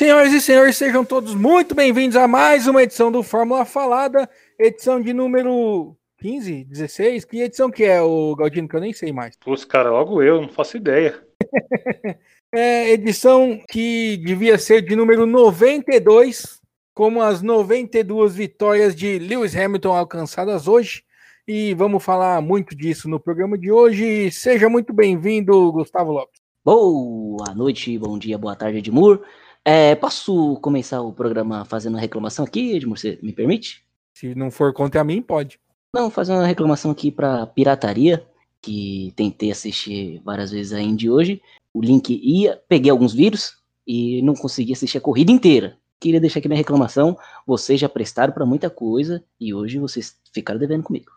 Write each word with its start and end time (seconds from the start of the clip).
Senhoras 0.00 0.32
e 0.32 0.40
senhores, 0.40 0.78
sejam 0.78 1.04
todos 1.04 1.34
muito 1.34 1.74
bem-vindos 1.74 2.16
a 2.16 2.26
mais 2.26 2.66
uma 2.66 2.82
edição 2.82 3.12
do 3.12 3.22
Fórmula 3.22 3.66
Falada, 3.66 4.30
edição 4.58 4.98
de 4.98 5.12
número 5.12 5.94
15, 6.22 6.64
16. 6.64 7.26
Que 7.26 7.42
edição 7.42 7.70
que 7.70 7.84
é, 7.84 8.00
o 8.00 8.34
Galdino, 8.34 8.66
que 8.66 8.74
eu 8.74 8.80
nem 8.80 8.94
sei 8.94 9.12
mais. 9.12 9.36
Putz, 9.36 9.66
cara, 9.66 9.90
logo 9.90 10.22
eu, 10.22 10.40
não 10.40 10.48
faço 10.48 10.78
ideia. 10.78 11.22
é 12.50 12.92
edição 12.92 13.60
que 13.68 14.16
devia 14.16 14.56
ser 14.56 14.80
de 14.80 14.96
número 14.96 15.26
92, 15.26 16.62
como 16.94 17.20
as 17.20 17.42
92 17.42 18.34
vitórias 18.34 18.96
de 18.96 19.18
Lewis 19.18 19.54
Hamilton 19.54 19.94
alcançadas 19.94 20.66
hoje. 20.66 21.04
E 21.46 21.74
vamos 21.74 22.02
falar 22.02 22.40
muito 22.40 22.74
disso 22.74 23.06
no 23.06 23.20
programa 23.20 23.58
de 23.58 23.70
hoje. 23.70 24.30
Seja 24.30 24.66
muito 24.66 24.94
bem-vindo, 24.94 25.70
Gustavo 25.70 26.10
Lopes. 26.10 26.40
Boa 26.64 27.54
noite, 27.54 27.98
bom 27.98 28.18
dia, 28.18 28.38
boa 28.38 28.56
tarde, 28.56 28.78
Edmur. 28.78 29.22
É, 29.64 29.94
posso 29.94 30.56
começar 30.56 31.02
o 31.02 31.12
programa 31.12 31.64
fazendo 31.64 31.94
uma 31.94 32.00
reclamação 32.00 32.44
aqui, 32.44 32.72
Edmur? 32.72 32.98
Você 32.98 33.18
me 33.22 33.32
permite? 33.32 33.84
Se 34.14 34.34
não 34.34 34.50
for 34.50 34.72
contra 34.72 35.04
mim, 35.04 35.20
pode. 35.20 35.60
Não, 35.94 36.10
fazer 36.10 36.32
uma 36.32 36.46
reclamação 36.46 36.90
aqui 36.90 37.10
para 37.10 37.46
pirataria, 37.46 38.26
que 38.62 39.12
tentei 39.16 39.50
assistir 39.50 40.20
várias 40.24 40.50
vezes 40.50 40.72
a 40.72 40.80
Indy 40.80 41.10
hoje. 41.10 41.42
O 41.74 41.80
link 41.80 42.20
ia, 42.22 42.60
peguei 42.68 42.90
alguns 42.90 43.12
vírus 43.12 43.54
e 43.86 44.22
não 44.22 44.34
consegui 44.34 44.72
assistir 44.72 44.98
a 44.98 45.00
corrida 45.00 45.32
inteira. 45.32 45.76
Queria 45.98 46.20
deixar 46.20 46.38
aqui 46.38 46.48
minha 46.48 46.58
reclamação. 46.58 47.18
Vocês 47.46 47.78
já 47.78 47.88
prestaram 47.88 48.32
para 48.32 48.46
muita 48.46 48.70
coisa 48.70 49.22
e 49.38 49.52
hoje 49.52 49.78
vocês 49.78 50.16
ficaram 50.32 50.58
devendo 50.58 50.82
comigo. 50.82 51.12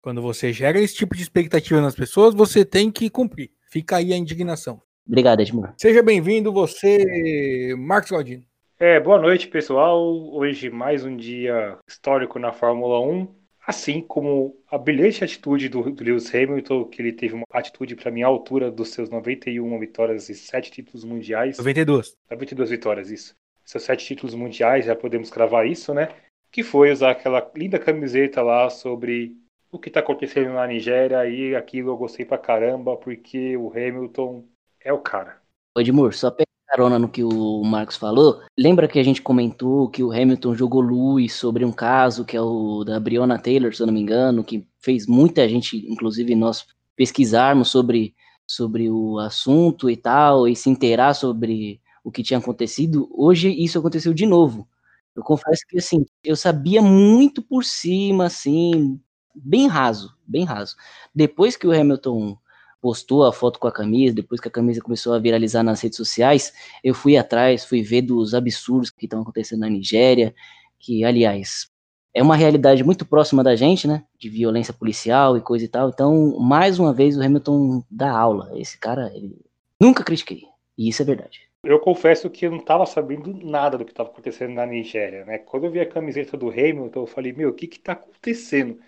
Quando 0.00 0.22
você 0.22 0.52
gera 0.52 0.80
esse 0.80 0.94
tipo 0.94 1.16
de 1.16 1.22
expectativa 1.22 1.80
nas 1.80 1.94
pessoas, 1.94 2.34
você 2.34 2.64
tem 2.64 2.90
que 2.90 3.10
cumprir. 3.10 3.50
Fica 3.70 3.96
aí 3.96 4.12
a 4.12 4.16
indignação. 4.16 4.80
Obrigado, 5.06 5.40
Edmur. 5.40 5.72
Seja 5.76 6.02
bem-vindo, 6.02 6.52
você, 6.52 7.74
Marcos 7.76 8.10
Galdino. 8.10 8.44
É, 8.78 8.98
boa 8.98 9.18
noite, 9.18 9.46
pessoal. 9.48 10.00
Hoje 10.32 10.70
mais 10.70 11.04
um 11.04 11.14
dia 11.14 11.76
histórico 11.86 12.38
na 12.38 12.50
Fórmula 12.50 12.98
1. 13.00 13.28
Assim 13.66 14.00
como 14.00 14.56
a 14.70 14.78
brilhante 14.78 15.22
atitude 15.22 15.68
do, 15.68 15.90
do 15.90 16.02
Lewis 16.02 16.34
Hamilton, 16.34 16.86
que 16.86 17.02
ele 17.02 17.12
teve 17.12 17.34
uma 17.34 17.44
atitude 17.52 17.94
para 17.94 18.10
mim 18.10 18.22
à 18.22 18.26
altura 18.26 18.70
dos 18.70 18.88
seus 18.88 19.10
91 19.10 19.78
vitórias 19.78 20.30
e 20.30 20.34
7 20.34 20.70
títulos 20.70 21.04
mundiais. 21.04 21.58
92. 21.58 22.14
92 22.30 22.70
vitórias, 22.70 23.10
isso. 23.10 23.34
Seus 23.64 23.84
7 23.84 24.04
títulos 24.04 24.34
mundiais, 24.34 24.86
já 24.86 24.96
podemos 24.96 25.30
cravar 25.30 25.66
isso, 25.66 25.92
né? 25.92 26.08
Que 26.50 26.62
foi 26.62 26.90
usar 26.90 27.10
aquela 27.10 27.48
linda 27.54 27.78
camiseta 27.78 28.40
lá 28.40 28.70
sobre 28.70 29.36
o 29.70 29.78
que 29.78 29.88
está 29.88 30.00
acontecendo 30.00 30.54
na 30.54 30.66
Nigéria 30.66 31.28
e 31.28 31.54
aquilo 31.54 31.90
eu 31.90 31.96
gostei 31.96 32.24
pra 32.24 32.38
caramba, 32.38 32.96
porque 32.96 33.56
o 33.56 33.70
Hamilton 33.70 34.44
é 34.84 34.92
o 34.92 34.98
cara. 34.98 35.40
Edmur, 35.78 36.12
só 36.14 36.30
pegar 36.30 36.50
carona 36.70 36.98
no 36.98 37.08
que 37.08 37.24
o 37.24 37.64
Marcos 37.64 37.96
falou. 37.96 38.42
Lembra 38.56 38.86
que 38.86 38.98
a 38.98 39.02
gente 39.02 39.20
comentou 39.20 39.88
que 39.88 40.04
o 40.04 40.12
Hamilton 40.12 40.54
jogou 40.54 40.80
luz 40.80 41.34
sobre 41.34 41.64
um 41.64 41.72
caso 41.72 42.24
que 42.24 42.36
é 42.36 42.40
o 42.40 42.84
da 42.84 43.00
Breonna 43.00 43.38
Taylor, 43.38 43.74
se 43.74 43.82
eu 43.82 43.86
não 43.86 43.94
me 43.94 44.00
engano, 44.00 44.44
que 44.44 44.66
fez 44.78 45.06
muita 45.06 45.48
gente, 45.48 45.76
inclusive 45.90 46.34
nós, 46.36 46.66
pesquisarmos 46.94 47.70
sobre, 47.70 48.14
sobre 48.46 48.88
o 48.88 49.18
assunto 49.18 49.90
e 49.90 49.96
tal, 49.96 50.46
e 50.46 50.54
se 50.54 50.70
inteirar 50.70 51.14
sobre 51.14 51.80
o 52.04 52.12
que 52.12 52.22
tinha 52.22 52.38
acontecido. 52.38 53.08
Hoje 53.12 53.50
isso 53.50 53.78
aconteceu 53.78 54.14
de 54.14 54.26
novo. 54.26 54.68
Eu 55.16 55.24
confesso 55.24 55.62
que 55.68 55.78
assim, 55.78 56.06
eu 56.22 56.36
sabia 56.36 56.80
muito 56.80 57.42
por 57.42 57.64
cima, 57.64 58.26
assim, 58.26 59.00
bem 59.34 59.66
raso, 59.66 60.14
bem 60.26 60.44
raso. 60.44 60.76
Depois 61.12 61.56
que 61.56 61.66
o 61.66 61.72
Hamilton 61.72 62.38
postou 62.80 63.24
a 63.24 63.32
foto 63.32 63.58
com 63.58 63.68
a 63.68 63.72
camisa, 63.72 64.14
depois 64.14 64.40
que 64.40 64.48
a 64.48 64.50
camisa 64.50 64.80
começou 64.80 65.12
a 65.12 65.18
viralizar 65.18 65.62
nas 65.62 65.80
redes 65.80 65.96
sociais, 65.96 66.52
eu 66.82 66.94
fui 66.94 67.16
atrás, 67.16 67.64
fui 67.64 67.82
ver 67.82 68.02
dos 68.02 68.34
absurdos 68.34 68.90
que 68.90 69.06
estão 69.06 69.22
acontecendo 69.22 69.60
na 69.60 69.68
Nigéria, 69.68 70.34
que, 70.78 71.04
aliás, 71.04 71.68
é 72.12 72.22
uma 72.22 72.36
realidade 72.36 72.82
muito 72.82 73.04
próxima 73.04 73.44
da 73.44 73.54
gente, 73.54 73.86
né? 73.86 74.04
De 74.18 74.28
violência 74.28 74.74
policial 74.74 75.36
e 75.36 75.40
coisa 75.40 75.64
e 75.64 75.68
tal. 75.68 75.90
Então, 75.90 76.38
mais 76.40 76.78
uma 76.78 76.92
vez, 76.92 77.16
o 77.16 77.22
Hamilton 77.22 77.84
dá 77.90 78.10
aula. 78.10 78.50
Esse 78.54 78.78
cara, 78.78 79.12
ele... 79.14 79.36
nunca 79.80 80.02
critiquei. 80.02 80.44
E 80.76 80.88
isso 80.88 81.02
é 81.02 81.04
verdade. 81.04 81.48
Eu 81.62 81.78
confesso 81.78 82.30
que 82.30 82.46
eu 82.46 82.50
não 82.50 82.58
estava 82.58 82.86
sabendo 82.86 83.34
nada 83.44 83.76
do 83.76 83.84
que 83.84 83.92
estava 83.92 84.08
acontecendo 84.08 84.54
na 84.54 84.64
Nigéria, 84.64 85.26
né? 85.26 85.38
Quando 85.38 85.64
eu 85.64 85.70
vi 85.70 85.80
a 85.80 85.86
camiseta 85.86 86.36
do 86.36 86.48
Hamilton, 86.48 87.00
eu 87.00 87.06
falei, 87.06 87.32
meu, 87.32 87.50
o 87.50 87.52
que 87.52 87.66
que 87.66 87.78
tá 87.78 87.92
acontecendo? 87.92 88.78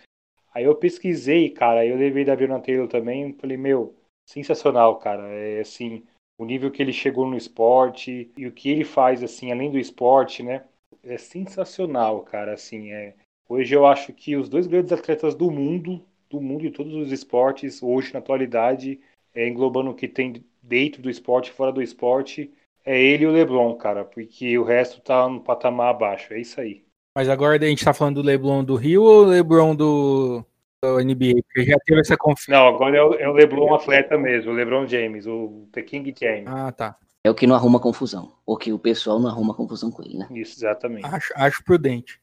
Aí 0.55 0.65
eu 0.65 0.75
pesquisei, 0.77 1.51
cara, 1.51 1.85
eu 1.87 1.97
levei 1.97 2.25
da 2.25 2.37
Breonna 2.37 2.61
Taylor 2.61 2.89
também, 2.89 3.33
falei, 3.35 3.57
meu, 3.57 3.95
sensacional, 4.27 4.99
cara. 4.99 5.23
É 5.29 5.61
assim, 5.61 6.05
o 6.39 6.45
nível 6.45 6.71
que 6.71 6.83
ele 6.83 6.93
chegou 6.93 7.27
no 7.27 7.37
esporte 7.37 8.31
e 8.37 8.47
o 8.47 8.53
que 8.53 8.71
ele 8.71 8.85
faz, 8.85 9.23
assim, 9.23 9.51
além 9.51 9.71
do 9.71 9.79
esporte, 9.79 10.43
né? 10.43 10.65
É 11.03 11.17
sensacional, 11.19 12.23
cara. 12.23 12.53
Assim, 12.55 12.93
é. 12.93 13.15
Hoje 13.49 13.75
eu 13.75 13.87
acho 13.87 14.13
que 14.13 14.37
os 14.37 14.49
dois 14.49 14.67
grandes 14.67 14.93
atletas 14.93 15.35
do 15.35 15.51
mundo, 15.51 16.05
do 16.31 16.41
mundo 16.41 16.63
de 16.63 16.71
todos 16.71 16.95
os 16.95 17.13
esportes, 17.13 17.83
hoje 17.83 18.13
na 18.13 18.19
atualidade, 18.19 19.01
é, 19.35 19.47
englobando 19.49 19.91
o 19.91 19.95
que 19.95 20.09
tem 20.09 20.45
dentro 20.63 21.03
do 21.03 21.11
esporte, 21.11 21.51
fora 21.51 21.73
do 21.73 21.83
esporte, 21.83 22.53
é 22.85 23.01
ele 23.01 23.25
e 23.25 23.27
o 23.27 23.31
LeBron, 23.33 23.75
cara, 23.77 24.05
porque 24.05 24.57
o 24.59 24.65
resto 24.65 25.01
tá 25.01 25.29
no 25.29 25.41
patamar 25.43 25.91
abaixo. 25.91 26.33
É 26.35 26.41
isso 26.41 26.61
aí. 26.61 26.85
Mas 27.15 27.29
agora 27.29 27.57
a 27.57 27.69
gente 27.69 27.85
tá 27.85 27.93
falando 27.93 28.23
do 28.23 28.27
LeBron 28.27 28.65
do 28.65 28.75
Rio 28.75 29.03
ou 29.03 29.25
LeBron 29.25 29.75
do, 29.75 30.45
do 30.83 30.99
NBA? 30.99 31.43
Porque 31.45 31.65
já 31.71 31.77
teve 31.85 32.01
essa 32.01 32.17
confiança. 32.17 32.51
Não, 32.51 32.69
agora 32.69 32.97
é 32.97 33.03
o, 33.03 33.15
é 33.15 33.29
o 33.29 33.33
LeBron 33.33 33.75
atleta 33.75 34.17
mesmo, 34.17 34.51
o 34.51 34.55
LeBron 34.55 34.87
James, 34.87 35.27
o 35.27 35.69
The 35.73 35.83
King 35.83 36.15
James. 36.19 36.47
Ah, 36.47 36.73
tá. 36.73 36.97
É 37.25 37.31
o 37.31 37.35
que 37.35 37.47
não 37.47 37.55
arruma 37.55 37.79
confusão. 37.79 38.33
Ou 38.45 38.57
que 38.57 38.73
o 38.73 38.79
pessoal 38.79 39.21
não 39.21 39.29
arruma 39.29 39.55
confusão 39.55 39.91
com 39.91 40.03
ele, 40.03 40.19
né? 40.19 40.27
Isso, 40.31 40.59
exatamente. 40.59 41.07
Acho, 41.07 41.33
acho 41.37 41.65
prudente. 41.65 42.21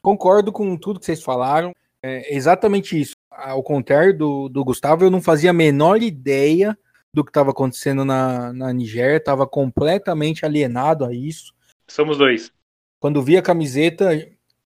Concordo 0.00 0.50
com 0.50 0.76
tudo 0.76 0.98
que 0.98 1.06
vocês 1.06 1.22
falaram. 1.22 1.72
É 2.02 2.34
exatamente 2.34 2.98
isso. 2.98 3.14
Ao 3.30 3.62
contrário 3.62 4.16
do, 4.16 4.48
do 4.48 4.64
Gustavo, 4.64 5.04
eu 5.04 5.10
não 5.10 5.20
fazia 5.20 5.50
a 5.50 5.54
menor 5.54 6.02
ideia 6.02 6.78
do 7.12 7.24
que 7.24 7.30
estava 7.30 7.50
acontecendo 7.50 8.04
na, 8.04 8.52
na 8.52 8.72
Nigéria, 8.72 9.16
estava 9.16 9.46
completamente 9.46 10.46
alienado 10.46 11.04
a 11.04 11.12
isso. 11.12 11.52
Somos 11.86 12.16
dois. 12.16 12.52
Quando 13.00 13.22
vi 13.22 13.36
a 13.36 13.42
camiseta, 13.42 14.10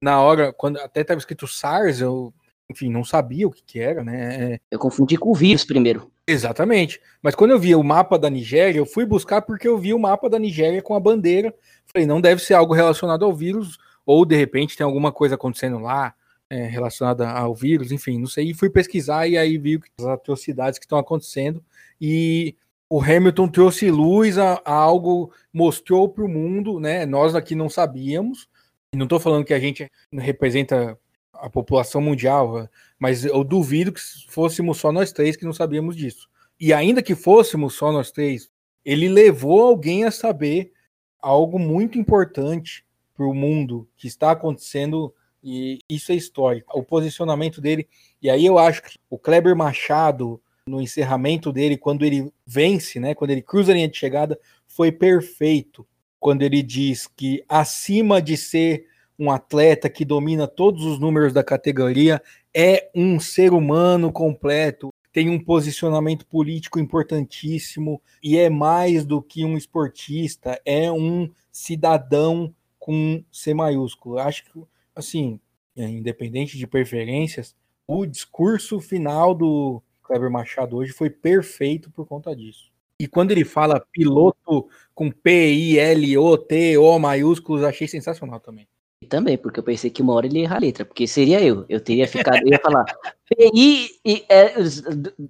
na 0.02 0.20
hora, 0.20 0.52
quando 0.52 0.78
até 0.78 1.00
estava 1.00 1.18
escrito 1.18 1.46
SARS, 1.46 2.00
eu, 2.00 2.34
enfim, 2.68 2.90
não 2.90 3.04
sabia 3.04 3.46
o 3.46 3.50
que, 3.50 3.62
que 3.64 3.78
era, 3.78 4.02
né? 4.02 4.58
Eu 4.70 4.78
confundi 4.78 5.16
com 5.16 5.30
o 5.30 5.34
vírus 5.34 5.64
primeiro. 5.64 6.10
Exatamente. 6.26 7.00
Mas 7.22 7.34
quando 7.34 7.52
eu 7.52 7.58
vi 7.58 7.74
o 7.74 7.82
mapa 7.82 8.18
da 8.18 8.28
Nigéria, 8.28 8.78
eu 8.78 8.86
fui 8.86 9.06
buscar 9.06 9.42
porque 9.42 9.68
eu 9.68 9.78
vi 9.78 9.94
o 9.94 9.98
mapa 9.98 10.28
da 10.28 10.38
Nigéria 10.38 10.82
com 10.82 10.94
a 10.94 11.00
bandeira. 11.00 11.54
Falei, 11.86 12.06
não 12.06 12.20
deve 12.20 12.42
ser 12.42 12.54
algo 12.54 12.74
relacionado 12.74 13.24
ao 13.24 13.32
vírus, 13.32 13.78
ou 14.04 14.24
de 14.24 14.34
repente 14.34 14.76
tem 14.76 14.84
alguma 14.84 15.12
coisa 15.12 15.36
acontecendo 15.36 15.78
lá 15.78 16.14
é, 16.50 16.66
relacionada 16.66 17.28
ao 17.28 17.54
vírus, 17.54 17.92
enfim, 17.92 18.18
não 18.18 18.26
sei. 18.26 18.50
E 18.50 18.54
fui 18.54 18.70
pesquisar 18.70 19.26
e 19.28 19.36
aí 19.36 19.58
vi 19.58 19.80
as 19.98 20.06
atrocidades 20.06 20.78
que 20.78 20.86
estão 20.86 20.98
acontecendo. 20.98 21.62
E 22.00 22.56
o 22.88 23.02
Hamilton 23.02 23.48
trouxe 23.48 23.90
luz 23.90 24.38
a, 24.38 24.60
a 24.64 24.72
algo, 24.72 25.32
mostrou 25.52 26.08
para 26.08 26.24
o 26.24 26.28
mundo, 26.28 26.78
né? 26.78 27.06
Nós 27.06 27.34
aqui 27.34 27.54
não 27.54 27.68
sabíamos. 27.68 28.48
Não 28.94 29.04
estou 29.04 29.18
falando 29.18 29.44
que 29.44 29.54
a 29.54 29.58
gente 29.58 29.90
representa 30.12 30.98
a 31.32 31.50
população 31.50 32.00
mundial, 32.00 32.68
mas 32.98 33.24
eu 33.24 33.42
duvido 33.42 33.92
que 33.92 34.00
fôssemos 34.28 34.78
só 34.78 34.92
nós 34.92 35.12
três 35.12 35.36
que 35.36 35.44
não 35.44 35.52
sabíamos 35.52 35.96
disso. 35.96 36.28
E 36.60 36.72
ainda 36.72 37.02
que 37.02 37.14
fôssemos 37.14 37.74
só 37.74 37.90
nós 37.90 38.12
três, 38.12 38.50
ele 38.84 39.08
levou 39.08 39.62
alguém 39.62 40.04
a 40.04 40.10
saber 40.10 40.72
algo 41.20 41.58
muito 41.58 41.98
importante 41.98 42.84
para 43.14 43.26
o 43.26 43.34
mundo 43.34 43.88
que 43.96 44.06
está 44.06 44.30
acontecendo 44.30 45.12
e 45.42 45.78
isso 45.88 46.10
é 46.10 46.14
histórico. 46.14 46.78
O 46.78 46.82
posicionamento 46.82 47.60
dele. 47.60 47.86
E 48.20 48.30
aí 48.30 48.46
eu 48.46 48.58
acho 48.58 48.82
que 48.82 48.98
o 49.10 49.18
Kleber 49.18 49.54
Machado, 49.54 50.40
no 50.66 50.80
encerramento 50.80 51.52
dele, 51.52 51.76
quando 51.76 52.04
ele 52.04 52.32
vence, 52.46 52.98
né, 52.98 53.14
quando 53.14 53.30
ele 53.30 53.42
cruza 53.42 53.72
a 53.72 53.74
linha 53.74 53.88
de 53.88 53.96
chegada, 53.96 54.38
foi 54.66 54.90
perfeito. 54.90 55.86
Quando 56.18 56.42
ele 56.42 56.62
diz 56.62 57.06
que 57.06 57.44
acima 57.48 58.20
de 58.20 58.36
ser 58.36 58.86
um 59.18 59.30
atleta 59.30 59.90
que 59.90 60.04
domina 60.04 60.48
todos 60.48 60.84
os 60.84 60.98
números 60.98 61.32
da 61.32 61.44
categoria, 61.44 62.20
é 62.52 62.90
um 62.94 63.20
ser 63.20 63.52
humano 63.52 64.10
completo, 64.10 64.88
tem 65.12 65.28
um 65.28 65.38
posicionamento 65.38 66.26
político 66.26 66.80
importantíssimo 66.80 68.00
e 68.22 68.36
é 68.38 68.48
mais 68.48 69.04
do 69.04 69.22
que 69.22 69.44
um 69.44 69.56
esportista, 69.56 70.60
é 70.64 70.90
um 70.90 71.30
cidadão 71.52 72.52
com 72.78 73.22
C 73.30 73.52
maiúsculo. 73.52 74.18
Acho 74.18 74.44
que, 74.46 74.62
assim, 74.96 75.38
é, 75.76 75.84
independente 75.84 76.56
de 76.56 76.66
preferências, 76.66 77.54
o 77.86 78.06
discurso 78.06 78.80
final 78.80 79.34
do, 79.34 79.82
Kleber 80.04 80.30
Machado 80.30 80.76
hoje 80.76 80.92
foi 80.92 81.10
perfeito 81.10 81.90
por 81.90 82.06
conta 82.06 82.34
disso. 82.36 82.72
E 83.00 83.08
quando 83.08 83.32
ele 83.32 83.44
fala 83.44 83.84
piloto 83.90 84.68
com 84.94 85.10
P-I-L-O-T-O 85.10 86.98
maiúsculos, 86.98 87.64
achei 87.64 87.88
sensacional 87.88 88.38
também. 88.38 88.68
Também, 89.08 89.36
porque 89.36 89.60
eu 89.60 89.64
pensei 89.64 89.90
que 89.90 90.00
uma 90.00 90.14
hora 90.14 90.26
ele 90.26 90.38
ia 90.38 90.44
errar 90.44 90.56
a 90.56 90.60
letra, 90.60 90.84
porque 90.84 91.06
seria 91.06 91.42
eu. 91.42 91.66
Eu 91.68 91.80
teria 91.80 92.06
ficado, 92.08 92.38
eu 92.38 92.48
ia 92.48 92.58
falar 92.58 92.84
PI 93.28 93.88
e 94.04 94.24
é, 94.28 94.54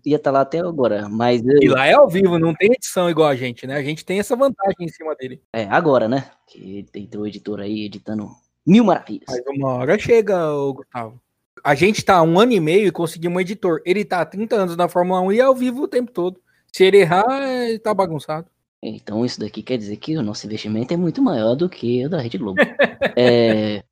ia 0.04 0.16
estar 0.16 0.30
tá 0.30 0.30
lá 0.30 0.40
até 0.42 0.60
agora, 0.60 1.08
mas. 1.08 1.44
Eu... 1.44 1.58
E 1.60 1.68
lá 1.68 1.86
é 1.86 1.94
ao 1.94 2.08
vivo, 2.08 2.38
não 2.38 2.54
tem 2.54 2.72
edição 2.72 3.10
igual 3.10 3.28
a 3.28 3.34
gente, 3.34 3.66
né? 3.66 3.74
A 3.74 3.82
gente 3.82 4.04
tem 4.04 4.20
essa 4.20 4.36
vantagem 4.36 4.76
em 4.80 4.88
cima 4.88 5.14
dele. 5.16 5.42
É, 5.52 5.64
agora, 5.64 6.08
né? 6.08 6.30
Que 6.46 6.86
tem 6.92 7.08
o 7.16 7.26
editor 7.26 7.60
aí 7.60 7.86
editando 7.86 8.28
mil 8.66 8.84
maravilhas. 8.84 9.26
Mas 9.28 9.42
uma 9.56 9.74
hora 9.74 9.98
chega, 9.98 10.38
Gustavo. 10.72 11.20
A 11.62 11.74
gente 11.74 12.04
tá 12.04 12.22
um 12.22 12.38
ano 12.38 12.52
e 12.52 12.60
meio 12.60 12.88
e 12.88 12.92
conseguimos 12.92 13.36
um 13.36 13.40
editor. 13.40 13.80
Ele 13.84 14.04
tá 14.04 14.20
há 14.20 14.26
30 14.26 14.56
anos 14.56 14.76
na 14.76 14.88
Fórmula 14.88 15.20
1 15.20 15.32
e 15.32 15.40
é 15.40 15.42
ao 15.42 15.54
vivo 15.54 15.82
o 15.82 15.88
tempo 15.88 16.10
todo. 16.10 16.40
Se 16.72 16.84
ele 16.84 16.98
errar, 16.98 17.42
ele 17.42 17.78
tá 17.78 17.94
bagunçado. 17.94 18.46
Então 18.82 19.24
isso 19.24 19.40
daqui 19.40 19.62
quer 19.62 19.78
dizer 19.78 19.96
que 19.96 20.16
o 20.16 20.22
nosso 20.22 20.46
investimento 20.46 20.92
é 20.92 20.96
muito 20.96 21.22
maior 21.22 21.54
do 21.54 21.68
que 21.68 22.04
o 22.04 22.10
da 22.10 22.20
Rede 22.20 22.36
Globo. 22.36 22.60
é, 23.16 23.82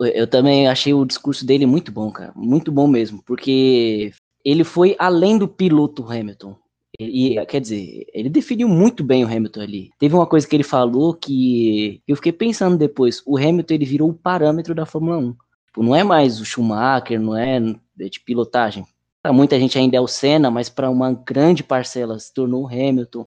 eu 0.00 0.26
também 0.26 0.68
achei 0.68 0.94
o 0.94 1.04
discurso 1.04 1.44
dele 1.44 1.66
muito 1.66 1.92
bom, 1.92 2.10
cara. 2.10 2.32
Muito 2.34 2.70
bom 2.72 2.86
mesmo. 2.86 3.22
Porque 3.24 4.12
ele 4.44 4.64
foi 4.64 4.96
além 4.98 5.36
do 5.36 5.48
piloto 5.48 6.10
Hamilton. 6.10 6.56
E, 6.98 7.36
quer 7.46 7.60
dizer, 7.60 8.06
ele 8.12 8.28
definiu 8.28 8.68
muito 8.68 9.04
bem 9.04 9.24
o 9.24 9.28
Hamilton 9.28 9.60
ali. 9.60 9.90
Teve 9.98 10.14
uma 10.14 10.26
coisa 10.26 10.48
que 10.48 10.56
ele 10.56 10.64
falou 10.64 11.14
que 11.14 12.02
eu 12.08 12.16
fiquei 12.16 12.32
pensando 12.32 12.76
depois. 12.76 13.22
O 13.26 13.36
Hamilton 13.36 13.74
ele 13.74 13.84
virou 13.84 14.10
o 14.10 14.14
parâmetro 14.14 14.74
da 14.74 14.86
Fórmula 14.86 15.18
1. 15.18 15.36
Tipo, 15.68 15.82
não 15.82 15.94
é 15.94 16.02
mais 16.02 16.40
o 16.40 16.44
Schumacher, 16.44 17.20
não 17.20 17.36
é 17.36 17.60
de 17.60 18.20
pilotagem. 18.24 18.86
Para 19.22 19.32
muita 19.32 19.58
gente 19.60 19.78
ainda 19.78 19.96
é 19.96 20.00
o 20.00 20.06
Senna, 20.06 20.50
mas 20.50 20.68
para 20.68 20.88
uma 20.88 21.12
grande 21.12 21.62
parcela 21.62 22.18
se 22.18 22.32
tornou 22.32 22.64
o 22.64 22.66
Hamilton. 22.66 23.24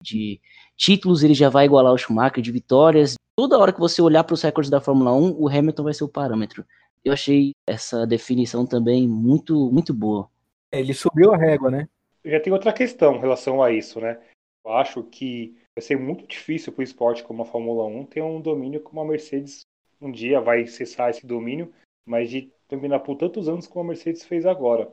De 0.00 0.40
títulos 0.76 1.22
ele 1.22 1.34
já 1.34 1.48
vai 1.48 1.66
igualar 1.66 1.92
o 1.92 1.98
Schumacher, 1.98 2.42
de 2.42 2.50
vitórias. 2.50 3.14
Toda 3.36 3.58
hora 3.58 3.72
que 3.72 3.80
você 3.80 4.00
olhar 4.00 4.24
para 4.24 4.34
os 4.34 4.42
recordes 4.42 4.70
da 4.70 4.80
Fórmula 4.80 5.12
1, 5.12 5.36
o 5.38 5.48
Hamilton 5.48 5.84
vai 5.84 5.94
ser 5.94 6.04
o 6.04 6.08
parâmetro. 6.08 6.64
Eu 7.04 7.12
achei 7.12 7.52
essa 7.68 8.06
definição 8.06 8.64
também 8.66 9.06
muito, 9.06 9.70
muito 9.70 9.92
boa. 9.92 10.28
É, 10.72 10.80
ele 10.80 10.94
subiu 10.94 11.32
a 11.32 11.36
régua, 11.36 11.70
né? 11.70 11.88
Já 12.24 12.40
tem 12.40 12.52
outra 12.52 12.72
questão 12.72 13.16
em 13.16 13.20
relação 13.20 13.62
a 13.62 13.70
isso, 13.70 14.00
né? 14.00 14.18
Eu 14.64 14.72
acho 14.72 15.02
que 15.02 15.56
vai 15.76 15.82
ser 15.82 15.98
muito 15.98 16.26
difícil 16.26 16.72
para 16.72 16.80
o 16.80 16.84
esporte 16.84 17.24
como 17.24 17.42
a 17.42 17.46
Fórmula 17.46 17.84
1 17.84 18.06
ter 18.06 18.22
um 18.22 18.40
domínio 18.40 18.80
como 18.80 19.00
a 19.00 19.04
Mercedes 19.04 19.66
um 20.00 20.10
dia 20.10 20.40
vai 20.40 20.66
cessar 20.66 21.10
esse 21.10 21.26
domínio, 21.26 21.72
mas 22.04 22.30
de 22.30 22.52
dominar 22.68 23.00
por 23.00 23.16
tantos 23.16 23.48
anos 23.48 23.66
como 23.66 23.84
a 23.84 23.88
Mercedes 23.88 24.24
fez 24.24 24.46
agora. 24.46 24.90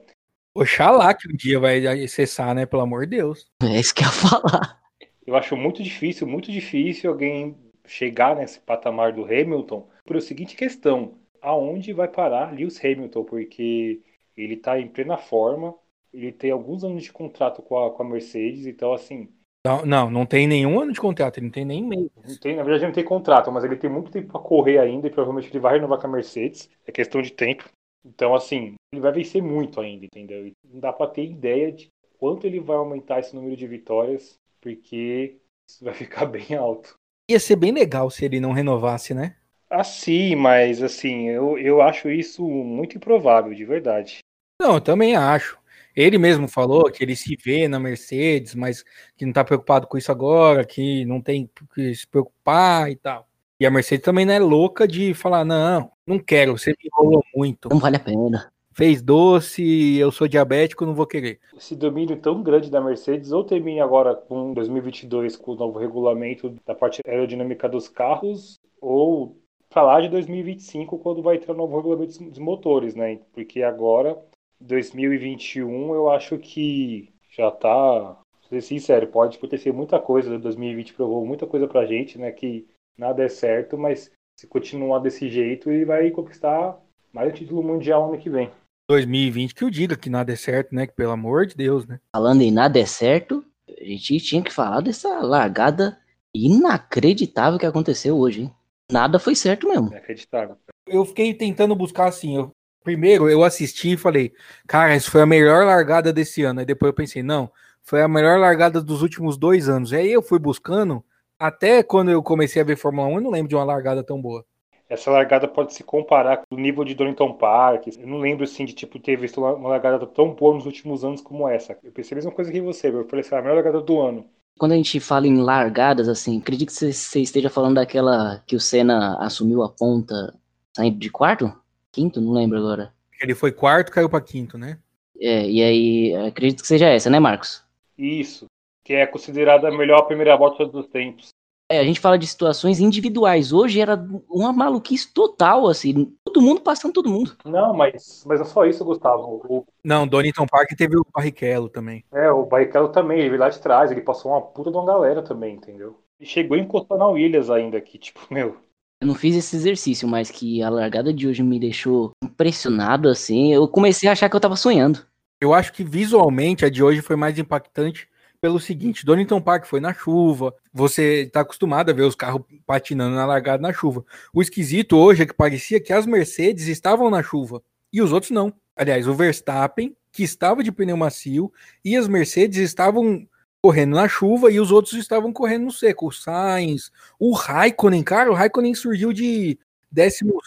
Oxalá 0.53 1.13
que 1.13 1.31
um 1.31 1.35
dia 1.35 1.59
vai 1.59 2.07
cessar, 2.07 2.53
né? 2.53 2.65
Pelo 2.65 2.81
amor 2.81 3.05
de 3.05 3.17
Deus. 3.17 3.49
É 3.61 3.79
isso 3.79 3.93
que 3.93 4.03
eu 4.03 4.07
ia 4.07 4.11
falar. 4.11 4.79
Eu 5.25 5.35
acho 5.35 5.55
muito 5.55 5.83
difícil, 5.83 6.25
muito 6.25 6.51
difícil 6.51 7.09
alguém 7.09 7.55
chegar 7.85 8.35
nesse 8.35 8.59
patamar 8.59 9.13
do 9.13 9.23
Hamilton 9.23 9.87
por 10.03 10.17
a 10.17 10.21
seguinte 10.21 10.55
questão: 10.55 11.19
aonde 11.41 11.93
vai 11.93 12.07
parar 12.07 12.53
Lewis 12.53 12.83
Hamilton? 12.83 13.23
Porque 13.23 14.01
ele 14.35 14.55
está 14.55 14.79
em 14.79 14.87
plena 14.87 15.17
forma, 15.17 15.75
ele 16.13 16.31
tem 16.31 16.51
alguns 16.51 16.83
anos 16.83 17.03
de 17.03 17.11
contrato 17.11 17.61
com 17.61 17.77
a, 17.77 17.91
com 17.91 18.03
a 18.03 18.05
Mercedes, 18.09 18.65
então 18.65 18.93
assim. 18.93 19.29
Não, 19.65 19.85
não, 19.85 20.09
não 20.09 20.25
tem 20.25 20.47
nenhum 20.47 20.79
ano 20.79 20.93
de 20.93 20.99
contrato, 20.99 21.37
ele 21.37 21.47
não 21.47 21.51
tem 21.51 21.65
nem 21.65 21.83
meio. 21.83 22.09
Tem, 22.41 22.55
na 22.55 22.63
verdade, 22.63 22.85
não 22.85 22.93
tem 22.93 23.03
contrato, 23.03 23.51
mas 23.51 23.63
ele 23.63 23.75
tem 23.75 23.89
muito 23.89 24.09
tempo 24.09 24.31
para 24.31 24.39
correr 24.39 24.77
ainda 24.79 25.07
e 25.07 25.09
provavelmente 25.09 25.49
ele 25.51 25.59
vai 25.59 25.73
renovar 25.73 25.99
com 25.99 26.07
a 26.07 26.09
Mercedes. 26.09 26.69
É 26.87 26.91
questão 26.91 27.21
de 27.21 27.31
tempo. 27.31 27.69
Então, 28.05 28.33
assim, 28.33 28.75
ele 28.93 29.01
vai 29.01 29.11
vencer 29.11 29.43
muito 29.43 29.81
ainda, 29.81 30.05
entendeu? 30.05 30.49
Não 30.63 30.79
dá 30.79 30.93
para 30.93 31.11
ter 31.11 31.25
ideia 31.25 31.71
de 31.71 31.89
quanto 32.17 32.47
ele 32.47 32.61
vai 32.61 32.77
aumentar 32.77 33.19
esse 33.19 33.35
número 33.35 33.57
de 33.57 33.67
vitórias, 33.67 34.35
porque 34.61 35.37
isso 35.69 35.83
vai 35.83 35.93
ficar 35.95 36.25
bem 36.25 36.55
alto. 36.55 36.93
Ia 37.29 37.39
ser 37.39 37.57
bem 37.57 37.73
legal 37.73 38.09
se 38.09 38.23
ele 38.23 38.39
não 38.39 38.53
renovasse, 38.53 39.13
né? 39.13 39.35
Ah, 39.69 39.83
sim, 39.83 40.35
mas 40.35 40.81
assim, 40.81 41.29
eu, 41.29 41.57
eu 41.59 41.81
acho 41.81 42.09
isso 42.09 42.43
muito 42.43 42.97
improvável, 42.97 43.53
de 43.53 43.65
verdade. 43.65 44.19
Não, 44.59 44.75
eu 44.75 44.81
também 44.81 45.15
acho. 45.15 45.58
Ele 45.99 46.17
mesmo 46.17 46.47
falou 46.47 46.89
que 46.89 47.03
ele 47.03 47.13
se 47.13 47.35
vê 47.35 47.67
na 47.67 47.77
Mercedes, 47.77 48.55
mas 48.55 48.85
que 49.17 49.25
não 49.25 49.33
tá 49.33 49.43
preocupado 49.43 49.85
com 49.85 49.97
isso 49.97 50.09
agora, 50.09 50.63
que 50.63 51.03
não 51.03 51.19
tem 51.19 51.49
que 51.75 51.93
se 51.93 52.07
preocupar 52.07 52.89
e 52.89 52.95
tal. 52.95 53.27
E 53.59 53.65
a 53.65 53.69
Mercedes 53.69 54.05
também 54.05 54.25
não 54.25 54.33
é 54.33 54.39
louca 54.39 54.87
de 54.87 55.13
falar, 55.13 55.43
não, 55.43 55.91
não 56.07 56.17
quero, 56.17 56.57
você 56.57 56.69
me 56.69 56.89
enrolou 56.89 57.21
muito. 57.35 57.67
Não 57.67 57.79
vale 57.79 57.97
a 57.97 57.99
pena. 57.99 58.49
Fez 58.71 59.01
doce, 59.01 59.97
eu 59.97 60.09
sou 60.09 60.25
diabético, 60.25 60.85
não 60.85 60.95
vou 60.95 61.05
querer. 61.05 61.37
Esse 61.57 61.75
domínio 61.75 62.15
tão 62.15 62.41
grande 62.41 62.71
da 62.71 62.79
Mercedes 62.79 63.33
ou 63.33 63.43
termina 63.43 63.83
agora 63.83 64.15
com 64.15 64.53
2022 64.53 65.35
com 65.35 65.51
o 65.51 65.55
novo 65.55 65.79
regulamento 65.79 66.55
da 66.65 66.73
parte 66.73 67.01
aerodinâmica 67.05 67.67
dos 67.67 67.89
carros, 67.89 68.57
ou 68.79 69.37
para 69.69 69.83
lá 69.83 69.99
de 69.99 70.07
2025 70.07 70.97
quando 70.97 71.21
vai 71.21 71.39
ter 71.39 71.51
o 71.51 71.55
novo 71.55 71.75
regulamento 71.75 72.23
dos 72.23 72.39
motores, 72.39 72.95
né? 72.95 73.19
Porque 73.33 73.61
agora 73.63 74.17
2021 74.61 75.93
eu 75.93 76.09
acho 76.09 76.37
que 76.37 77.13
já 77.31 77.49
tá, 77.51 78.17
ser 78.49 78.61
sincero, 78.61 79.07
pode 79.07 79.37
acontecer 79.37 79.71
muita 79.71 79.99
coisa, 79.99 80.37
2020 80.37 80.93
provou 80.93 81.25
muita 81.25 81.45
coisa 81.45 81.67
pra 81.67 81.85
gente, 81.85 82.17
né, 82.17 82.31
que 82.31 82.67
nada 82.97 83.23
é 83.23 83.29
certo, 83.29 83.77
mas 83.77 84.11
se 84.39 84.47
continuar 84.47 84.99
desse 84.99 85.29
jeito, 85.29 85.69
ele 85.69 85.85
vai 85.85 86.09
conquistar 86.11 86.77
mais 87.11 87.29
o 87.29 87.35
título 87.35 87.63
mundial 87.63 88.09
ano 88.09 88.21
que 88.21 88.29
vem. 88.29 88.51
2020 88.89 89.53
que 89.53 89.63
eu 89.63 89.69
diga 89.69 89.95
que 89.95 90.09
nada 90.09 90.33
é 90.33 90.35
certo, 90.35 90.73
né? 90.73 90.87
Que 90.87 90.93
pelo 90.93 91.11
amor 91.11 91.45
de 91.45 91.55
Deus, 91.55 91.85
né? 91.85 91.99
Falando 92.15 92.41
em 92.41 92.51
nada 92.51 92.79
é 92.79 92.85
certo, 92.85 93.45
a 93.67 93.83
gente 93.83 94.19
tinha 94.19 94.41
que 94.41 94.51
falar 94.51 94.81
dessa 94.81 95.19
largada 95.19 95.99
inacreditável 96.33 97.59
que 97.59 97.65
aconteceu 97.65 98.17
hoje, 98.17 98.43
hein? 98.43 98.53
Nada 98.91 99.19
foi 99.19 99.35
certo 99.35 99.67
mesmo. 99.67 99.89
Inacreditável. 99.89 100.57
Eu 100.87 101.05
fiquei 101.05 101.33
tentando 101.33 101.75
buscar 101.75 102.07
assim, 102.07 102.35
eu, 102.35 102.51
primeiro 102.89 103.29
eu 103.29 103.43
assisti 103.43 103.91
e 103.93 103.97
falei, 103.97 104.33
cara, 104.67 104.95
isso 104.95 105.11
foi 105.11 105.21
a 105.21 105.25
melhor 105.25 105.63
largada 105.63 106.11
desse 106.11 106.41
ano. 106.41 106.61
Aí 106.61 106.65
depois 106.65 106.89
eu 106.89 106.93
pensei, 106.93 107.21
não, 107.21 107.51
foi 107.83 108.01
a 108.01 108.07
melhor 108.07 108.39
largada 108.39 108.81
dos 108.81 109.03
últimos 109.03 109.37
dois 109.37 109.69
anos. 109.69 109.93
Aí 109.93 110.11
eu 110.11 110.23
fui 110.23 110.39
buscando 110.39 111.03
até 111.37 111.83
quando 111.83 112.09
eu 112.09 112.23
comecei 112.23 112.59
a 112.59 112.65
ver 112.65 112.75
Fórmula 112.75 113.07
1, 113.07 113.15
eu 113.15 113.21
não 113.21 113.29
lembro 113.29 113.47
de 113.47 113.55
uma 113.55 113.63
largada 113.63 114.03
tão 114.03 114.19
boa. 114.19 114.43
Essa 114.89 115.11
largada 115.11 115.47
pode 115.47 115.75
se 115.75 115.83
comparar 115.83 116.37
com 116.37 116.55
o 116.55 116.59
nível 116.59 116.83
de 116.83 116.95
Donington 116.95 117.33
Park. 117.33 117.89
Eu 117.95 118.07
não 118.07 118.17
lembro 118.17 118.43
assim 118.43 118.65
de 118.65 118.73
tipo 118.73 118.97
ter 118.97 119.15
visto 119.15 119.39
uma 119.39 119.69
largada 119.69 120.03
tão 120.07 120.33
boa 120.33 120.55
nos 120.55 120.65
últimos 120.65 121.05
anos 121.05 121.21
como 121.21 121.47
essa. 121.47 121.77
Eu 121.83 121.91
pensei 121.91 122.15
a 122.15 122.17
mesma 122.17 122.31
coisa 122.31 122.51
que 122.51 122.59
você, 122.59 122.87
eu 122.87 123.07
falei 123.07 123.23
assim, 123.23 123.35
a 123.35 123.41
melhor 123.41 123.53
largada 123.53 123.81
do 123.81 124.01
ano. 124.01 124.25
Quando 124.57 124.71
a 124.71 124.75
gente 124.75 124.99
fala 124.99 125.27
em 125.27 125.37
largadas, 125.37 126.09
assim, 126.09 126.39
acredito 126.39 126.69
que 126.69 126.91
você 126.91 127.19
esteja 127.21 127.51
falando 127.51 127.75
daquela 127.75 128.43
que 128.47 128.55
o 128.55 128.59
Senna 128.59 129.15
assumiu 129.19 129.61
a 129.61 129.69
ponta 129.69 130.33
saindo 130.75 130.97
de 130.97 131.11
quarto? 131.11 131.53
Quinto? 131.91 132.21
Não 132.21 132.33
lembro 132.33 132.57
agora. 132.57 132.93
Ele 133.21 133.35
foi 133.35 133.51
quarto, 133.51 133.91
caiu 133.91 134.09
para 134.09 134.21
quinto, 134.21 134.57
né? 134.57 134.77
É, 135.19 135.49
e 135.49 135.61
aí 135.61 136.27
acredito 136.27 136.61
que 136.61 136.67
seja 136.67 136.87
essa, 136.87 137.09
né, 137.09 137.19
Marcos? 137.19 137.63
Isso 137.97 138.45
que 138.89 138.93
é 138.95 139.05
considerada 139.05 139.67
a 139.67 139.71
melhor 139.71 140.01
primeira 140.07 140.35
volta 140.35 140.65
dos 140.65 140.87
tempos. 140.87 141.29
É, 141.71 141.77
a 141.77 141.83
gente 141.83 141.99
fala 141.99 142.17
de 142.17 142.25
situações 142.25 142.79
individuais. 142.79 143.53
Hoje 143.53 143.79
era 143.79 144.03
uma 144.27 144.51
maluquice 144.51 145.13
total, 145.13 145.67
assim, 145.67 146.11
todo 146.25 146.41
mundo 146.41 146.61
passando 146.61 146.93
todo 146.93 147.07
mundo. 147.07 147.37
Não, 147.45 147.71
mas, 147.71 148.23
mas 148.25 148.39
não 148.39 148.47
é 148.47 148.49
só 148.49 148.65
isso, 148.65 148.83
Gustavo. 148.83 149.45
O... 149.47 149.63
Não, 149.83 150.07
Donington 150.07 150.47
Park 150.47 150.71
teve 150.75 150.97
o 150.97 151.05
Barrichello 151.13 151.69
também. 151.69 152.03
É, 152.11 152.31
o 152.31 152.47
Barrichello 152.47 152.89
também, 152.89 153.19
ele 153.19 153.29
veio 153.29 153.41
lá 153.41 153.49
de 153.49 153.59
trás, 153.59 153.91
ele 153.91 154.01
passou 154.01 154.31
uma 154.31 154.41
puta 154.41 154.71
de 154.71 154.77
uma 154.77 154.87
galera 154.87 155.21
também, 155.21 155.53
entendeu? 155.53 155.99
E 156.19 156.25
chegou 156.25 156.57
a 156.57 156.59
encostar 156.59 156.97
na 156.97 157.05
Williams 157.05 157.51
ainda 157.51 157.77
aqui, 157.77 157.99
tipo, 157.99 158.21
meu. 158.33 158.57
Eu 159.01 159.07
não 159.07 159.15
fiz 159.15 159.33
esse 159.33 159.55
exercício, 159.55 160.07
mas 160.07 160.29
que 160.29 160.61
a 160.61 160.69
largada 160.69 161.13
de 161.13 161.25
hoje 161.25 161.41
me 161.41 161.57
deixou 161.57 162.11
impressionado, 162.21 163.07
assim. 163.07 163.53
Eu 163.53 163.65
comecei 163.65 164.09
a 164.09 164.11
achar 164.11 164.29
que 164.29 164.35
eu 164.35 164.39
tava 164.41 164.57
sonhando. 164.57 165.05
Eu 165.39 165.53
acho 165.53 165.71
que 165.71 165.85
visualmente 165.85 166.65
a 166.65 166.69
de 166.69 166.83
hoje 166.83 167.01
foi 167.01 167.15
mais 167.15 167.39
impactante 167.39 168.09
pelo 168.41 168.59
seguinte: 168.59 169.05
Donington 169.05 169.39
Park 169.39 169.65
foi 169.65 169.79
na 169.79 169.93
chuva, 169.93 170.53
você 170.73 171.21
está 171.21 171.39
acostumado 171.41 171.89
a 171.89 171.93
ver 171.93 172.01
os 172.01 172.13
carros 172.13 172.41
patinando 172.65 173.15
na 173.15 173.25
largada 173.25 173.61
na 173.61 173.71
chuva. 173.71 174.03
O 174.33 174.41
esquisito 174.41 174.97
hoje 174.97 175.23
é 175.23 175.25
que 175.25 175.33
parecia 175.33 175.79
que 175.79 175.93
as 175.93 176.05
Mercedes 176.05 176.67
estavam 176.67 177.09
na 177.09 177.23
chuva 177.23 177.63
e 177.93 178.01
os 178.01 178.11
outros 178.11 178.31
não. 178.31 178.53
Aliás, 178.75 179.07
o 179.07 179.13
Verstappen, 179.13 179.95
que 180.11 180.23
estava 180.23 180.61
de 180.61 180.73
pneu 180.73 180.97
macio, 180.97 181.51
e 181.85 181.95
as 181.95 182.07
Mercedes 182.07 182.57
estavam 182.57 183.25
correndo 183.61 183.95
na 183.95 184.07
chuva 184.07 184.51
e 184.51 184.59
os 184.59 184.71
outros 184.71 184.93
estavam 184.93 185.33
correndo 185.33 185.65
no 185.65 185.71
seco. 185.71 186.07
O 186.07 186.11
Sainz, 186.11 186.91
o 187.19 187.33
Raikkonen, 187.33 188.03
cara, 188.03 188.31
o 188.31 188.33
Raikkonen 188.33 188.73
surgiu 188.73 189.11
de 189.11 189.57
16 189.91 190.39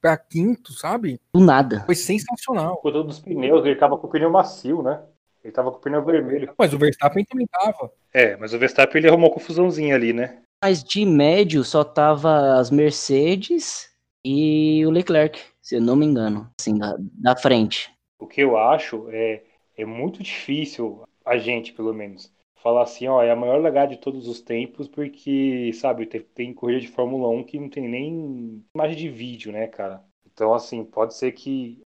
para 0.00 0.16
quinto, 0.16 0.72
sabe? 0.72 1.20
Do 1.32 1.40
nada. 1.40 1.82
Foi 1.84 1.94
sensacional. 1.94 2.78
Por 2.78 2.92
todos 2.92 3.16
os 3.16 3.22
pneus, 3.22 3.64
ele 3.64 3.74
acaba 3.74 3.98
com 3.98 4.06
o 4.06 4.10
pneu 4.10 4.30
macio, 4.30 4.82
né? 4.82 5.02
Ele 5.42 5.52
tava 5.52 5.70
com 5.70 5.76
o 5.76 5.80
pneu 5.80 6.02
vermelho. 6.02 6.54
Mas 6.56 6.72
o 6.72 6.78
Verstappen 6.78 7.24
também 7.24 7.46
tava. 7.46 7.92
É, 8.12 8.36
mas 8.36 8.54
o 8.54 8.58
Verstappen 8.58 8.98
ele 8.98 9.08
arrumou 9.08 9.28
uma 9.28 9.34
confusãozinha 9.34 9.94
ali, 9.94 10.12
né? 10.14 10.38
Mas 10.62 10.82
de 10.82 11.04
médio 11.04 11.62
só 11.62 11.84
tava 11.84 12.58
as 12.58 12.70
Mercedes 12.70 13.90
e 14.24 14.82
o 14.86 14.90
Leclerc, 14.90 15.38
se 15.60 15.76
eu 15.76 15.82
não 15.82 15.94
me 15.94 16.06
engano, 16.06 16.50
assim, 16.58 16.78
da, 16.78 16.96
da 16.98 17.36
frente. 17.36 17.92
O 18.18 18.26
que 18.26 18.40
eu 18.40 18.56
acho 18.56 19.06
é, 19.10 19.42
é 19.76 19.84
muito 19.84 20.22
difícil, 20.22 21.02
a 21.24 21.36
gente 21.38 21.72
pelo 21.72 21.92
menos, 21.94 22.32
falar 22.56 22.82
assim, 22.82 23.06
ó, 23.06 23.22
é 23.22 23.30
a 23.30 23.36
maior 23.36 23.60
legada 23.60 23.94
de 23.94 24.00
todos 24.00 24.26
os 24.26 24.40
tempos, 24.40 24.88
porque, 24.88 25.70
sabe, 25.74 26.06
tem, 26.06 26.22
tem 26.22 26.54
corrida 26.54 26.80
de 26.80 26.88
Fórmula 26.88 27.28
1 27.28 27.44
que 27.44 27.58
não 27.58 27.68
tem 27.68 27.88
nem 27.88 28.64
imagem 28.74 28.96
de 28.96 29.08
vídeo, 29.10 29.52
né, 29.52 29.66
cara? 29.66 30.02
Então, 30.26 30.54
assim, 30.54 30.82
pode 30.84 31.14
ser 31.14 31.32
que 31.32 31.80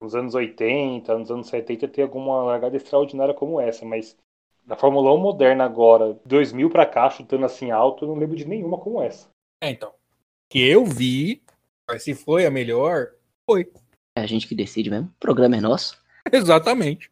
nos 0.00 0.14
anos 0.14 0.34
80, 0.34 1.18
nos 1.18 1.30
anos 1.30 1.48
70 1.48 1.88
tenha 1.88 2.06
alguma 2.06 2.44
largada 2.44 2.76
extraordinária 2.76 3.34
como 3.34 3.60
essa, 3.60 3.84
mas 3.84 4.16
na 4.64 4.76
Fórmula 4.76 5.12
1 5.12 5.18
moderna 5.18 5.64
agora, 5.64 6.18
2000 6.24 6.70
para 6.70 6.86
cá, 6.86 7.10
chutando 7.10 7.44
assim 7.44 7.70
alto, 7.70 8.04
eu 8.04 8.08
não 8.08 8.16
lembro 8.16 8.36
de 8.36 8.46
nenhuma 8.46 8.78
como 8.78 9.02
essa. 9.02 9.28
É, 9.60 9.70
então. 9.70 9.92
Que 10.48 10.66
eu 10.66 10.84
vi, 10.84 11.42
mas 11.88 12.04
se 12.04 12.14
foi 12.14 12.46
a 12.46 12.50
melhor, 12.50 13.12
foi. 13.48 13.70
É 14.16 14.22
a 14.22 14.26
gente 14.26 14.46
que 14.46 14.54
decide 14.54 14.90
mesmo. 14.90 15.08
O 15.08 15.20
programa 15.20 15.56
é 15.56 15.60
nosso. 15.60 16.00
Exatamente. 16.32 17.10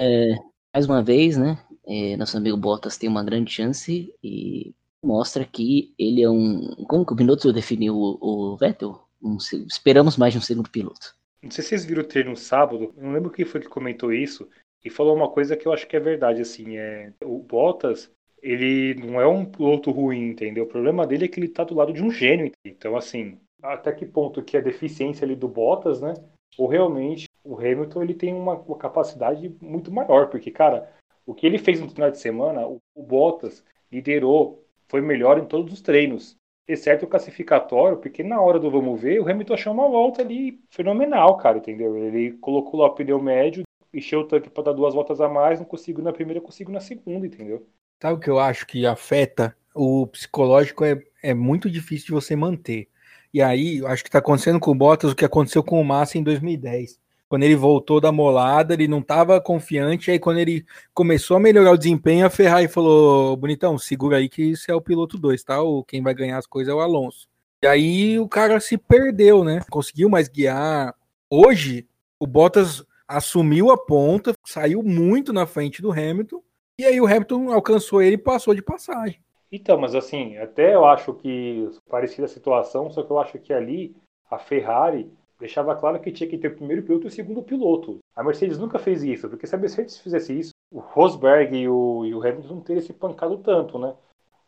É, 0.00 0.34
mais 0.74 0.86
uma 0.86 1.00
vez, 1.00 1.36
né? 1.36 1.56
É, 1.86 2.16
nosso 2.16 2.36
amigo 2.36 2.56
Bottas 2.56 2.98
tem 2.98 3.08
uma 3.08 3.22
grande 3.22 3.52
chance 3.52 4.12
e 4.22 4.74
mostra 5.00 5.44
que 5.44 5.94
ele 5.96 6.20
é 6.20 6.28
um. 6.28 6.74
Como 6.88 7.06
que 7.06 7.12
o 7.12 7.16
Binotto 7.16 7.52
definiu 7.52 7.94
o, 7.94 8.18
o 8.20 8.56
Vettel? 8.56 9.00
Um, 9.22 9.36
esperamos 9.68 10.16
mais 10.16 10.32
de 10.32 10.38
um 10.40 10.42
segundo 10.42 10.68
piloto. 10.68 11.14
Não 11.40 11.50
sei 11.50 11.62
se 11.62 11.70
vocês 11.70 11.84
viram 11.84 12.02
o 12.02 12.30
no 12.30 12.36
sábado, 12.36 12.92
não 12.96 13.12
lembro 13.12 13.30
quem 13.30 13.44
foi 13.44 13.60
que 13.60 13.68
comentou 13.68 14.12
isso, 14.12 14.48
e 14.84 14.90
falou 14.90 15.14
uma 15.14 15.30
coisa 15.30 15.56
que 15.56 15.68
eu 15.68 15.72
acho 15.72 15.86
que 15.86 15.96
é 15.96 16.00
verdade, 16.00 16.40
assim, 16.40 16.76
é 16.76 17.12
o 17.22 17.38
Bottas, 17.38 18.10
ele 18.42 18.94
não 18.94 19.20
é 19.20 19.26
um 19.26 19.44
piloto 19.44 19.90
ruim, 19.90 20.30
entendeu? 20.30 20.64
O 20.64 20.68
problema 20.68 21.06
dele 21.06 21.26
é 21.26 21.28
que 21.28 21.38
ele 21.38 21.48
tá 21.48 21.62
do 21.62 21.74
lado 21.74 21.92
de 21.92 22.02
um 22.02 22.10
gênio. 22.10 22.50
Então, 22.64 22.96
assim, 22.96 23.38
até 23.62 23.92
que 23.92 24.06
ponto 24.06 24.42
que 24.42 24.56
a 24.56 24.60
deficiência 24.60 25.24
ali 25.24 25.36
do 25.36 25.48
Bottas, 25.48 26.00
né? 26.00 26.14
Ou 26.58 26.66
realmente 26.66 27.26
o 27.44 27.58
Hamilton 27.58 28.02
ele 28.02 28.14
tem 28.14 28.34
uma, 28.34 28.54
uma 28.54 28.78
capacidade 28.78 29.54
muito 29.60 29.92
maior, 29.92 30.28
porque, 30.28 30.50
cara, 30.50 30.90
o 31.26 31.34
que 31.34 31.46
ele 31.46 31.58
fez 31.58 31.80
no 31.80 31.90
final 31.90 32.10
de 32.10 32.18
semana, 32.18 32.66
o, 32.66 32.80
o 32.94 33.02
Bottas 33.02 33.62
liderou, 33.92 34.64
foi 34.88 35.00
melhor 35.00 35.38
em 35.38 35.44
todos 35.44 35.72
os 35.72 35.82
treinos 35.82 36.36
exceto 36.66 37.04
o 37.04 37.08
classificatório, 37.08 37.98
porque 37.98 38.22
na 38.22 38.40
hora 38.40 38.58
do 38.58 38.70
vamos 38.70 38.98
ver, 38.98 39.20
o 39.20 39.28
Hamilton 39.28 39.52
achou 39.52 39.72
uma 39.74 39.86
volta 39.86 40.22
ali 40.22 40.58
fenomenal, 40.70 41.36
cara, 41.36 41.58
entendeu? 41.58 41.94
Ele 41.94 42.32
colocou 42.38 42.80
lá 42.80 42.86
o 42.86 42.94
pneu 42.94 43.20
médio, 43.20 43.64
encheu 43.92 44.20
o 44.20 44.24
tanque 44.26 44.48
para 44.48 44.64
dar 44.64 44.72
duas 44.72 44.94
voltas 44.94 45.20
a 45.20 45.28
mais, 45.28 45.58
não 45.58 45.66
consigo 45.66 46.00
na 46.00 46.10
primeira, 46.12 46.40
consigo 46.40 46.72
na 46.72 46.80
segunda, 46.80 47.26
entendeu? 47.26 47.66
Sabe 48.00 48.14
o 48.14 48.18
que 48.20 48.30
eu 48.30 48.38
acho 48.38 48.66
que 48.66 48.86
afeta? 48.86 49.54
O 49.74 50.06
psicológico 50.06 50.84
é, 50.84 51.02
é 51.22 51.34
muito 51.34 51.70
difícil 51.70 52.06
de 52.06 52.12
você 52.12 52.34
manter. 52.34 52.88
E 53.32 53.42
aí, 53.42 53.84
acho 53.84 54.02
que 54.02 54.08
está 54.08 54.20
acontecendo 54.20 54.58
com 54.58 54.70
o 54.70 54.74
Bottas 54.74 55.10
o 55.12 55.16
que 55.16 55.24
aconteceu 55.24 55.62
com 55.62 55.78
o 55.78 55.84
Massa 55.84 56.16
em 56.16 56.22
2010 56.22 57.03
quando 57.34 57.42
ele 57.42 57.56
voltou 57.56 58.00
da 58.00 58.12
molada, 58.12 58.74
ele 58.74 58.86
não 58.86 59.00
estava 59.00 59.40
confiante. 59.40 60.08
Aí, 60.08 60.20
quando 60.20 60.38
ele 60.38 60.64
começou 60.94 61.36
a 61.36 61.40
melhorar 61.40 61.72
o 61.72 61.76
desempenho, 61.76 62.24
a 62.24 62.30
Ferrari 62.30 62.68
falou: 62.68 63.36
Bonitão, 63.36 63.76
segura 63.76 64.18
aí 64.18 64.28
que 64.28 64.40
isso 64.40 64.70
é 64.70 64.74
o 64.74 64.80
piloto 64.80 65.18
2, 65.18 65.42
tá? 65.42 65.60
O, 65.60 65.82
quem 65.82 66.00
vai 66.00 66.14
ganhar 66.14 66.38
as 66.38 66.46
coisas 66.46 66.72
é 66.72 66.76
o 66.76 66.78
Alonso. 66.78 67.26
E 67.60 67.66
aí 67.66 68.20
o 68.20 68.28
cara 68.28 68.60
se 68.60 68.78
perdeu, 68.78 69.42
né? 69.42 69.60
Conseguiu 69.68 70.08
mais 70.08 70.28
guiar. 70.28 70.94
Hoje, 71.28 71.88
o 72.20 72.26
Bottas 72.26 72.86
assumiu 73.08 73.72
a 73.72 73.76
ponta, 73.76 74.32
saiu 74.46 74.80
muito 74.84 75.32
na 75.32 75.44
frente 75.44 75.82
do 75.82 75.90
Hamilton. 75.90 76.40
E 76.78 76.84
aí 76.84 77.00
o 77.00 77.06
Hamilton 77.06 77.52
alcançou 77.52 78.00
ele 78.00 78.14
e 78.14 78.18
passou 78.18 78.54
de 78.54 78.62
passagem. 78.62 79.18
Então, 79.50 79.76
mas 79.76 79.96
assim, 79.96 80.36
até 80.36 80.76
eu 80.76 80.84
acho 80.84 81.12
que 81.14 81.68
parecida 81.90 82.26
a 82.26 82.28
situação, 82.28 82.88
só 82.92 83.02
que 83.02 83.10
eu 83.10 83.18
acho 83.18 83.40
que 83.40 83.52
ali 83.52 83.96
a 84.30 84.38
Ferrari 84.38 85.10
deixava 85.44 85.76
claro 85.76 86.00
que 86.00 86.10
tinha 86.10 86.28
que 86.28 86.38
ter 86.38 86.48
o 86.48 86.56
primeiro 86.56 86.82
piloto 86.82 87.06
e 87.06 87.08
o 87.08 87.10
segundo 87.10 87.42
piloto. 87.42 87.98
A 88.16 88.24
Mercedes 88.24 88.58
nunca 88.58 88.78
fez 88.78 89.02
isso, 89.02 89.28
porque 89.28 89.46
se 89.46 89.54
a 89.54 89.58
Mercedes 89.58 89.98
fizesse 89.98 90.38
isso, 90.38 90.52
o 90.72 90.80
Rosberg 90.80 91.54
e 91.54 91.68
o, 91.68 92.06
e 92.06 92.14
o 92.14 92.20
Hamilton 92.20 92.54
não 92.54 92.60
teriam 92.62 92.82
se 92.82 92.94
pancado 92.94 93.36
tanto, 93.38 93.78
né? 93.78 93.94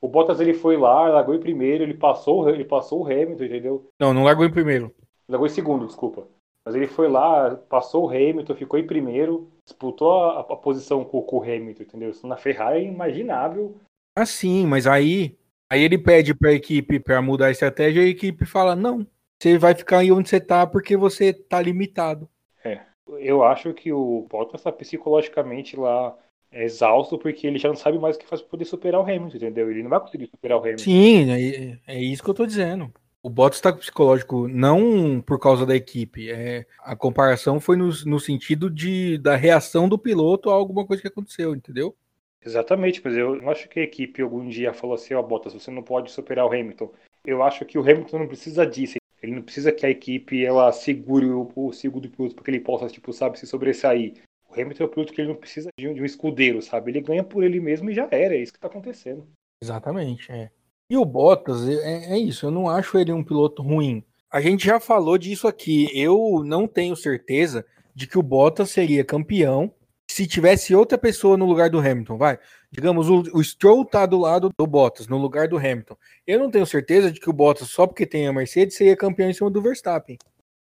O 0.01 0.09
Bottas 0.09 0.41
ele 0.41 0.55
foi 0.55 0.79
lá, 0.79 1.09
largou 1.09 1.35
em 1.35 1.41
primeiro, 1.41 1.85
ele 1.85 1.93
passou, 1.93 2.49
ele 2.49 2.65
passou 2.65 3.03
o 3.03 3.05
Hamilton, 3.05 3.45
entendeu? 3.45 3.89
Não, 4.01 4.15
não 4.15 4.25
largou 4.25 4.47
em 4.47 4.51
primeiro. 4.51 4.91
Largou 5.29 5.47
em 5.47 5.51
segundo, 5.51 5.87
desculpa. 5.87 6.27
Mas 6.65 6.75
ele 6.75 6.87
foi 6.87 7.09
lá, 7.09 7.55
passou 7.69 8.07
o 8.07 8.09
Hamilton, 8.09 8.55
ficou 8.55 8.79
em 8.79 8.87
primeiro, 8.87 9.51
disputou 9.67 10.25
a, 10.25 10.41
a 10.41 10.57
posição 10.57 11.05
com, 11.05 11.21
com, 11.21 11.37
o 11.39 11.43
Hamilton, 11.43 11.83
entendeu? 11.83 12.11
Isso 12.11 12.27
na 12.27 12.39
Ferrari 12.39 12.79
é 12.79 12.89
imaginável. 12.89 13.77
Ah, 14.17 14.25
sim, 14.25 14.67
mas 14.67 14.87
aí, 14.87 15.37
aí 15.71 15.83
ele 15.83 15.99
pede 15.99 16.35
para 16.35 16.51
a 16.51 16.55
equipe 16.55 16.99
para 16.99 17.21
mudar 17.21 17.47
a 17.47 17.51
estratégia 17.51 18.01
e 18.01 18.07
a 18.07 18.09
equipe 18.09 18.47
fala: 18.47 18.75
não, 18.75 19.07
você 19.39 19.59
vai 19.59 19.75
ficar 19.75 19.99
aí 19.99 20.11
onde 20.11 20.29
você 20.29 20.41
tá 20.41 20.67
porque 20.67 20.97
você 20.97 21.33
tá 21.33 21.61
limitado. 21.61 22.29
É. 22.65 22.81
Eu 23.19 23.45
acho 23.45 23.73
que 23.73 23.93
o 23.93 24.27
Bottas 24.29 24.63
tá 24.63 24.73
psicologicamente 24.73 25.77
lá 25.77 26.17
exausto 26.53 27.19
porque 27.19 27.47
ele 27.47 27.59
já 27.59 27.69
não 27.69 27.77
sabe 27.77 27.99
mais 27.99 28.17
o 28.17 28.19
que 28.19 28.27
faz 28.27 28.41
para 28.41 28.51
poder 28.51 28.65
superar 28.65 29.01
o 29.01 29.05
Hamilton, 29.05 29.37
entendeu? 29.37 29.71
Ele 29.71 29.83
não 29.83 29.91
vai 29.91 30.01
conseguir 30.01 30.27
superar 30.27 30.59
o 30.59 30.61
Hamilton. 30.61 30.83
Sim, 30.83 31.31
é, 31.31 31.79
é 31.87 32.01
isso 32.01 32.23
que 32.23 32.31
eu 32.31 32.35
tô 32.35 32.47
dizendo. 32.47 32.93
O 33.23 33.29
Bottas 33.29 33.61
tá 33.61 33.73
com 33.73 33.79
psicológico 33.79 34.47
não 34.47 35.21
por 35.21 35.41
causa 35.41 35.67
da 35.67 35.75
equipe. 35.75 36.31
É, 36.31 36.65
a 36.81 36.95
comparação 36.95 37.59
foi 37.59 37.77
no, 37.77 37.91
no 38.07 38.21
sentido 38.21 38.71
de, 38.71 39.19
da 39.19 39.35
reação 39.35 39.89
do 39.89 39.99
piloto 39.99 40.49
a 40.49 40.55
alguma 40.55 40.87
coisa 40.87 41.03
que 41.03 41.09
aconteceu, 41.09 41.55
entendeu? 41.55 41.97
Exatamente, 42.45 43.01
mas 43.05 43.17
eu 43.17 43.35
não 43.35 43.51
acho 43.51 43.69
que 43.69 43.81
a 43.81 43.83
equipe 43.83 44.23
algum 44.23 44.49
dia 44.49 44.73
falou 44.73 44.95
assim, 44.95 45.13
ó, 45.15 45.21
oh, 45.21 45.23
Bottas, 45.25 45.53
você 45.53 45.69
não 45.73 45.83
pode 45.83 46.13
superar 46.13 46.47
o 46.47 46.53
Hamilton. 46.53 46.93
Eu 47.25 47.43
acho 47.43 47.65
que 47.65 47.77
o 47.77 47.83
Hamilton 47.83 48.21
não 48.21 48.29
precisa 48.29 48.65
disso. 48.65 48.95
Ele 49.27 49.37
não 49.37 49.43
precisa 49.43 49.73
que 49.73 49.85
a 49.85 49.91
equipe 49.91 50.45
ela 50.45 50.71
segure 50.73 51.27
o, 51.27 51.51
o 51.55 51.73
segundo 51.73 52.09
piloto 52.09 52.35
para 52.35 52.45
que 52.45 52.51
ele 52.51 52.61
possa, 52.61 52.87
tipo, 52.89 53.13
sabe, 53.13 53.39
se 53.39 53.47
sobressair. 53.47 54.15
O 54.49 54.55
Hamilton 54.55 54.85
é 54.85 54.87
um 54.87 54.91
piloto 54.91 55.13
que 55.13 55.21
ele 55.21 55.29
não 55.29 55.37
precisa 55.37 55.69
de 55.79 55.89
um, 55.89 55.95
de 55.95 56.03
um 56.03 56.05
escudeiro, 56.05 56.63
sabe? 56.63 56.91
Ele 56.91 57.01
ganha 57.01 57.25
por 57.25 57.43
ele 57.43 57.61
mesmo 57.61 57.91
e 57.91 57.95
já 57.95 58.09
era. 58.11 58.35
É 58.35 58.41
isso 58.41 58.53
que 58.53 58.59
está 58.59 58.69
acontecendo. 58.69 59.27
Exatamente, 59.63 60.31
é. 60.31 60.51
E 60.89 60.97
o 60.97 61.05
Bottas, 61.05 61.69
é, 61.69 62.15
é, 62.15 62.19
isso. 62.19 62.47
Eu 62.47 62.51
não 62.51 62.69
acho 62.69 62.99
ele 62.99 63.13
um 63.13 63.25
piloto 63.25 63.63
ruim. 63.63 64.05
A 64.31 64.41
gente 64.41 64.65
já 64.65 64.79
falou 64.79 65.19
disso 65.19 65.49
aqui. 65.49 65.89
Eu 65.93 66.43
não 66.45 66.69
tenho 66.69 66.95
certeza 66.95 67.67
de 67.95 68.07
que 68.07 68.19
o 68.19 68.23
Bottas 68.23 68.71
seria 68.71 69.05
campeão 69.05 69.73
se 70.09 70.27
tivesse 70.27 70.75
outra 70.75 70.97
pessoa 70.97 71.37
no 71.37 71.45
lugar 71.45 71.69
do 71.69 71.81
Hamilton, 71.81 72.17
vai. 72.17 72.39
Digamos, 72.77 73.09
o, 73.09 73.23
o 73.33 73.43
Stroll 73.43 73.87
tá 73.87 74.05
do 74.05 74.19
lado 74.19 74.51
do 74.55 74.67
Bottas, 74.67 75.09
no 75.09 75.17
lugar 75.17 75.49
do 75.49 75.57
Hamilton. 75.57 75.97
Eu 76.27 76.39
não 76.39 76.51
tenho 76.51 76.67
certeza 76.67 77.11
de 77.11 77.19
que 77.19 77.31
o 77.31 77.33
Bottas, 77.33 77.71
só 77.71 77.87
porque 77.87 78.05
tem 78.05 78.29
a 78.29 78.33
Mercedes, 78.35 78.77
seria 78.77 78.95
campeão 78.95 79.31
em 79.31 79.33
cima 79.33 79.51
do 79.51 79.63
Verstappen. 79.63 80.19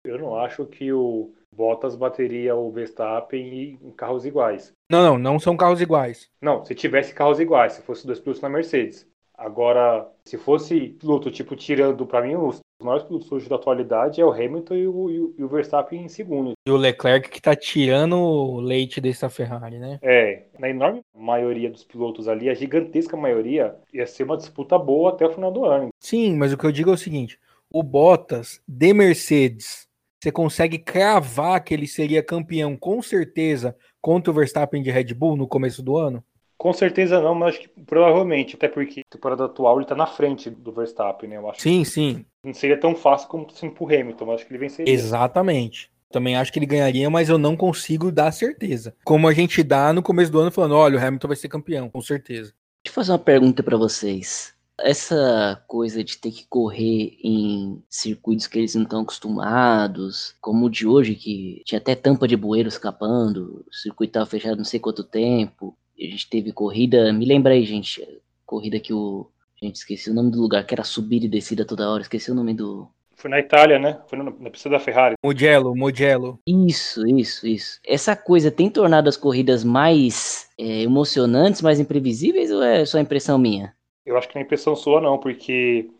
Eu 0.03 0.19
não 0.19 0.35
acho 0.35 0.65
que 0.65 0.91
o 0.91 1.33
Bottas 1.55 1.95
bateria 1.95 2.53
o 2.53 2.69
Verstappen 2.69 3.79
em 3.81 3.91
carros 3.91 4.25
iguais. 4.25 4.73
Não, 4.91 5.01
não, 5.01 5.17
não 5.17 5.39
são 5.39 5.55
carros 5.55 5.79
iguais. 5.79 6.29
Não, 6.41 6.65
se 6.65 6.75
tivesse 6.75 7.13
carros 7.13 7.39
iguais, 7.39 7.73
se 7.73 7.81
fosse 7.81 8.05
dois 8.05 8.19
pilotos 8.19 8.41
na 8.41 8.49
Mercedes. 8.49 9.07
Agora, 9.41 10.07
se 10.23 10.37
fosse 10.37 10.89
piloto, 10.99 11.31
tipo, 11.31 11.55
tirando 11.55 12.05
para 12.05 12.21
mim 12.21 12.35
os 12.35 12.59
maiores 12.79 13.07
pilotos 13.07 13.31
hoje 13.31 13.49
da 13.49 13.55
atualidade 13.55 14.21
é 14.21 14.25
o 14.25 14.31
Hamilton 14.31 14.75
e 14.75 14.87
o, 14.87 15.33
e 15.35 15.43
o, 15.43 15.47
Verstappen 15.47 16.03
em 16.03 16.07
segundo. 16.07 16.51
E 16.63 16.69
o 16.69 16.77
Leclerc 16.77 17.27
que 17.27 17.41
tá 17.41 17.55
tirando 17.55 18.17
o 18.17 18.59
leite 18.59 19.01
dessa 19.01 19.31
Ferrari, 19.31 19.79
né? 19.79 19.97
É, 20.03 20.43
na 20.59 20.69
enorme 20.69 21.01
maioria 21.17 21.71
dos 21.71 21.83
pilotos 21.83 22.27
ali, 22.27 22.49
a 22.49 22.53
gigantesca 22.53 23.17
maioria, 23.17 23.75
ia 23.91 24.05
ser 24.05 24.25
uma 24.25 24.37
disputa 24.37 24.77
boa 24.77 25.09
até 25.09 25.25
o 25.25 25.33
final 25.33 25.51
do 25.51 25.65
ano. 25.65 25.89
Sim, 25.99 26.35
mas 26.37 26.53
o 26.53 26.57
que 26.57 26.65
eu 26.65 26.71
digo 26.71 26.91
é 26.91 26.93
o 26.93 26.97
seguinte: 26.97 27.39
o 27.73 27.81
Bottas 27.81 28.61
de 28.67 28.93
Mercedes, 28.93 29.87
você 30.21 30.31
consegue 30.31 30.77
cravar 30.77 31.63
que 31.63 31.73
ele 31.73 31.87
seria 31.87 32.21
campeão 32.21 32.77
com 32.77 33.01
certeza 33.01 33.75
contra 33.99 34.29
o 34.29 34.35
Verstappen 34.35 34.83
de 34.83 34.91
Red 34.91 35.15
Bull 35.15 35.35
no 35.35 35.47
começo 35.47 35.81
do 35.81 35.97
ano? 35.97 36.23
Com 36.61 36.73
certeza 36.73 37.19
não, 37.19 37.33
mas 37.33 37.55
acho 37.55 37.61
que 37.61 37.69
provavelmente, 37.87 38.55
até 38.55 38.67
porque 38.67 38.99
a 38.99 39.11
temporada 39.11 39.45
atual 39.45 39.79
ele 39.79 39.87
tá 39.87 39.95
na 39.95 40.05
frente 40.05 40.47
do 40.47 40.71
Verstappen, 40.71 41.27
né? 41.27 41.37
Eu 41.37 41.49
acho 41.49 41.59
sim, 41.59 41.83
sim. 41.83 42.23
Não 42.45 42.53
seria 42.53 42.79
tão 42.79 42.93
fácil 42.93 43.27
como 43.29 43.49
sendo 43.49 43.73
pro 43.73 43.87
Hamilton, 43.87 44.25
mas 44.27 44.35
acho 44.35 44.45
que 44.45 44.51
ele 44.53 44.59
venceria. 44.59 44.93
Exatamente. 44.93 45.89
Também 46.11 46.35
acho 46.35 46.53
que 46.53 46.59
ele 46.59 46.67
ganharia, 46.67 47.09
mas 47.09 47.29
eu 47.29 47.39
não 47.39 47.57
consigo 47.57 48.11
dar 48.11 48.31
certeza. 48.31 48.93
Como 49.03 49.27
a 49.27 49.33
gente 49.33 49.63
dá 49.63 49.91
no 49.91 50.03
começo 50.03 50.31
do 50.31 50.39
ano 50.39 50.51
falando, 50.51 50.75
olha, 50.75 50.99
o 50.99 51.03
Hamilton 51.03 51.29
vai 51.29 51.37
ser 51.37 51.49
campeão, 51.49 51.89
com 51.89 51.99
certeza. 51.99 52.53
Deixa 52.83 52.89
eu 52.89 52.93
fazer 52.93 53.11
uma 53.11 53.17
pergunta 53.17 53.63
para 53.63 53.75
vocês. 53.75 54.53
Essa 54.79 55.63
coisa 55.67 56.03
de 56.03 56.15
ter 56.19 56.29
que 56.29 56.45
correr 56.47 57.17
em 57.23 57.81
circuitos 57.89 58.45
que 58.45 58.59
eles 58.59 58.75
não 58.75 58.83
estão 58.83 59.01
acostumados, 59.01 60.35
como 60.39 60.67
o 60.67 60.69
de 60.69 60.85
hoje, 60.85 61.15
que 61.15 61.63
tinha 61.65 61.79
até 61.79 61.95
tampa 61.95 62.27
de 62.27 62.35
bueiro 62.35 62.69
escapando, 62.69 63.65
o 63.67 63.73
circuito 63.73 64.11
estava 64.11 64.27
fechado 64.27 64.57
não 64.57 64.65
sei 64.65 64.79
quanto 64.79 65.03
tempo, 65.03 65.75
a 66.07 66.09
gente 66.09 66.29
teve 66.29 66.51
corrida, 66.51 67.11
me 67.13 67.25
lembra 67.25 67.53
aí, 67.53 67.63
gente, 67.63 68.05
corrida 68.45 68.79
que 68.79 68.93
o. 68.93 69.27
Gente, 69.61 69.75
esqueci 69.75 70.09
o 70.09 70.13
nome 70.13 70.31
do 70.31 70.41
lugar, 70.41 70.65
que 70.65 70.73
era 70.73 70.83
subida 70.83 71.25
e 71.25 71.29
descida 71.29 71.63
toda 71.63 71.89
hora, 71.89 72.01
esqueci 72.01 72.31
o 72.31 72.35
nome 72.35 72.53
do. 72.53 72.87
Foi 73.15 73.29
na 73.29 73.39
Itália, 73.39 73.77
né? 73.77 74.01
Foi 74.07 74.17
na 74.17 74.49
pista 74.49 74.67
da 74.67 74.79
Ferrari. 74.79 75.13
Mugello, 75.23 75.75
Mugello. 75.75 76.39
Isso, 76.47 77.05
isso, 77.07 77.45
isso. 77.45 77.79
Essa 77.85 78.15
coisa 78.15 78.49
tem 78.49 78.67
tornado 78.67 79.07
as 79.07 79.15
corridas 79.15 79.63
mais 79.63 80.49
é, 80.57 80.81
emocionantes, 80.81 81.61
mais 81.61 81.79
imprevisíveis 81.79 82.49
ou 82.49 82.63
é 82.63 82.83
só 82.83 82.97
impressão 82.97 83.37
minha? 83.37 83.75
Eu 84.03 84.17
acho 84.17 84.27
que 84.27 84.33
não 84.33 84.41
é 84.41 84.45
impressão 84.45 84.75
sua, 84.75 84.99
não, 84.99 85.19
porque 85.19 85.91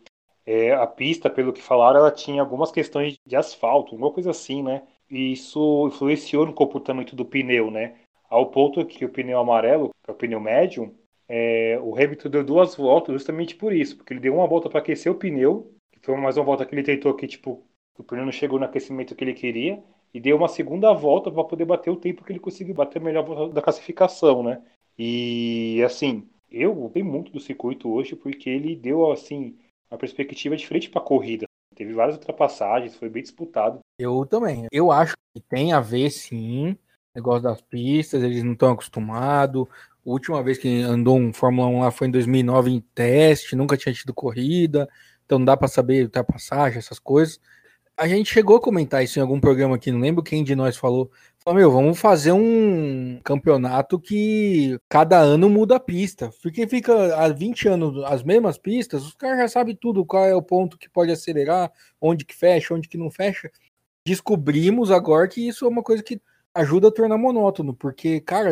é, 0.44 0.72
a 0.72 0.84
pista, 0.84 1.30
pelo 1.30 1.52
que 1.52 1.62
falaram, 1.62 2.00
ela 2.00 2.10
tinha 2.10 2.42
algumas 2.42 2.72
questões 2.72 3.16
de 3.24 3.36
asfalto, 3.36 3.94
alguma 3.94 4.10
coisa 4.10 4.32
assim, 4.32 4.60
né? 4.60 4.82
E 5.08 5.32
isso 5.32 5.86
influenciou 5.86 6.44
no 6.44 6.52
comportamento 6.52 7.14
do 7.14 7.24
pneu, 7.24 7.70
né? 7.70 7.94
Ao 8.32 8.46
ponto 8.50 8.86
que 8.86 9.04
o 9.04 9.10
pneu 9.10 9.38
amarelo, 9.38 9.90
que 10.02 10.10
é 10.10 10.14
o 10.14 10.16
pneu 10.16 10.40
médio, 10.40 10.96
é, 11.28 11.78
o 11.82 11.94
Hamilton 11.94 12.30
deu 12.30 12.42
duas 12.42 12.74
voltas 12.74 13.12
justamente 13.12 13.54
por 13.54 13.74
isso, 13.74 13.94
porque 13.98 14.14
ele 14.14 14.20
deu 14.20 14.34
uma 14.34 14.46
volta 14.46 14.70
para 14.70 14.78
aquecer 14.78 15.12
o 15.12 15.14
pneu, 15.14 15.70
que 15.92 16.00
foi 16.00 16.16
mais 16.16 16.38
uma 16.38 16.44
volta 16.44 16.64
que 16.64 16.74
ele 16.74 16.82
tentou 16.82 17.14
que 17.14 17.26
tipo 17.26 17.62
o 17.98 18.02
pneu 18.02 18.24
não 18.24 18.32
chegou 18.32 18.58
no 18.58 18.64
aquecimento 18.64 19.14
que 19.14 19.22
ele 19.22 19.34
queria, 19.34 19.84
e 20.14 20.18
deu 20.18 20.38
uma 20.38 20.48
segunda 20.48 20.94
volta 20.94 21.30
para 21.30 21.44
poder 21.44 21.66
bater 21.66 21.90
o 21.90 21.96
tempo 21.96 22.24
que 22.24 22.32
ele 22.32 22.40
conseguiu 22.40 22.74
bater 22.74 23.02
melhor 23.02 23.50
da 23.50 23.60
classificação, 23.60 24.42
né? 24.42 24.62
E 24.98 25.82
assim, 25.84 26.26
eu 26.50 26.74
gostei 26.74 27.02
muito 27.02 27.30
do 27.30 27.38
circuito 27.38 27.92
hoje 27.92 28.16
porque 28.16 28.48
ele 28.48 28.74
deu 28.74 29.12
assim 29.12 29.58
uma 29.90 29.98
perspectiva 29.98 30.56
diferente 30.56 30.88
para 30.88 31.02
a 31.02 31.04
corrida. 31.04 31.44
Teve 31.74 31.92
várias 31.92 32.16
ultrapassagens, 32.16 32.96
foi 32.96 33.10
bem 33.10 33.22
disputado. 33.22 33.80
Eu 33.98 34.24
também. 34.24 34.66
Eu 34.72 34.90
acho 34.90 35.14
que 35.34 35.42
tem 35.42 35.72
a 35.74 35.80
ver, 35.80 36.10
sim, 36.10 36.76
negócio 37.14 37.42
das 37.42 37.60
pistas, 37.60 38.22
eles 38.22 38.42
não 38.42 38.52
estão 38.52 38.72
acostumados. 38.72 39.66
A 40.04 40.10
última 40.10 40.42
vez 40.42 40.58
que 40.58 40.82
andou 40.82 41.18
um 41.18 41.32
Fórmula 41.32 41.68
1 41.68 41.80
lá 41.80 41.90
foi 41.90 42.08
em 42.08 42.10
2009 42.10 42.70
em 42.70 42.80
teste, 42.94 43.54
nunca 43.54 43.76
tinha 43.76 43.92
tido 43.92 44.12
corrida, 44.14 44.88
então 45.24 45.38
não 45.38 45.46
dá 45.46 45.56
para 45.56 45.68
saber 45.68 46.04
ultrapassagem, 46.04 46.78
essas 46.78 46.98
coisas. 46.98 47.40
A 47.96 48.08
gente 48.08 48.32
chegou 48.32 48.56
a 48.56 48.60
comentar 48.60 49.04
isso 49.04 49.18
em 49.18 49.22
algum 49.22 49.38
programa 49.38 49.76
aqui, 49.76 49.92
não 49.92 50.00
lembro 50.00 50.22
quem 50.22 50.42
de 50.42 50.56
nós 50.56 50.76
falou. 50.76 51.10
Falou, 51.38 51.58
meu, 51.58 51.70
vamos 51.70 51.98
fazer 51.98 52.32
um 52.32 53.20
campeonato 53.22 53.98
que 54.00 54.78
cada 54.88 55.18
ano 55.18 55.50
muda 55.50 55.76
a 55.76 55.80
pista. 55.80 56.30
Porque 56.42 56.66
fica 56.66 57.14
há 57.16 57.28
20 57.28 57.68
anos 57.68 58.04
as 58.04 58.22
mesmas 58.22 58.56
pistas, 58.58 59.04
os 59.04 59.14
caras 59.14 59.38
já 59.38 59.48
sabem 59.48 59.76
tudo, 59.76 60.06
qual 60.06 60.24
é 60.24 60.34
o 60.34 60.42
ponto 60.42 60.78
que 60.78 60.88
pode 60.88 61.12
acelerar, 61.12 61.70
onde 62.00 62.24
que 62.24 62.34
fecha, 62.34 62.74
onde 62.74 62.88
que 62.88 62.96
não 62.96 63.10
fecha. 63.10 63.50
Descobrimos 64.06 64.90
agora 64.90 65.28
que 65.28 65.46
isso 65.46 65.64
é 65.64 65.68
uma 65.68 65.82
coisa 65.82 66.02
que 66.02 66.20
ajuda 66.54 66.88
a 66.88 66.92
tornar 66.92 67.18
monótono, 67.18 67.74
porque, 67.74 68.20
cara, 68.20 68.50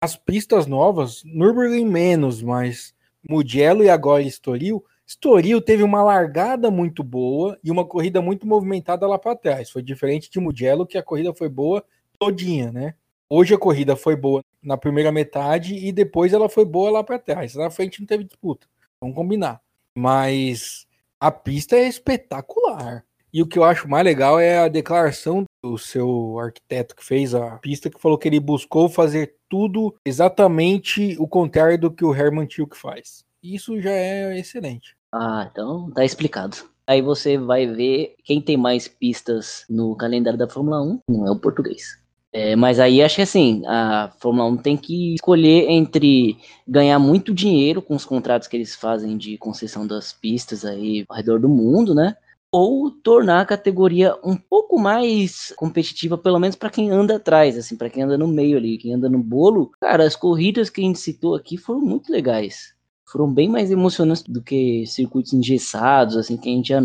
as 0.00 0.16
pistas 0.16 0.66
novas, 0.66 1.22
Nürburgring 1.24 1.86
menos, 1.86 2.42
mas 2.42 2.94
Mugello 3.28 3.82
e 3.82 3.90
agora 3.90 4.22
Estoril, 4.22 4.84
Estoril 5.06 5.62
teve 5.62 5.82
uma 5.82 6.02
largada 6.02 6.70
muito 6.70 7.02
boa 7.02 7.58
e 7.64 7.70
uma 7.70 7.84
corrida 7.84 8.20
muito 8.20 8.46
movimentada 8.46 9.06
lá 9.06 9.18
para 9.18 9.34
trás. 9.34 9.70
Foi 9.70 9.82
diferente 9.82 10.30
de 10.30 10.38
Mugello, 10.38 10.86
que 10.86 10.98
a 10.98 11.02
corrida 11.02 11.32
foi 11.32 11.48
boa 11.48 11.82
todinha, 12.18 12.70
né? 12.70 12.94
Hoje 13.26 13.54
a 13.54 13.58
corrida 13.58 13.96
foi 13.96 14.14
boa 14.14 14.42
na 14.62 14.76
primeira 14.76 15.10
metade 15.10 15.74
e 15.74 15.92
depois 15.92 16.32
ela 16.32 16.48
foi 16.48 16.64
boa 16.64 16.90
lá 16.90 17.04
para 17.04 17.18
trás. 17.18 17.54
Na 17.54 17.70
frente 17.70 18.00
não 18.00 18.06
teve 18.06 18.24
disputa. 18.24 18.66
Vamos 19.00 19.16
combinar. 19.16 19.62
Mas 19.96 20.86
a 21.18 21.30
pista 21.30 21.76
é 21.76 21.88
espetacular. 21.88 23.04
E 23.32 23.42
o 23.42 23.46
que 23.46 23.58
eu 23.58 23.64
acho 23.64 23.88
mais 23.88 24.04
legal 24.04 24.38
é 24.38 24.58
a 24.58 24.68
declaração 24.68 25.44
do 25.70 25.78
seu 25.78 26.38
arquiteto 26.38 26.96
que 26.96 27.04
fez 27.04 27.34
a 27.34 27.58
pista, 27.58 27.90
que 27.90 28.00
falou 28.00 28.18
que 28.18 28.28
ele 28.28 28.40
buscou 28.40 28.88
fazer 28.88 29.34
tudo 29.48 29.94
exatamente 30.04 31.16
o 31.18 31.26
contrário 31.26 31.78
do 31.78 31.90
que 31.90 32.04
o 32.04 32.14
Herman 32.14 32.46
Tilke 32.46 32.76
faz. 32.76 33.24
Isso 33.42 33.80
já 33.80 33.90
é 33.90 34.38
excelente. 34.38 34.96
Ah, 35.12 35.48
então 35.50 35.90
tá 35.90 36.04
explicado. 36.04 36.56
Aí 36.86 37.02
você 37.02 37.36
vai 37.36 37.66
ver 37.66 38.14
quem 38.24 38.40
tem 38.40 38.56
mais 38.56 38.88
pistas 38.88 39.64
no 39.68 39.94
calendário 39.94 40.38
da 40.38 40.48
Fórmula 40.48 40.82
1, 40.82 41.00
não 41.08 41.26
é 41.26 41.30
o 41.30 41.38
português. 41.38 41.98
É, 42.32 42.54
mas 42.54 42.78
aí 42.78 43.02
acho 43.02 43.16
que 43.16 43.22
assim, 43.22 43.62
a 43.66 44.12
Fórmula 44.20 44.48
1 44.50 44.56
tem 44.58 44.76
que 44.76 45.14
escolher 45.14 45.70
entre 45.70 46.36
ganhar 46.66 46.98
muito 46.98 47.32
dinheiro 47.32 47.80
com 47.80 47.94
os 47.94 48.04
contratos 48.04 48.46
que 48.48 48.56
eles 48.56 48.74
fazem 48.74 49.16
de 49.16 49.38
concessão 49.38 49.86
das 49.86 50.12
pistas 50.12 50.64
aí 50.64 51.04
ao 51.08 51.16
redor 51.16 51.38
do 51.40 51.48
mundo, 51.48 51.94
né? 51.94 52.16
Ou 52.50 52.90
tornar 52.90 53.40
a 53.40 53.46
categoria 53.46 54.16
um 54.24 54.36
pouco 54.36 54.78
mais 54.78 55.52
competitiva, 55.56 56.16
pelo 56.16 56.38
menos 56.38 56.56
para 56.56 56.70
quem 56.70 56.90
anda 56.90 57.16
atrás, 57.16 57.58
assim, 57.58 57.76
para 57.76 57.90
quem 57.90 58.02
anda 58.02 58.16
no 58.16 58.26
meio 58.26 58.56
ali, 58.56 58.78
quem 58.78 58.94
anda 58.94 59.08
no 59.08 59.22
bolo. 59.22 59.70
Cara, 59.80 60.04
as 60.04 60.16
corridas 60.16 60.70
que 60.70 60.80
a 60.80 60.84
gente 60.84 60.98
citou 60.98 61.34
aqui 61.34 61.56
foram 61.56 61.80
muito 61.80 62.10
legais 62.10 62.76
foram 63.10 63.32
bem 63.32 63.48
mais 63.48 63.70
emocionantes 63.70 64.22
do 64.22 64.42
que 64.42 64.84
circuitos 64.86 65.32
engessados, 65.32 66.16
assim, 66.16 66.36
que 66.36 66.48
a 66.48 66.52
gente 66.52 66.68
já 66.68 66.82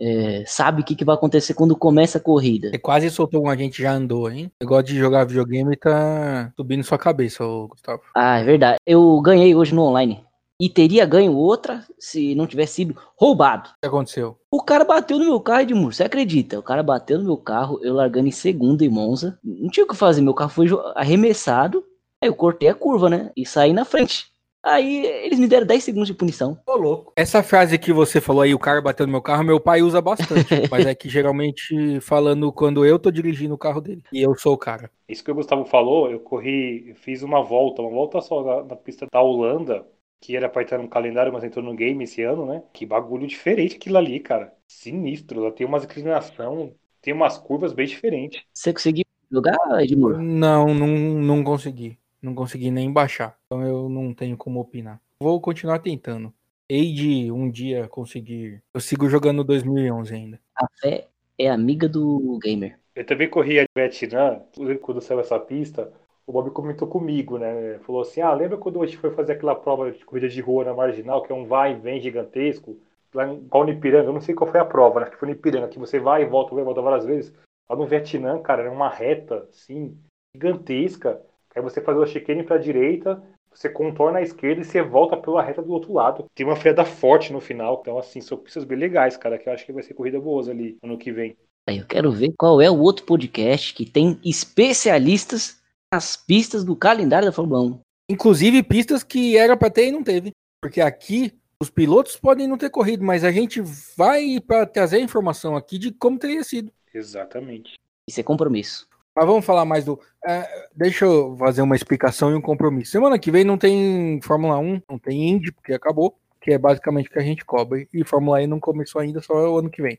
é, 0.00 0.44
sabe 0.46 0.82
o 0.82 0.84
que, 0.84 0.94
que, 0.94 1.04
vai 1.04 1.16
acontecer 1.16 1.54
quando 1.54 1.76
começa 1.76 2.18
a 2.18 2.20
corrida. 2.20 2.70
Você 2.70 2.78
quase 2.78 3.10
soltou 3.10 3.44
um 3.44 3.50
a 3.50 3.56
gente 3.56 3.82
já 3.82 3.92
andou, 3.92 4.30
hein? 4.30 4.50
O 4.60 4.64
negócio 4.64 4.84
de 4.84 4.96
jogar 4.96 5.24
videogame 5.24 5.76
tá 5.76 6.52
subindo 6.56 6.84
sua 6.84 6.98
cabeça, 6.98 7.44
Gustavo. 7.68 8.02
Ah, 8.14 8.38
é 8.38 8.44
verdade. 8.44 8.78
Eu 8.86 9.20
ganhei 9.20 9.54
hoje 9.54 9.74
no 9.74 9.82
online. 9.82 10.24
E 10.60 10.68
teria 10.68 11.06
ganho 11.06 11.32
outra 11.34 11.84
se 12.00 12.34
não 12.34 12.46
tivesse 12.46 12.74
sido 12.74 12.96
roubado. 13.16 13.68
O 13.68 13.80
que 13.80 13.86
aconteceu? 13.86 14.36
O 14.50 14.60
cara 14.60 14.84
bateu 14.84 15.16
no 15.16 15.24
meu 15.24 15.40
carro, 15.40 15.60
Edmur. 15.60 15.94
Você 15.94 16.02
acredita? 16.02 16.58
O 16.58 16.62
cara 16.62 16.82
bateu 16.82 17.18
no 17.18 17.24
meu 17.24 17.36
carro, 17.36 17.78
eu 17.80 17.94
largando 17.94 18.26
em 18.26 18.32
segundo 18.32 18.82
em 18.82 18.88
Monza. 18.88 19.38
Não 19.44 19.70
tinha 19.70 19.84
o 19.84 19.88
que 19.88 19.94
fazer. 19.94 20.20
Meu 20.20 20.34
carro 20.34 20.50
foi 20.50 20.66
arremessado. 20.96 21.84
Aí 22.20 22.28
eu 22.28 22.34
cortei 22.34 22.68
a 22.68 22.74
curva, 22.74 23.08
né? 23.08 23.30
E 23.36 23.46
saí 23.46 23.72
na 23.72 23.84
frente. 23.84 24.26
Aí 24.60 25.06
eles 25.06 25.38
me 25.38 25.46
deram 25.46 25.66
10 25.66 25.84
segundos 25.84 26.08
de 26.08 26.14
punição. 26.14 26.58
Ô, 26.66 26.76
louco. 26.76 27.12
Essa 27.16 27.42
frase 27.42 27.78
que 27.78 27.92
você 27.92 28.20
falou 28.20 28.42
aí, 28.42 28.52
o 28.52 28.58
cara 28.58 28.82
bateu 28.82 29.06
no 29.06 29.12
meu 29.12 29.22
carro, 29.22 29.44
meu 29.44 29.60
pai 29.60 29.80
usa 29.82 30.00
bastante. 30.00 30.48
mas 30.70 30.84
é 30.84 30.94
que 30.94 31.08
geralmente 31.08 32.00
falando 32.00 32.52
quando 32.52 32.84
eu 32.84 32.98
tô 32.98 33.10
dirigindo 33.10 33.54
o 33.54 33.58
carro 33.58 33.80
dele. 33.80 34.02
E 34.12 34.20
eu 34.20 34.36
sou 34.36 34.54
o 34.54 34.58
cara. 34.58 34.90
Isso 35.08 35.22
que 35.22 35.30
o 35.30 35.34
Gustavo 35.34 35.64
falou, 35.64 36.10
eu 36.10 36.18
corri, 36.18 36.92
fiz 36.96 37.22
uma 37.22 37.42
volta, 37.42 37.80
uma 37.80 37.90
volta 37.90 38.20
só 38.20 38.42
na, 38.42 38.64
na 38.64 38.76
pista 38.76 39.06
da 39.10 39.22
Holanda, 39.22 39.86
que 40.20 40.36
era 40.36 40.48
pra 40.48 40.62
entrar 40.62 40.78
no 40.78 40.88
calendário, 40.88 41.32
mas 41.32 41.44
entrou 41.44 41.64
no 41.64 41.74
game 41.74 42.04
esse 42.04 42.22
ano, 42.22 42.46
né? 42.46 42.62
Que 42.72 42.84
bagulho 42.84 43.26
diferente 43.26 43.76
aquilo 43.76 43.98
ali, 43.98 44.20
cara. 44.20 44.52
Sinistro. 44.66 45.40
Ela 45.40 45.52
tem 45.52 45.66
umas 45.66 45.84
inclinação, 45.84 46.74
tem 47.00 47.14
umas 47.14 47.38
curvas 47.38 47.72
bem 47.72 47.86
diferentes. 47.86 48.42
Você 48.52 48.72
conseguiu 48.72 49.04
jogar, 49.30 49.56
Edmur? 49.82 50.18
Não, 50.18 50.74
não, 50.74 50.88
não 50.88 51.44
consegui. 51.44 51.98
Não 52.20 52.34
consegui 52.34 52.70
nem 52.70 52.92
baixar. 52.92 53.38
Então 53.46 53.64
eu 53.64 53.88
não 53.88 54.12
tenho 54.12 54.36
como 54.36 54.60
opinar. 54.60 55.00
Vou 55.20 55.40
continuar 55.40 55.78
tentando. 55.78 56.32
Hei 56.68 56.92
de 56.92 57.32
um 57.32 57.50
dia 57.50 57.88
conseguir. 57.88 58.62
Eu 58.74 58.80
sigo 58.80 59.08
jogando 59.08 59.44
2011 59.44 60.14
ainda. 60.14 60.40
A 60.54 60.66
fé 60.80 61.08
é 61.38 61.48
amiga 61.48 61.88
do 61.88 62.38
gamer. 62.42 62.78
Eu 62.94 63.06
também 63.06 63.30
corri 63.30 63.60
a 63.60 63.64
Vietnã, 63.76 64.42
quando 64.82 65.00
saiu 65.00 65.20
essa 65.20 65.38
pista, 65.38 65.92
o 66.28 66.32
Bob 66.32 66.50
comentou 66.50 66.86
comigo, 66.86 67.38
né? 67.38 67.78
Falou 67.86 68.02
assim: 68.02 68.20
Ah, 68.20 68.34
lembra 68.34 68.58
quando 68.58 68.82
a 68.82 68.86
gente 68.86 68.98
foi 68.98 69.10
fazer 69.10 69.32
aquela 69.32 69.54
prova 69.54 69.90
de 69.90 70.04
corrida 70.04 70.28
de 70.28 70.40
rua 70.42 70.62
na 70.62 70.74
marginal, 70.74 71.22
que 71.22 71.32
é 71.32 71.34
um 71.34 71.46
vai 71.46 71.72
e 71.72 71.76
vem 71.76 72.02
gigantesco? 72.02 72.78
Lá 73.14 73.26
em 73.26 73.42
Paunipiranga, 73.44 74.10
eu 74.10 74.12
não 74.12 74.20
sei 74.20 74.34
qual 74.34 74.50
foi 74.50 74.60
a 74.60 74.64
prova, 74.64 75.00
né? 75.00 75.06
Que 75.06 75.16
foi 75.16 75.28
no 75.28 75.34
Ipiranga, 75.34 75.68
que 75.68 75.78
você 75.78 75.98
vai 75.98 76.22
e 76.22 76.26
volta, 76.26 76.54
vai 76.54 76.60
e 76.62 76.64
volta 76.66 76.82
várias 76.82 77.06
vezes. 77.06 77.32
Lá 77.66 77.74
no 77.74 77.86
Vietnã, 77.86 78.38
cara, 78.42 78.62
era 78.62 78.70
uma 78.70 78.90
reta, 78.90 79.48
assim, 79.48 79.96
gigantesca. 80.34 81.18
Aí 81.56 81.62
você 81.62 81.80
faz 81.80 81.96
o 81.96 82.04
chicane 82.04 82.46
a 82.46 82.58
direita, 82.58 83.22
você 83.50 83.70
contorna 83.70 84.18
a 84.18 84.22
esquerda 84.22 84.60
e 84.60 84.64
você 84.64 84.82
volta 84.82 85.16
pela 85.16 85.42
reta 85.42 85.62
do 85.62 85.72
outro 85.72 85.94
lado. 85.94 86.26
Tem 86.34 86.44
uma 86.44 86.56
freada 86.56 86.84
forte 86.84 87.32
no 87.32 87.40
final. 87.40 87.78
Então, 87.80 87.98
assim, 87.98 88.20
são 88.20 88.36
pistas 88.36 88.64
bem 88.64 88.76
legais, 88.76 89.16
cara, 89.16 89.38
que 89.38 89.48
eu 89.48 89.54
acho 89.54 89.64
que 89.64 89.72
vai 89.72 89.82
ser 89.82 89.94
corrida 89.94 90.20
boas 90.20 90.46
ali 90.46 90.76
ano 90.82 90.98
que 90.98 91.10
vem. 91.10 91.34
Eu 91.66 91.86
quero 91.86 92.10
ver 92.10 92.32
qual 92.38 92.60
é 92.60 92.70
o 92.70 92.78
outro 92.78 93.06
podcast 93.06 93.74
que 93.74 93.84
tem 93.84 94.18
especialistas 94.24 95.57
nas 95.92 96.16
pistas 96.16 96.64
do 96.64 96.76
calendário 96.76 97.26
da 97.26 97.32
Fórmula 97.32 97.62
1. 97.62 97.80
Inclusive 98.10 98.62
pistas 98.62 99.02
que 99.02 99.36
era 99.36 99.56
para 99.56 99.70
ter 99.70 99.88
e 99.88 99.92
não 99.92 100.02
teve. 100.02 100.32
Porque 100.62 100.80
aqui 100.80 101.32
os 101.60 101.70
pilotos 101.70 102.16
podem 102.16 102.46
não 102.46 102.56
ter 102.56 102.70
corrido, 102.70 103.04
mas 103.04 103.24
a 103.24 103.32
gente 103.32 103.60
vai 103.96 104.40
para 104.40 104.66
trazer 104.66 104.96
a 104.96 105.02
informação 105.02 105.56
aqui 105.56 105.78
de 105.78 105.90
como 105.92 106.18
teria 106.18 106.42
sido. 106.44 106.72
Exatamente. 106.92 107.74
Isso 108.08 108.20
é 108.20 108.22
compromisso. 108.22 108.88
Mas 109.14 109.26
vamos 109.26 109.44
falar 109.44 109.64
mais 109.64 109.84
do. 109.84 110.00
É, 110.24 110.68
deixa 110.74 111.04
eu 111.04 111.36
fazer 111.36 111.62
uma 111.62 111.74
explicação 111.74 112.30
e 112.30 112.34
um 112.34 112.40
compromisso. 112.40 112.92
Semana 112.92 113.18
que 113.18 113.30
vem 113.30 113.44
não 113.44 113.58
tem 113.58 114.20
Fórmula 114.22 114.58
1, 114.58 114.82
não 114.88 114.98
tem 114.98 115.28
Indy, 115.30 115.50
porque 115.50 115.72
acabou, 115.72 116.16
que 116.40 116.52
é 116.52 116.58
basicamente 116.58 117.08
o 117.08 117.12
que 117.12 117.18
a 117.18 117.22
gente 117.22 117.44
cobre. 117.44 117.88
E 117.92 118.04
Fórmula 118.04 118.40
E 118.40 118.46
não 118.46 118.60
começou 118.60 119.00
ainda, 119.00 119.20
só 119.20 119.34
o 119.34 119.58
ano 119.58 119.70
que 119.70 119.82
vem. 119.82 119.98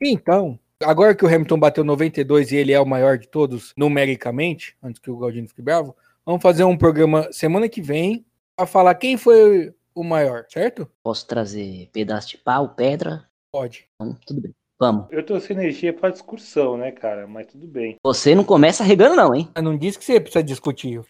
Então, 0.00 0.58
agora 0.82 1.14
que 1.14 1.24
o 1.24 1.28
Hamilton 1.28 1.58
bateu 1.58 1.84
92 1.84 2.52
e 2.52 2.56
ele 2.56 2.72
é 2.72 2.80
o 2.80 2.86
maior 2.86 3.18
de 3.18 3.28
todos, 3.28 3.72
numericamente, 3.76 4.76
antes 4.82 5.00
que 5.00 5.10
o 5.10 5.16
Galdino 5.16 5.48
fique 5.48 5.62
bravo, 5.62 5.96
vamos 6.24 6.42
fazer 6.42 6.64
um 6.64 6.76
programa 6.76 7.32
semana 7.32 7.68
que 7.68 7.82
vem 7.82 8.24
para 8.56 8.66
falar 8.66 8.94
quem 8.94 9.16
foi 9.16 9.74
o 9.94 10.02
maior, 10.02 10.44
certo? 10.48 10.90
Posso 11.02 11.26
trazer 11.26 11.88
pedaço 11.92 12.30
de 12.30 12.38
pau, 12.38 12.70
pedra? 12.70 13.26
Pode. 13.52 13.88
Então, 13.94 14.16
tudo 14.26 14.40
bem. 14.40 14.54
Vamos. 14.78 15.06
Eu 15.10 15.22
tô 15.22 15.38
sem 15.38 15.54
energia 15.54 15.92
pra 15.92 16.08
discussão, 16.08 16.78
né, 16.78 16.90
cara? 16.90 17.26
Mas 17.26 17.48
tudo 17.48 17.66
bem. 17.66 17.96
Você 18.02 18.34
não 18.34 18.42
começa 18.42 18.82
regando, 18.82 19.14
não, 19.14 19.34
hein? 19.34 19.50
Eu 19.54 19.62
não 19.62 19.76
disse 19.76 19.98
que 19.98 20.04
você 20.04 20.18
precisa 20.18 20.42
discutir. 20.42 21.02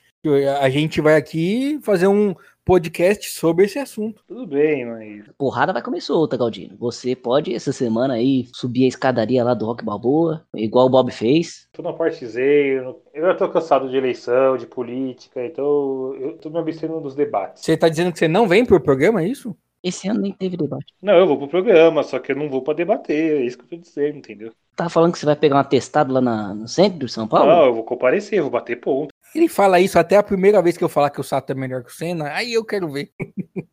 A 0.60 0.68
gente 0.68 1.00
vai 1.00 1.16
aqui 1.16 1.78
fazer 1.82 2.06
um 2.06 2.34
podcast 2.62 3.30
sobre 3.30 3.64
esse 3.64 3.78
assunto. 3.78 4.22
Tudo 4.28 4.46
bem, 4.46 4.84
mas. 4.84 5.24
Porrada 5.38 5.72
vai 5.72 5.80
começar 5.80 6.12
outra, 6.12 6.38
Galdino. 6.38 6.76
Você 6.78 7.16
pode, 7.16 7.54
essa 7.54 7.72
semana 7.72 8.14
aí, 8.14 8.46
subir 8.54 8.84
a 8.84 8.88
escadaria 8.88 9.42
lá 9.42 9.54
do 9.54 9.64
Rock 9.64 9.82
Balboa, 9.82 10.44
igual 10.54 10.86
o 10.86 10.90
Bob 10.90 11.10
fez. 11.10 11.68
Tô 11.72 11.82
na 11.82 11.94
parte 11.94 12.26
Z, 12.26 12.42
eu, 12.42 13.02
já 13.14 13.34
tô 13.34 13.48
cansado 13.48 13.88
de 13.88 13.96
eleição, 13.96 14.58
de 14.58 14.66
política, 14.66 15.42
então 15.42 16.14
eu 16.20 16.36
tô 16.36 16.50
me 16.50 16.58
abstendo 16.58 17.00
dos 17.00 17.14
debates. 17.14 17.64
Você 17.64 17.74
tá 17.74 17.88
dizendo 17.88 18.12
que 18.12 18.18
você 18.18 18.28
não 18.28 18.46
vem 18.46 18.66
pro 18.66 18.78
programa, 18.78 19.22
é 19.22 19.26
isso? 19.26 19.56
Esse 19.82 20.08
ano 20.08 20.20
nem 20.20 20.32
teve 20.32 20.58
debate. 20.58 20.92
Não, 21.02 21.14
eu 21.14 21.26
vou 21.26 21.38
pro 21.38 21.48
programa, 21.48 22.02
só 22.02 22.18
que 22.18 22.32
eu 22.32 22.36
não 22.36 22.50
vou 22.50 22.60
pra 22.60 22.74
debater, 22.74 23.40
é 23.40 23.44
isso 23.46 23.56
que 23.56 23.64
eu 23.64 23.68
tô 23.70 23.76
dizendo, 23.76 24.18
entendeu? 24.18 24.52
Tá 24.76 24.90
falando 24.90 25.12
que 25.12 25.18
você 25.18 25.26
vai 25.26 25.36
pegar 25.36 25.56
um 25.56 25.60
atestado 25.60 26.12
lá 26.12 26.20
na, 26.20 26.54
no 26.54 26.68
centro 26.68 27.06
de 27.06 27.12
São 27.12 27.26
Paulo? 27.26 27.50
Não, 27.50 27.66
eu 27.66 27.74
vou 27.74 27.84
comparecer, 27.84 28.38
eu 28.38 28.44
vou 28.44 28.52
bater 28.52 28.78
ponto. 28.78 29.08
Ele 29.34 29.48
fala 29.48 29.80
isso 29.80 29.98
até 29.98 30.16
a 30.16 30.22
primeira 30.22 30.60
vez 30.60 30.76
que 30.76 30.84
eu 30.84 30.88
falar 30.88 31.10
que 31.10 31.20
o 31.20 31.24
Sato 31.24 31.52
é 31.52 31.54
melhor 31.54 31.82
que 31.82 31.90
o 31.90 31.94
Senna, 31.94 32.32
aí 32.32 32.52
eu 32.52 32.64
quero 32.64 32.88
ver. 32.88 33.10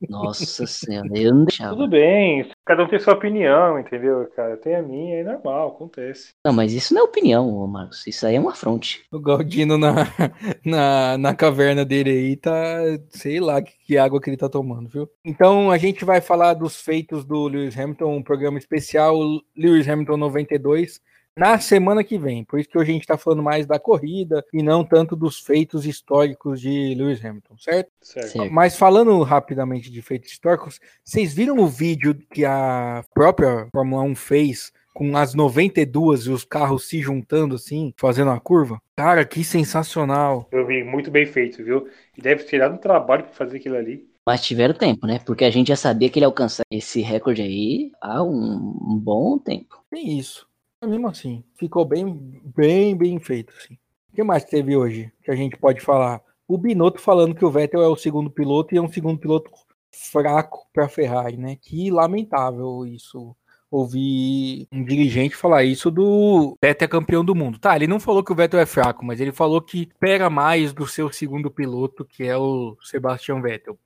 Nossa 0.09 0.65
senhora, 0.65 1.09
eu 1.15 1.33
não 1.33 1.45
deixava. 1.45 1.75
Tudo 1.75 1.89
bem, 1.89 2.49
cada 2.65 2.83
um 2.83 2.87
tem 2.87 2.99
sua 2.99 3.13
opinião, 3.13 3.79
entendeu, 3.79 4.29
cara? 4.35 4.55
Tem 4.57 4.75
a 4.75 4.81
minha, 4.81 5.17
é 5.17 5.23
normal, 5.23 5.69
acontece. 5.69 6.33
Não, 6.45 6.53
mas 6.53 6.73
isso 6.73 6.93
não 6.93 7.01
é 7.01 7.03
opinião, 7.03 7.49
ô 7.49 7.67
Marcos. 7.67 8.05
Isso 8.07 8.25
aí 8.25 8.35
é 8.35 8.39
um 8.39 8.49
afronte. 8.49 9.03
O 9.11 9.19
Galdino 9.19 9.77
na, 9.77 9.93
na, 10.65 11.17
na 11.17 11.35
caverna 11.35 11.83
dele 11.83 12.11
aí 12.11 12.35
tá, 12.35 12.79
sei 13.09 13.39
lá 13.39 13.61
que, 13.61 13.73
que 13.79 13.97
água 13.97 14.21
que 14.21 14.29
ele 14.29 14.37
tá 14.37 14.47
tomando, 14.47 14.89
viu? 14.89 15.09
Então 15.25 15.71
a 15.71 15.77
gente 15.77 16.05
vai 16.05 16.21
falar 16.21 16.53
dos 16.53 16.81
feitos 16.81 17.25
do 17.25 17.47
Lewis 17.47 17.77
Hamilton, 17.77 18.15
um 18.15 18.23
programa 18.23 18.57
especial 18.57 19.17
Lewis 19.55 19.87
Hamilton 19.89 20.17
92 20.17 21.01
na 21.37 21.59
semana 21.59 22.03
que 22.03 22.17
vem. 22.17 22.43
Por 22.43 22.59
isso 22.59 22.67
que 22.67 22.77
hoje 22.77 22.89
a 22.89 22.93
gente 22.93 23.03
está 23.03 23.17
falando 23.17 23.43
mais 23.43 23.65
da 23.65 23.79
corrida 23.79 24.43
e 24.51 24.63
não 24.63 24.83
tanto 24.83 25.15
dos 25.15 25.39
feitos 25.39 25.85
históricos 25.85 26.59
de 26.59 26.95
Lewis 26.95 27.23
Hamilton, 27.23 27.57
certo? 27.57 27.91
Certo. 28.01 28.51
Mas 28.51 28.75
falando 28.75 29.21
rapidamente 29.21 29.91
de 29.91 30.01
feitos 30.01 30.31
históricos, 30.31 30.79
vocês 31.03 31.33
viram 31.33 31.57
o 31.59 31.67
vídeo 31.67 32.17
que 32.33 32.43
a 32.43 33.03
própria 33.13 33.67
Fórmula 33.71 34.01
1 34.03 34.15
fez 34.15 34.73
com 34.93 35.15
as 35.15 35.35
92 35.35 36.21
e 36.21 36.31
os 36.31 36.43
carros 36.43 36.87
se 36.87 36.99
juntando 36.99 37.53
assim, 37.53 37.93
fazendo 37.97 38.31
uma 38.31 38.39
curva? 38.39 38.81
Cara, 38.95 39.23
que 39.23 39.43
sensacional. 39.43 40.47
Eu 40.51 40.65
vi 40.65 40.83
muito 40.83 41.11
bem 41.11 41.27
feito, 41.27 41.63
viu? 41.63 41.87
E 42.17 42.21
deve 42.21 42.45
ter 42.45 42.57
dado 42.57 42.73
um 42.73 42.79
trabalho 42.79 43.25
pra 43.25 43.33
fazer 43.33 43.57
aquilo 43.57 43.75
ali. 43.75 44.09
Mas 44.25 44.43
tiveram 44.43 44.73
tempo, 44.73 45.05
né? 45.05 45.19
Porque 45.23 45.45
a 45.45 45.51
gente 45.51 45.67
já 45.67 45.75
sabia 45.75 46.09
que 46.09 46.17
ele 46.17 46.25
alcançar 46.25 46.63
esse 46.71 46.99
recorde 46.99 47.43
aí 47.43 47.91
há 48.01 48.23
um, 48.23 48.75
um 48.89 48.99
bom 48.99 49.37
tempo. 49.37 49.81
Tem 49.89 50.17
isso. 50.17 50.46
Mas 50.81 50.89
mesmo 50.91 51.07
assim, 51.07 51.43
ficou 51.55 51.85
bem, 51.85 52.41
bem, 52.55 52.95
bem 52.95 53.19
feito, 53.19 53.53
assim. 53.57 53.75
O 54.11 54.15
que 54.15 54.23
mais 54.23 54.43
teve 54.43 54.75
hoje 54.75 55.11
que 55.23 55.31
a 55.31 55.35
gente 55.35 55.57
pode 55.57 55.81
falar? 55.81 56.21
O 56.47 56.57
Binotto 56.57 57.01
falando 57.01 57.35
que 57.35 57.43
o 57.43 57.51
Vettel 57.51 57.81
é 57.81 57.87
o 57.87 57.95
segundo 57.95 58.29
piloto 58.29 58.73
e 58.73 58.77
é 58.77 58.81
um 58.81 58.91
segundo 58.91 59.19
piloto 59.19 59.51
fraco 59.91 60.67
para 60.71 60.85
a 60.85 60.89
Ferrari, 60.89 61.37
né? 61.37 61.57
Que 61.61 61.91
lamentável 61.91 62.85
isso. 62.85 63.35
Ouvir 63.69 64.65
um 64.71 64.81
dirigente 64.81 65.35
falar 65.35 65.65
isso 65.65 65.91
do 65.91 66.55
Vettel 66.63 66.85
é 66.85 66.89
campeão 66.89 67.25
do 67.25 67.35
mundo. 67.35 67.59
Tá, 67.59 67.75
ele 67.75 67.85
não 67.85 67.99
falou 67.99 68.23
que 68.23 68.31
o 68.31 68.35
Vettel 68.35 68.61
é 68.61 68.65
fraco, 68.65 69.03
mas 69.03 69.19
ele 69.19 69.33
falou 69.33 69.61
que 69.61 69.81
espera 69.81 70.29
mais 70.29 70.71
do 70.71 70.87
seu 70.87 71.11
segundo 71.11 71.51
piloto, 71.51 72.05
que 72.05 72.23
é 72.23 72.37
o 72.37 72.77
Sebastian 72.81 73.41
Vettel. 73.41 73.77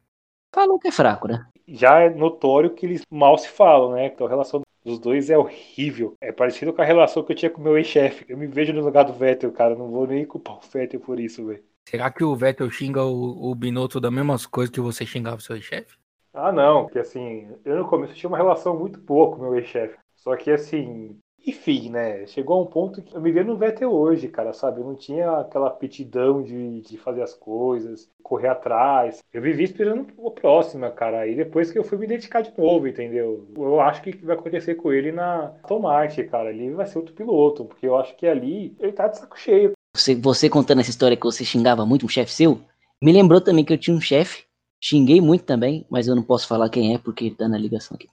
Falou 0.54 0.78
que 0.78 0.90
é 0.90 0.92
fraco, 0.92 1.28
né? 1.28 1.48
Já 1.68 2.02
é 2.02 2.10
notório 2.12 2.76
que 2.76 2.86
eles 2.86 3.02
mal 3.10 3.38
se 3.40 3.48
falam, 3.48 3.94
né? 3.94 4.06
Então 4.06 4.28
a 4.28 4.30
relação 4.30 4.62
dos 4.84 5.00
dois 5.00 5.30
é 5.30 5.38
horrível. 5.38 6.16
É 6.20 6.32
parecido 6.32 6.74
com 6.74 6.82
a 6.82 6.86
relação 6.86 7.24
que 7.24 7.32
eu 7.32 7.36
tinha 7.36 7.50
com 7.50 7.62
o 7.62 7.64
meu 7.64 7.78
ex-chefe. 7.78 8.26
Eu 8.28 8.38
me 8.38 8.48
vejo 8.48 8.74
no 8.74 8.82
lugar 8.82 9.04
do 9.04 9.14
Vettel, 9.14 9.52
cara. 9.52 9.76
Não 9.76 9.90
vou 9.90 10.08
nem 10.08 10.26
culpar 10.26 10.58
o 10.58 10.62
Vettel 10.62 11.00
por 11.00 11.20
isso, 11.20 11.46
velho. 11.46 11.64
Será 11.88 12.12
que 12.12 12.24
o 12.24 12.36
Vettel 12.36 12.70
xinga 12.70 13.04
o, 13.04 13.52
o 13.52 13.56
Binotto 13.56 14.00
das 14.00 14.12
mesmas 14.12 14.46
coisas 14.46 14.74
que 14.74 14.80
você 14.80 15.06
xingava 15.06 15.38
o 15.38 15.42
seu 15.42 15.60
chefe? 15.62 15.98
Ah, 16.34 16.52
não, 16.52 16.86
porque 16.86 17.00
assim, 17.00 17.50
eu 17.66 17.78
no 17.78 17.88
começo 17.88 18.14
tinha 18.14 18.30
uma 18.30 18.38
relação 18.38 18.78
muito 18.78 19.00
boa 19.00 19.32
com 19.32 19.38
o 19.38 19.42
meu 19.42 19.56
ex-chefe. 19.56 19.98
Só 20.16 20.36
que 20.36 20.52
assim, 20.52 21.18
enfim, 21.46 21.90
né? 21.90 22.26
Chegou 22.28 22.60
a 22.60 22.62
um 22.62 22.66
ponto 22.66 23.02
que 23.02 23.16
eu 23.16 23.22
me 23.22 23.32
vejo 23.32 23.48
no 23.48 23.58
Vettel 23.58 23.92
hoje, 23.92 24.28
cara, 24.28 24.54
sabe? 24.54 24.80
Eu 24.80 24.86
não 24.86 24.96
tinha 24.96 25.40
aquela 25.40 25.68
aptidão 25.68 26.44
de, 26.44 26.82
de 26.82 26.98
fazer 26.98 27.22
as 27.22 27.34
coisas, 27.34 28.10
correr 28.22 28.50
atrás. 28.50 29.24
Eu 29.34 29.42
vivi 29.42 29.64
esperando 29.64 30.08
o 30.18 30.32
próximo, 30.32 30.90
cara. 30.92 31.28
E 31.28 31.36
depois 31.36 31.72
que 31.72 31.80
eu 31.80 31.84
fui 31.84 31.98
me 31.98 32.08
dedicar 32.08 32.42
de 32.42 32.54
novo, 32.58 32.88
entendeu? 32.88 33.48
Eu 33.56 33.80
acho 33.82 34.02
que 34.02 34.16
vai 34.18 34.36
acontecer 34.36 34.76
com 34.76 34.92
ele 34.92 35.12
na 35.12 35.54
Aston 35.64 35.80
Martin, 35.80 36.24
cara. 36.24 36.52
Ele 36.52 36.72
vai 36.72 36.86
ser 36.86 37.00
outro 37.00 37.16
piloto, 37.16 37.66
porque 37.66 37.88
eu 37.88 37.98
acho 37.98 38.16
que 38.16 38.28
ali 38.28 38.76
ele 38.80 38.92
tá 38.92 39.08
de 39.08 39.18
saco 39.18 39.40
cheio. 39.40 39.72
Você, 39.96 40.16
você 40.16 40.50
contando 40.50 40.80
essa 40.80 40.90
história 40.90 41.18
que 41.18 41.26
você 41.26 41.44
xingava 41.44 41.86
muito 41.86 42.06
um 42.06 42.10
chefe 42.10 42.32
seu, 42.32 42.62
me 43.02 43.12
lembrou 43.12 43.42
também 43.42 43.66
que 43.66 43.74
eu 43.74 43.78
tinha 43.78 43.98
um 43.98 44.02
chefe, 44.02 44.44
xinguei 44.82 45.20
muito 45.20 45.44
também, 45.44 45.86
mas 45.90 46.08
eu 46.08 46.16
não 46.16 46.24
posso 46.24 46.48
falar 46.48 46.70
quem 46.70 46.94
é 46.94 46.98
porque 46.98 47.32
tá 47.32 47.50
na 47.50 47.58
ligação 47.58 47.96
aqui. 47.96 48.08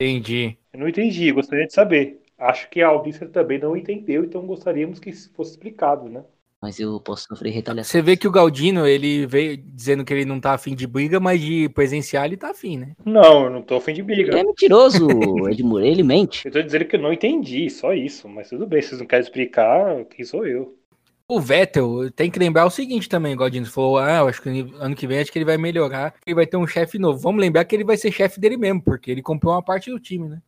Entendi. 0.00 0.56
Eu 0.72 0.80
não 0.80 0.88
entendi, 0.88 1.30
gostaria 1.32 1.66
de 1.66 1.72
saber. 1.72 2.23
Acho 2.38 2.68
que 2.68 2.82
a 2.82 2.88
audiência 2.88 3.28
também 3.28 3.58
não 3.58 3.76
entendeu, 3.76 4.24
então 4.24 4.46
gostaríamos 4.46 4.98
que 4.98 5.10
isso 5.10 5.30
fosse 5.34 5.52
explicado, 5.52 6.08
né? 6.08 6.24
Mas 6.64 6.80
eu 6.80 6.98
posso 6.98 7.26
sofrer 7.28 7.50
retaliação. 7.50 7.90
Você 7.90 8.00
vê 8.00 8.16
que 8.16 8.26
o 8.26 8.30
Galdino, 8.30 8.86
ele 8.86 9.26
veio 9.26 9.54
dizendo 9.54 10.02
que 10.02 10.14
ele 10.14 10.24
não 10.24 10.40
tá 10.40 10.54
afim 10.54 10.74
de 10.74 10.86
briga, 10.86 11.20
mas 11.20 11.38
de 11.38 11.68
presenciar 11.68 12.24
ele 12.24 12.38
tá 12.38 12.52
afim, 12.52 12.78
né? 12.78 12.92
Não, 13.04 13.44
eu 13.44 13.50
não 13.50 13.60
tô 13.60 13.76
afim 13.76 13.92
de 13.92 14.02
briga. 14.02 14.32
Ele 14.32 14.40
é 14.40 14.44
mentiroso, 14.44 15.06
Edmur, 15.50 15.82
ele 15.82 16.02
mente. 16.02 16.46
Eu 16.46 16.52
tô 16.52 16.62
dizendo 16.62 16.86
que 16.86 16.96
eu 16.96 17.00
não 17.02 17.12
entendi, 17.12 17.68
só 17.68 17.92
isso. 17.92 18.26
Mas 18.30 18.48
tudo 18.48 18.66
bem, 18.66 18.80
se 18.80 18.88
vocês 18.88 19.00
não 19.00 19.06
querem 19.06 19.22
explicar, 19.22 20.06
quem 20.06 20.24
sou 20.24 20.46
eu? 20.46 20.74
O 21.28 21.38
Vettel 21.38 22.10
tem 22.10 22.30
que 22.30 22.38
lembrar 22.38 22.64
o 22.64 22.70
seguinte 22.70 23.10
também, 23.10 23.36
Galdino. 23.36 23.66
Você 23.66 23.72
falou, 23.72 23.98
ah, 23.98 24.20
eu 24.20 24.28
acho 24.28 24.40
que 24.40 24.48
ano 24.78 24.96
que 24.96 25.06
vem 25.06 25.20
acho 25.20 25.30
que 25.30 25.38
ele 25.38 25.44
vai 25.44 25.58
melhorar, 25.58 26.14
ele 26.26 26.34
vai 26.34 26.46
ter 26.46 26.56
um 26.56 26.66
chefe 26.66 26.98
novo. 26.98 27.18
Vamos 27.18 27.42
lembrar 27.42 27.66
que 27.66 27.76
ele 27.76 27.84
vai 27.84 27.98
ser 27.98 28.10
chefe 28.10 28.40
dele 28.40 28.56
mesmo, 28.56 28.82
porque 28.82 29.10
ele 29.10 29.20
comprou 29.20 29.52
uma 29.52 29.62
parte 29.62 29.90
do 29.90 30.00
time, 30.00 30.30
né? 30.30 30.40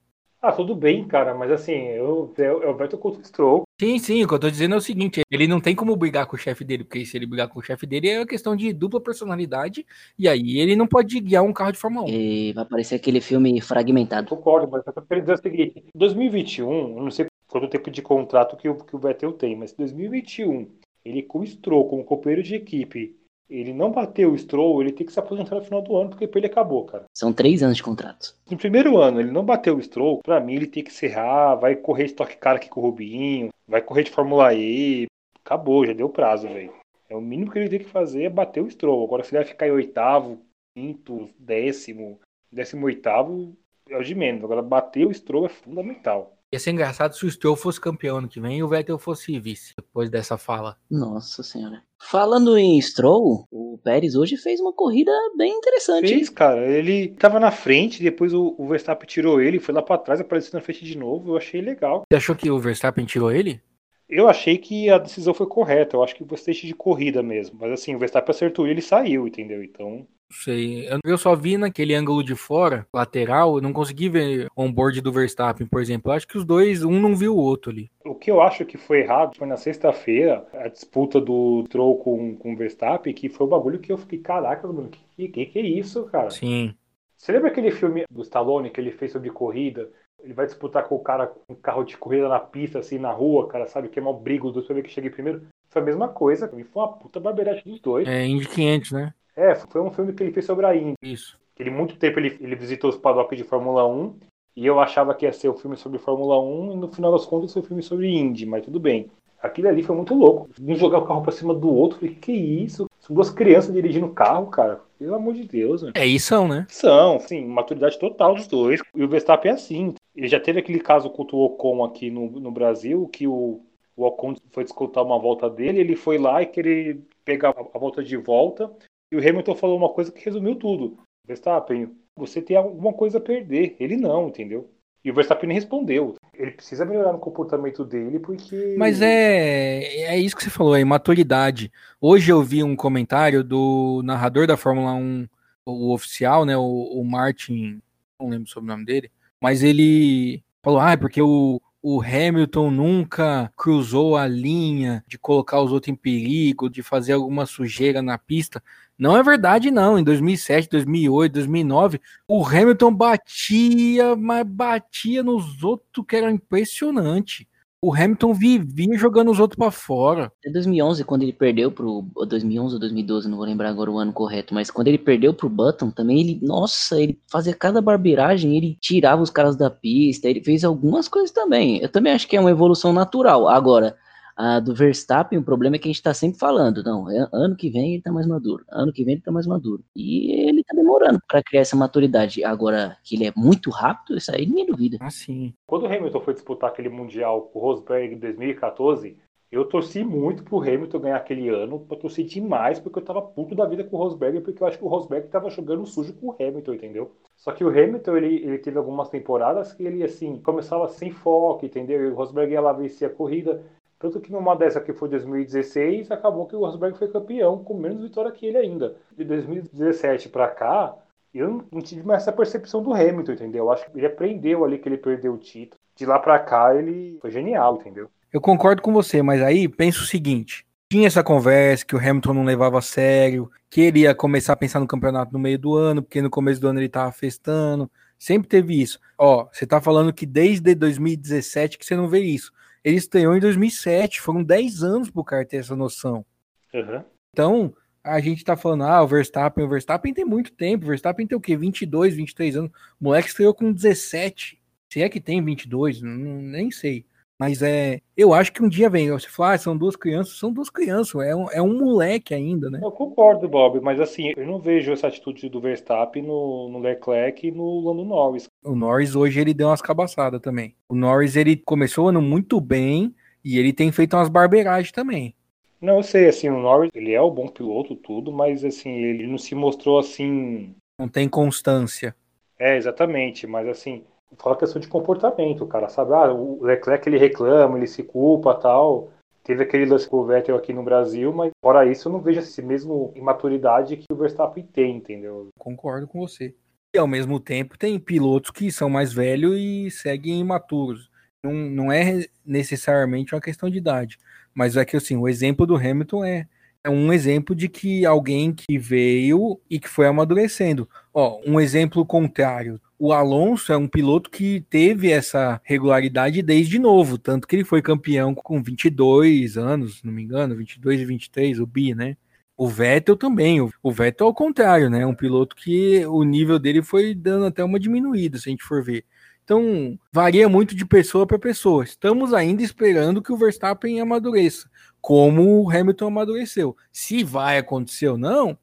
Ah, 0.47 0.53
tudo 0.53 0.77
bem, 0.77 1.05
cara, 1.09 1.35
mas 1.35 1.51
assim, 1.51 1.73
eu, 1.73 2.33
eu, 2.39 2.63
eu 2.63 2.77
Vettel 2.77 3.01
contra 3.01 3.21
o 3.21 3.25
Stroll. 3.25 3.63
Sim, 3.81 3.99
sim, 3.99 4.23
o 4.23 4.29
que 4.29 4.35
eu 4.35 4.39
tô 4.39 4.49
dizendo 4.49 4.77
é 4.77 4.79
o 4.79 4.81
seguinte, 4.81 5.23
ele 5.29 5.49
não 5.49 5.61
tem 5.61 5.75
como 5.75 5.97
brigar 5.97 6.25
com 6.25 6.37
o 6.37 6.39
chefe 6.39 6.63
dele, 6.63 6.85
porque 6.85 7.05
se 7.05 7.17
ele 7.17 7.27
brigar 7.27 7.49
com 7.49 7.59
o 7.59 7.63
chefe 7.63 7.85
dele 7.85 8.09
é 8.09 8.21
uma 8.21 8.27
questão 8.29 8.55
de 8.55 8.73
dupla 8.73 9.01
personalidade, 9.01 9.85
e 10.17 10.29
aí 10.29 10.61
ele 10.61 10.77
não 10.77 10.87
pode 10.87 11.19
guiar 11.19 11.43
um 11.43 11.53
carro 11.53 11.73
de 11.73 11.79
Fórmula 11.79 12.07
1. 12.07 12.09
E 12.11 12.53
vai 12.53 12.63
aparecer 12.63 12.95
aquele 12.95 13.21
filme 13.21 13.61
fragmentado. 13.61 14.29
Concordo, 14.29 14.69
mas 14.71 14.87
eu 14.87 14.93
tô 14.93 15.03
querendo 15.03 15.25
dizer 15.25 15.35
o 15.35 15.43
seguinte: 15.43 15.85
2021, 15.97 16.97
eu 16.97 17.03
não 17.03 17.11
sei 17.11 17.27
quanto 17.49 17.69
tempo 17.69 17.91
de 17.91 18.01
contrato 18.01 18.57
que 18.57 18.69
o, 18.69 18.77
que 18.77 18.95
o 18.95 19.01
Vettel 19.01 19.33
tem, 19.33 19.57
mas 19.57 19.73
2021, 19.73 20.71
ele 21.05 21.25
com 21.25 21.41
o 21.41 21.47
Stroll 21.47 21.89
como 21.89 22.05
companheiro 22.05 22.45
de 22.45 22.55
equipe, 22.55 23.17
ele 23.49 23.73
não 23.73 23.91
bateu 23.91 24.33
o 24.33 24.39
Stroll, 24.39 24.83
ele 24.83 24.93
tem 24.93 25.07
que 25.07 25.13
se 25.13 25.19
aposentar 25.19 25.57
no 25.57 25.63
final 25.63 25.83
do 25.83 25.97
ano, 25.97 26.11
porque 26.11 26.27
pra 26.27 26.39
ele 26.39 26.47
acabou, 26.47 26.85
cara. 26.85 27.05
São 27.15 27.33
três 27.33 27.63
anos 27.63 27.77
de 27.77 27.83
contrato. 27.83 28.35
No 28.51 28.57
primeiro 28.57 28.99
ano, 28.99 29.21
ele 29.21 29.31
não 29.31 29.45
bateu 29.45 29.77
o 29.77 29.83
Stroll, 29.83 30.21
pra 30.23 30.41
mim 30.41 30.55
ele 30.55 30.67
tem 30.67 30.83
que 30.83 30.91
encerrar, 30.91 31.55
vai 31.55 31.77
correr 31.77 32.07
estoque 32.07 32.37
cara 32.37 32.57
aqui 32.57 32.69
com 32.69 32.81
o 32.81 32.85
Rubinho, 32.85 33.49
vai 33.67 33.81
correr 33.81 34.03
de 34.03 34.11
Fórmula 34.11 34.53
E, 34.55 35.07
acabou, 35.45 35.87
já 35.87 35.93
deu 35.93 36.09
prazo, 36.09 36.49
velho. 36.49 36.73
É 37.09 37.15
o 37.15 37.21
mínimo 37.21 37.51
que 37.51 37.59
ele 37.59 37.69
tem 37.69 37.79
que 37.79 37.85
fazer 37.85 38.25
é 38.25 38.31
bater 38.31 38.63
o 38.63 38.71
Stroll. 38.71 39.05
Agora 39.05 39.23
se 39.23 39.31
ele 39.31 39.45
vai 39.45 39.53
ficar 39.53 39.69
em 39.69 39.73
oitavo, 39.73 40.41
quinto, 40.77 41.31
décimo, 41.39 42.19
décimo 42.51 42.87
oitavo, 42.87 43.57
é 43.89 43.97
o 43.97 44.03
de 44.03 44.15
menos. 44.15 44.43
Agora 44.43 44.61
bater 44.61 45.07
o 45.07 45.15
Stroll 45.15 45.47
é 45.47 45.49
fundamental. 45.49 46.37
Ia 46.53 46.59
ser 46.59 46.71
engraçado 46.71 47.15
se 47.15 47.27
o 47.27 47.31
Stroll 47.31 47.57
fosse 47.57 47.81
campeão 47.81 48.19
ano 48.19 48.29
que 48.29 48.41
vem 48.41 48.59
e 48.59 48.63
o 48.63 48.69
Vettel 48.69 48.99
fosse 48.99 49.39
vice, 49.39 49.75
depois 49.77 50.11
dessa 50.11 50.37
fala. 50.39 50.77
Nossa 50.91 51.43
senhora. 51.43 51.83
Falando 51.99 52.57
em 52.57 52.81
Stroll, 52.81 53.47
o 53.51 53.79
Pérez 53.83 54.15
hoje 54.15 54.37
fez 54.37 54.61
uma 54.61 54.73
corrida 54.73 55.11
bem 55.37 55.53
interessante. 55.53 56.09
Fez, 56.09 56.29
cara. 56.29 56.67
Ele 56.67 57.09
tava 57.09 57.41
na 57.41 57.51
frente, 57.51 58.03
depois 58.03 58.33
o, 58.33 58.55
o 58.59 58.69
Verstappen 58.69 59.07
tirou 59.07 59.41
ele, 59.41 59.59
foi 59.59 59.75
lá 59.75 59.83
pra 59.83 59.99
trás, 59.99 60.21
apareceu 60.21 60.51
na 60.55 60.61
frente 60.61 60.85
de 60.85 60.97
novo. 60.97 61.33
Eu 61.33 61.37
achei 61.37 61.61
legal. 61.61 62.03
Você 62.11 62.17
achou 62.17 62.37
que 62.37 62.51
o 62.51 62.59
Verstappen 62.59 63.05
tirou 63.05 63.33
ele? 63.33 63.61
Eu 64.09 64.29
achei 64.29 64.57
que 64.59 64.89
a 64.89 64.99
decisão 64.99 65.35
foi 65.35 65.47
correta. 65.47 65.97
Eu 65.97 66.03
acho 66.03 66.15
que 66.15 66.23
o 66.23 66.35
acidente 66.35 66.67
de 66.67 66.75
corrida 66.75 67.23
mesmo. 67.23 67.59
Mas 67.61 67.73
assim, 67.73 67.95
o 67.95 67.99
Verstappen 67.99 68.31
acertou 68.31 68.67
ele 68.67 68.81
e 68.81 68.83
saiu, 68.83 69.27
entendeu? 69.27 69.63
Então. 69.63 70.07
Sei. 70.31 70.89
Eu- 71.05 71.19
só 71.19 71.35
vi 71.35 71.57
naquele 71.57 71.95
ângulo 71.95 72.23
de 72.23 72.35
fora, 72.35 72.87
lateral, 72.93 73.57
eu 73.57 73.63
não 73.63 73.73
consegui 73.73 74.09
ver 74.09 74.49
on-board 74.57 75.01
do 75.01 75.13
Verstappen, 75.13 75.67
por 75.67 75.81
exemplo. 75.81 76.11
Eu 76.11 76.17
acho 76.17 76.27
que 76.27 76.37
os 76.37 76.45
dois, 76.45 76.85
um 76.85 77.01
não 77.01 77.17
viu 77.17 77.35
o 77.35 77.41
outro 77.41 77.71
ali. 77.71 77.91
O 78.05 78.15
que 78.15 78.31
eu 78.31 78.41
acho 78.41 78.65
que 78.65 78.77
foi 78.77 79.01
errado 79.01 79.37
foi 79.37 79.47
na 79.47 79.57
sexta-feira, 79.57 80.47
a 80.53 80.69
disputa 80.69 81.21
do 81.21 81.65
Stroll 81.67 81.97
com, 81.99 82.37
com 82.37 82.53
o 82.53 82.57
Verstappen, 82.57 83.15
que 83.15 83.29
foi 83.29 83.47
o 83.47 83.51
bagulho 83.51 83.79
que 83.79 83.91
eu 83.93 83.97
fiquei, 83.99 84.19
caraca, 84.19 84.67
mano, 84.67 84.91
que, 85.17 85.29
que, 85.29 85.47
que 85.47 85.59
é 85.59 85.63
isso, 85.63 86.05
cara? 86.05 86.31
Sim. 86.31 86.75
Você 87.17 87.33
lembra 87.33 87.49
aquele 87.49 87.71
filme 87.71 88.05
do 88.11 88.23
Stallone 88.23 88.71
que 88.71 88.81
ele 88.81 88.91
fez 88.93 89.13
sobre 89.13 89.31
corrida? 89.31 89.91
Ele 90.23 90.35
vai 90.35 90.47
disputar 90.47 90.85
com 90.85 90.97
o 90.97 91.03
cara 91.03 91.27
com 91.27 91.53
um 91.53 91.55
carro 91.55 91.85
de 91.85 91.97
corrida 91.97 92.29
na 92.29 92.41
pista, 92.41 92.79
assim, 92.79 92.99
na 92.99 93.11
rua, 93.11 93.47
cara, 93.49 93.67
sabe? 93.67 93.89
Que 93.89 93.99
é 93.99 94.03
mal 94.03 94.15
brigo, 94.15 94.49
os 94.49 94.55
dois 94.55 94.67
pra 94.67 94.75
ver 94.75 94.83
que 94.83 94.91
cheguei 94.91 95.11
primeiro. 95.11 95.47
Foi 95.69 95.83
a 95.83 95.85
mesma 95.85 96.09
coisa, 96.09 96.51
mim 96.53 96.65
foi 96.65 96.83
uma 96.83 96.93
puta 96.93 97.21
barbeiragem 97.21 97.63
dos 97.65 97.81
dois. 97.81 98.09
É 98.09 98.27
Indy 98.27 98.49
500, 98.49 98.93
né? 98.93 99.15
É, 99.37 99.55
foi 99.55 99.81
um 99.83 99.91
filme 99.91 100.13
que 100.13 100.23
ele 100.23 100.33
fez 100.33 100.47
sobre 100.47 100.65
a 100.67 100.75
Indy. 100.75 100.95
Isso. 101.03 101.39
Ele, 101.59 101.71
muito 101.71 101.97
tempo 101.97 102.19
ele, 102.19 102.37
ele 102.41 102.57
visitou 102.57 102.91
os 102.91 102.97
paddocks 102.97 103.37
de 103.37 103.45
Fórmula 103.45 103.87
1 103.87 104.19
e 104.57 104.67
eu 104.67 104.81
achava 104.81 105.15
que 105.15 105.27
ia 105.27 105.33
ser 105.33 105.51
um 105.51 105.57
filme 105.57 105.77
sobre 105.77 105.99
Fórmula 105.99 106.41
1 106.41 106.73
e 106.73 106.77
no 106.77 106.89
final 106.89 107.13
das 107.13 107.27
contas 107.27 107.53
foi 107.53 107.63
um 107.63 107.65
filme 107.65 107.83
sobre 107.83 108.09
Indy, 108.09 108.47
mas 108.47 108.65
tudo 108.65 108.81
bem. 108.81 109.11
Aquilo 109.43 109.69
ali 109.69 109.83
foi 109.83 109.95
muito 109.95 110.15
louco. 110.15 110.49
Um 110.61 110.75
jogar 110.75 110.99
o 110.99 111.07
carro 111.07 111.23
pra 111.23 111.33
cima 111.33 111.55
do 111.55 111.71
outro, 111.71 111.99
falei, 111.99 112.15
que 112.15 112.21
que 112.21 112.33
é 112.33 112.35
isso? 112.35 112.89
São 113.07 113.15
duas 113.15 113.31
crianças 113.31 113.73
dirigindo 113.73 114.07
o 114.07 114.13
carro, 114.13 114.49
cara. 114.49 114.81
Pelo 114.99 115.15
amor 115.15 115.35
de 115.35 115.45
Deus, 115.45 115.83
velho. 115.83 115.93
É 115.95 116.05
isso, 116.05 116.49
né? 116.49 116.67
São, 116.69 117.21
sim, 117.21 117.47
maturidade 117.47 117.97
total 118.01 118.35
dos 118.35 118.49
dois. 118.49 118.81
E 118.93 119.05
o 119.05 119.09
Verstappen 119.09 119.53
é 119.53 119.55
assim. 119.55 119.95
Ele 120.15 120.27
já 120.27 120.41
teve 120.41 120.59
aquele 120.59 120.81
caso 120.81 121.09
contra 121.09 121.37
o 121.37 121.45
Ocon 121.45 121.85
aqui 121.85 122.11
no, 122.11 122.29
no 122.29 122.51
Brasil, 122.51 123.07
que 123.07 123.29
o, 123.29 123.61
o 123.97 124.05
Ocon 124.05 124.35
foi 124.51 124.65
disputar 124.65 125.05
uma 125.05 125.21
volta 125.21 125.49
dele, 125.49 125.79
ele 125.79 125.95
foi 125.95 126.19
lá 126.19 126.43
e 126.43 126.47
querer 126.47 127.01
pegar 127.25 127.51
a, 127.51 127.61
a 127.61 127.79
volta 127.79 128.03
de 128.03 128.17
volta. 128.17 128.73
E 129.13 129.17
o 129.17 129.21
Hamilton 129.21 129.55
falou 129.55 129.77
uma 129.77 129.91
coisa 129.91 130.11
que 130.11 130.25
resumiu 130.25 130.57
tudo. 130.57 130.99
Verstappen, 131.25 131.89
você 132.17 132.43
tem 132.43 132.57
alguma 132.57 132.93
coisa 132.93 133.19
a 133.19 133.21
perder. 133.21 133.77
Ele 133.79 133.97
não, 133.97 134.27
entendeu? 134.27 134.69
E 135.05 135.11
o 135.13 135.15
Verstappen 135.15 135.53
respondeu. 135.53 136.17
Ele 136.39 136.51
precisa 136.51 136.85
melhorar 136.85 137.13
no 137.13 137.19
comportamento 137.19 137.85
dele, 137.85 138.19
porque. 138.19 138.75
Mas 138.79 139.01
é, 139.01 139.83
é 140.05 140.19
isso 140.19 140.37
que 140.37 140.43
você 140.43 140.51
falou, 140.51 140.77
é 140.77 140.81
imaturidade. 140.81 141.73
Hoje 142.01 142.31
eu 142.31 142.43
vi 142.43 142.63
um 142.63 142.77
comentário 142.77 143.43
do 143.43 144.03
narrador 144.05 144.47
da 144.47 144.57
Fórmula 144.57 144.93
1, 144.93 145.27
o 145.65 145.95
oficial, 145.95 146.45
né? 146.45 146.57
O, 146.57 146.63
o 146.63 147.05
Martin, 147.05 147.81
não 148.21 148.29
lembro 148.29 148.49
sobre 148.49 148.71
o 148.71 148.73
nome 148.73 148.85
dele, 148.85 149.11
mas 149.41 149.63
ele 149.63 150.43
falou: 150.63 150.81
ah, 150.81 150.93
é 150.93 150.97
porque 150.97 151.23
o, 151.23 151.61
o 151.83 152.03
Hamilton 152.03 152.71
nunca 152.71 153.51
cruzou 153.57 154.17
a 154.17 154.27
linha 154.27 155.05
de 155.07 155.19
colocar 155.19 155.61
os 155.61 155.73
outros 155.73 155.93
em 155.93 155.97
perigo, 155.97 156.69
de 156.69 156.83
fazer 156.83 157.13
alguma 157.13 157.47
sujeira 157.47 158.03
na 158.03 158.19
pista. 158.19 158.63
Não 158.99 159.17
é 159.17 159.23
verdade, 159.23 159.71
não. 159.71 159.99
Em 159.99 160.05
2007, 160.05 160.69
2008, 160.71 161.33
2009, 161.33 162.01
o 162.27 162.45
Hamilton 162.45 162.95
batia, 162.95 164.17
mas 164.17 164.47
batia 164.47 165.23
nos 165.23 165.63
outros 165.63 166.05
que 166.07 166.17
era 166.17 166.31
impressionante. 166.31 167.47
O 167.81 167.95
Hamilton 167.95 168.33
vivia 168.33 168.97
jogando 168.97 169.31
os 169.31 169.39
outros 169.39 169.59
para 169.59 169.71
fora. 169.71 170.33
Em 170.45 170.51
2011, 170.51 171.05
quando 171.05 171.23
ele 171.23 171.33
perdeu 171.33 171.71
pro 171.71 172.07
2011 172.27 172.75
ou 172.75 172.81
2012, 172.81 173.29
não 173.29 173.37
vou 173.37 173.47
lembrar 173.47 173.69
agora 173.69 173.91
o 173.91 173.99
ano 173.99 174.13
correto, 174.15 174.55
mas 174.55 174.71
quando 174.71 174.89
ele 174.89 174.99
perdeu 174.99 175.35
pro 175.35 175.49
Button, 175.49 175.91
também 175.91 176.21
ele, 176.21 176.41
nossa, 176.43 177.01
ele 177.01 177.21
fazia 177.31 177.55
cada 177.55 177.83
barbeiragem, 177.83 178.57
ele 178.57 178.79
tirava 178.81 179.23
os 179.23 179.31
caras 179.31 179.57
da 179.57 179.71
pista, 179.71 180.27
ele 180.27 180.43
fez 180.43 180.65
algumas 180.65 181.07
coisas 181.07 181.31
também. 181.31 181.79
Eu 181.83 181.89
também 181.91 182.15
acho 182.15 182.27
que 182.27 182.37
é 182.37 182.41
uma 182.41 182.51
evolução 182.51 182.95
natural. 182.95 183.47
Agora, 183.47 183.95
a 184.37 184.61
do 184.61 184.75
Verstappen, 184.75 185.39
o 185.39 185.43
problema 185.43 185.77
é 185.77 185.79
que 185.79 185.89
a 185.89 185.93
gente 185.93 186.03
tá 186.03 186.13
sempre 186.13 186.39
falando, 186.39 186.83
não, 186.85 187.11
é, 187.11 187.27
ano 187.33 187.57
que 187.57 187.71
vem 187.71 187.95
ele 187.95 188.03
tá 188.03 188.13
mais 188.13 188.27
maduro, 188.27 188.65
ano 188.71 188.93
que 188.93 189.03
vem 189.03 189.15
ele 189.15 189.23
tá 189.23 189.33
mais 189.33 189.47
maduro. 189.47 189.83
E 189.95 190.49
ele 190.49 190.63
tá 190.63 190.75
demorando 190.75 191.21
para 191.27 191.43
criar 191.43 191.63
essa 191.63 191.77
maturidade. 191.77 192.45
Agora, 192.45 192.99
que 193.03 193.17
ele 193.17 193.27
é 193.27 193.33
muito 193.35 193.71
rápido, 193.71 194.19
isso 194.19 194.31
aí 194.31 194.47
ninguém 194.47 194.67
duvida. 194.67 194.99
Ah, 195.01 195.11
sim. 195.11 195.55
Quando 195.67 195.85
o 195.85 195.87
Hamilton 195.87 196.21
foi 196.21 196.35
disputar 196.35 196.71
aquele 196.71 196.91
Mundial 196.91 197.43
com 197.43 197.59
o 197.59 197.63
Rosberg 197.63 198.15
em 198.15 198.19
2014, 198.19 199.17
eu 199.51 199.65
torci 199.65 200.03
muito 200.03 200.43
pro 200.43 200.61
Hamilton 200.61 200.99
ganhar 200.99 201.17
aquele 201.17 201.49
ano, 201.49 201.87
eu 201.89 201.97
torci 201.97 202.25
demais, 202.25 202.81
porque 202.81 202.99
eu 202.99 203.05
tava 203.05 203.23
puto 203.23 203.55
da 203.55 203.65
vida 203.65 203.85
com 203.85 203.97
o 203.97 203.99
Rosberg, 204.01 204.41
porque 204.41 204.63
eu 204.63 204.67
acho 204.67 204.77
que 204.77 204.85
o 204.85 204.89
Rosberg 204.89 205.29
tava 205.29 205.49
jogando 205.49 205.87
sujo 205.87 206.13
com 206.15 206.27
o 206.27 206.37
Hamilton, 206.39 206.75
entendeu? 206.75 207.13
Só 207.37 207.53
que 207.53 207.65
o 207.65 207.69
Hamilton, 207.69 208.17
ele, 208.17 208.35
ele 208.45 208.59
teve 208.59 208.77
algumas 208.77 209.09
temporadas 209.09 209.73
que 209.73 209.85
ele, 209.85 210.03
assim, 210.03 210.41
começava 210.43 210.89
sem 210.89 211.11
foco, 211.11 211.65
entendeu? 211.65 212.03
E 212.03 212.11
o 212.11 212.15
Rosberg 212.15 212.53
ia 212.53 212.61
lá 212.61 212.73
vencer 212.73 213.09
a 213.09 213.13
corrida. 213.13 213.63
Tanto 213.99 214.21
que 214.21 214.31
numa 214.31 214.55
dessa 214.55 214.81
que 214.81 214.93
foi 214.93 215.09
2016, 215.09 216.11
acabou 216.11 216.47
que 216.47 216.55
o 216.55 216.61
Rosberg 216.61 216.99
foi 216.99 217.09
campeão, 217.09 217.65
com 217.65 217.75
menos 217.75 218.03
vitória 218.03 218.31
que 218.31 218.47
ele 218.47 218.59
ainda. 218.59 218.97
De 219.17 219.25
2017 219.25 220.29
para 220.29 220.49
cá, 220.49 220.95
eu 221.35 221.65
não 221.73 221.81
tive 221.81 222.03
mais 222.03 222.23
essa 222.23 222.33
percepção 222.33 222.83
do 222.83 222.93
Hamilton, 222.93 223.33
entendeu? 223.33 223.65
Eu 223.65 223.73
acho 223.73 223.91
que 223.91 223.99
ele 223.99 224.07
aprendeu 224.07 224.65
ali 224.65 224.79
que 224.79 224.89
ele 224.89 224.99
perdeu 224.99 225.33
o 225.33 225.39
título. 225.39 225.81
De 225.95 226.05
lá 226.05 226.19
para 226.19 226.39
cá, 226.39 226.75
ele 226.75 227.19
foi 227.21 227.31
genial, 227.31 227.77
entendeu? 227.77 228.11
Eu 228.33 228.41
concordo 228.41 228.83
com 228.83 228.93
você, 228.93 229.23
mas 229.23 229.41
aí 229.41 229.67
penso 229.67 230.03
o 230.03 230.07
seguinte: 230.07 230.67
tinha 230.91 231.07
essa 231.07 231.25
conversa 231.25 231.87
que 231.87 231.97
o 231.97 231.99
Hamilton 231.99 232.35
não 232.35 232.45
levava 232.45 232.79
a 232.79 232.83
sério, 232.83 233.51
que 233.71 233.81
ele 233.81 234.01
ia 234.01 234.15
começar 234.15 234.53
a 234.53 234.57
pensar 234.57 234.79
no 234.79 234.87
campeonato 234.87 235.33
no 235.33 235.39
meio 235.39 235.59
do 235.59 235.75
ano, 235.75 236.03
porque 236.03 236.21
no 236.21 236.31
começo 236.31 236.61
do 236.61 236.69
ano 236.69 236.79
ele 236.79 236.89
tava 236.89 237.11
festando. 237.13 237.91
Sempre 238.19 238.49
teve 238.49 238.81
isso. 238.81 238.99
Ó, 239.19 239.47
você 239.51 239.67
tá 239.67 239.81
falando 239.81 240.13
que 240.13 240.25
desde 240.25 240.75
2017 240.75 241.79
que 241.79 241.85
você 241.85 241.97
não 241.97 242.09
vê 242.09 242.21
isso. 242.21 242.53
Ele 242.87 242.99
estreou 242.99 243.37
em 243.37 243.41
2007, 243.41 244.21
foram 244.21 244.45
10 244.45 244.85
anos 244.85 245.11
pro 245.11 245.25
cara 245.25 245.45
ter 245.45 245.57
essa 245.57 245.75
noção. 245.75 246.25
Uhum. 246.73 247.03
Então, 247.33 247.75
a 248.01 248.21
gente 248.21 248.45
tá 248.45 248.57
falando, 248.57 248.85
ah, 248.85 249.03
o 249.03 249.09
Verstappen, 249.09 249.65
o 249.65 249.69
Verstappen 249.69 250.15
tem 250.15 250.25
muito 250.25 250.53
tempo, 250.53 250.85
o 250.85 250.87
Verstappen 250.87 251.27
tem 251.27 251.37
o 251.37 251.41
quê? 251.41 251.57
22, 251.57 252.15
23 252.15 252.57
anos. 252.59 252.71
O 253.01 253.05
moleque 253.05 253.27
estreou 253.27 253.53
com 253.53 253.73
17. 253.73 254.63
Se 254.89 255.03
é 255.03 255.09
que 255.09 255.21
tem 255.21 255.45
22, 255.45 256.01
não, 256.01 256.41
nem 256.41 256.71
sei. 256.71 257.05
Mas 257.39 257.61
é, 257.61 258.01
eu 258.17 258.33
acho 258.33 258.53
que 258.53 258.63
um 258.63 258.69
dia 258.69 258.89
vem. 258.89 259.11
Você 259.11 259.29
fala, 259.29 259.55
ah, 259.55 259.59
são 259.59 259.77
duas 259.77 259.95
crianças, 259.95 260.39
são 260.39 260.51
duas 260.51 260.71
crianças, 260.71 261.21
é 261.23 261.35
um, 261.35 261.51
é 261.51 261.61
um 261.61 261.79
moleque 261.79 262.35
ainda, 262.35 262.71
né? 262.71 262.81
Eu 262.83 262.91
concordo, 262.91 263.47
Bob, 263.49 263.81
mas 263.81 264.01
assim, 264.01 264.33
eu 264.37 264.47
não 264.47 264.59
vejo 264.59 264.93
essa 264.93 265.09
atitude 265.09 265.49
do 265.49 265.61
Verstappen 265.61 266.23
no, 266.23 266.69
no 266.71 266.79
Leclerc 266.79 267.47
e 267.47 267.51
no 267.51 267.81
Lando 267.81 268.05
Norris. 268.05 268.49
O 268.65 268.75
Norris 268.75 269.15
hoje 269.15 269.41
ele 269.41 269.53
deu 269.53 269.69
umas 269.69 269.83
cabaçadas 269.83 270.41
também. 270.41 270.75
O 270.89 270.95
Norris 270.95 271.37
ele 271.37 271.57
começou 271.57 272.07
o 272.07 272.09
ano 272.09 272.23
muito 272.23 272.61
bem 272.61 273.15
e 273.45 273.59
ele 273.59 273.73
tem 273.73 273.93
feito 273.93 274.17
umas 274.17 274.29
barbeiragens 274.29 274.91
também. 274.91 275.35
Não, 275.79 275.97
eu 275.97 276.03
sei, 276.03 276.27
assim, 276.27 276.49
o 276.49 276.59
Norris, 276.59 276.91
ele 276.95 277.13
é 277.13 277.21
o 277.21 277.29
um 277.29 277.35
bom 277.35 277.49
piloto, 277.49 277.95
tudo, 277.95 278.33
mas 278.33 278.65
assim, 278.65 278.91
ele 278.91 279.27
não 279.27 279.37
se 279.37 279.55
mostrou 279.55 279.99
assim. 279.99 280.75
Não 280.99 281.07
tem 281.07 281.29
constância. 281.29 282.17
É, 282.59 282.77
exatamente, 282.77 283.47
mas 283.47 283.69
assim, 283.69 284.03
fala 284.39 284.57
questão 284.57 284.81
de 284.81 284.89
comportamento, 284.89 285.67
cara, 285.67 285.89
sabe? 285.89 286.13
Ah, 286.13 286.33
o 286.33 286.63
Leclerc 286.63 287.09
ele 287.09 287.19
reclama, 287.19 287.77
ele 287.77 287.87
se 287.87 288.03
culpa 288.03 288.55
tal. 288.55 289.11
Teve 289.43 289.63
aquele 289.63 289.87
lance 289.87 290.09
com 290.09 290.19
o 290.19 290.27
Vettel 290.27 290.57
aqui 290.57 290.73
no 290.73 290.83
Brasil, 290.83 291.33
mas 291.33 291.53
fora 291.63 291.87
isso 291.87 292.09
eu 292.09 292.13
não 292.13 292.21
vejo 292.21 292.41
esse 292.41 292.61
mesmo 292.61 293.13
imaturidade 293.15 293.97
que 293.97 294.13
o 294.13 294.17
Verstappen 294.17 294.65
tem, 294.65 294.97
entendeu? 294.97 295.49
Concordo 295.57 296.09
com 296.09 296.19
você. 296.21 296.55
E 296.95 296.99
ao 296.99 297.07
mesmo 297.07 297.39
tempo 297.39 297.79
tem 297.79 297.99
pilotos 297.99 298.51
que 298.51 298.73
são 298.73 298.91
mais 298.91 299.13
velhos 299.13 299.57
e 299.57 299.91
seguem 299.91 300.41
imaturos. 300.41 301.09
Não, 301.45 301.53
não 301.53 301.93
é 301.93 302.27
necessariamente 302.45 303.35
uma 303.35 303.41
questão 303.41 303.71
de 303.71 303.79
idade, 303.79 304.19
mas 304.53 304.77
é 304.77 304.85
que 304.85 304.97
assim, 304.97 305.17
o 305.17 305.29
exemplo 305.29 305.65
do 305.65 305.77
Hamilton 305.77 306.25
é 306.25 306.49
é 306.87 306.91
um 306.91 307.13
exemplo 307.13 307.53
de 307.53 307.69
que 307.69 308.07
alguém 308.07 308.53
que 308.53 308.79
veio 308.79 309.61
e 309.69 309.81
que 309.81 309.89
foi 309.89 310.07
amadurecendo. 310.07 310.89
Ó, 311.13 311.41
um 311.45 311.59
exemplo 311.59 312.07
contrário. 312.07 312.81
O 312.99 313.13
Alonso 313.13 313.73
é 313.73 313.77
um 313.77 313.87
piloto 313.87 314.31
que 314.31 314.61
teve 314.71 315.11
essa 315.11 315.61
regularidade 315.65 316.41
desde 316.43 316.79
novo, 316.79 317.19
tanto 317.19 317.47
que 317.47 317.55
ele 317.55 317.65
foi 317.65 317.83
campeão 317.83 318.35
com 318.35 318.63
22 318.63 319.59
anos, 319.59 320.03
não 320.03 320.13
me 320.13 320.23
engano, 320.23 320.57
22 320.57 321.01
e 321.01 321.05
23, 321.05 321.61
o 321.61 321.67
Bi, 321.67 321.95
né? 321.95 322.17
O 322.57 322.69
Vettel 322.69 323.17
também. 323.17 323.61
O 323.83 323.93
Vettel 323.93 324.27
ao 324.27 324.35
contrário, 324.35 324.89
né? 324.89 325.05
Um 325.05 325.15
piloto 325.15 325.55
que 325.55 326.07
o 326.07 326.25
nível 326.25 326.59
dele 326.59 326.83
foi 326.83 327.15
dando 327.15 327.47
até 327.47 327.63
uma 327.63 327.79
diminuída, 327.79 328.39
se 328.39 328.49
a 328.49 328.51
gente 328.51 328.65
for 328.65 328.83
ver. 328.83 329.05
Então, 329.45 329.99
varia 330.11 330.49
muito 330.49 330.75
de 330.75 330.85
pessoa 330.85 331.27
para 331.27 331.39
pessoa. 331.39 331.85
Estamos 331.85 332.33
ainda 332.33 332.63
esperando 332.63 333.23
que 333.23 333.33
o 333.33 333.37
Verstappen 333.37 334.01
amadureça 334.01 334.69
como 335.07 335.63
o 335.63 335.71
Hamilton 335.71 336.09
amadureceu. 336.09 336.77
Se 336.91 337.23
vai 337.23 337.59
acontecer 337.59 338.09
ou 338.09 338.19
não, 338.19 338.59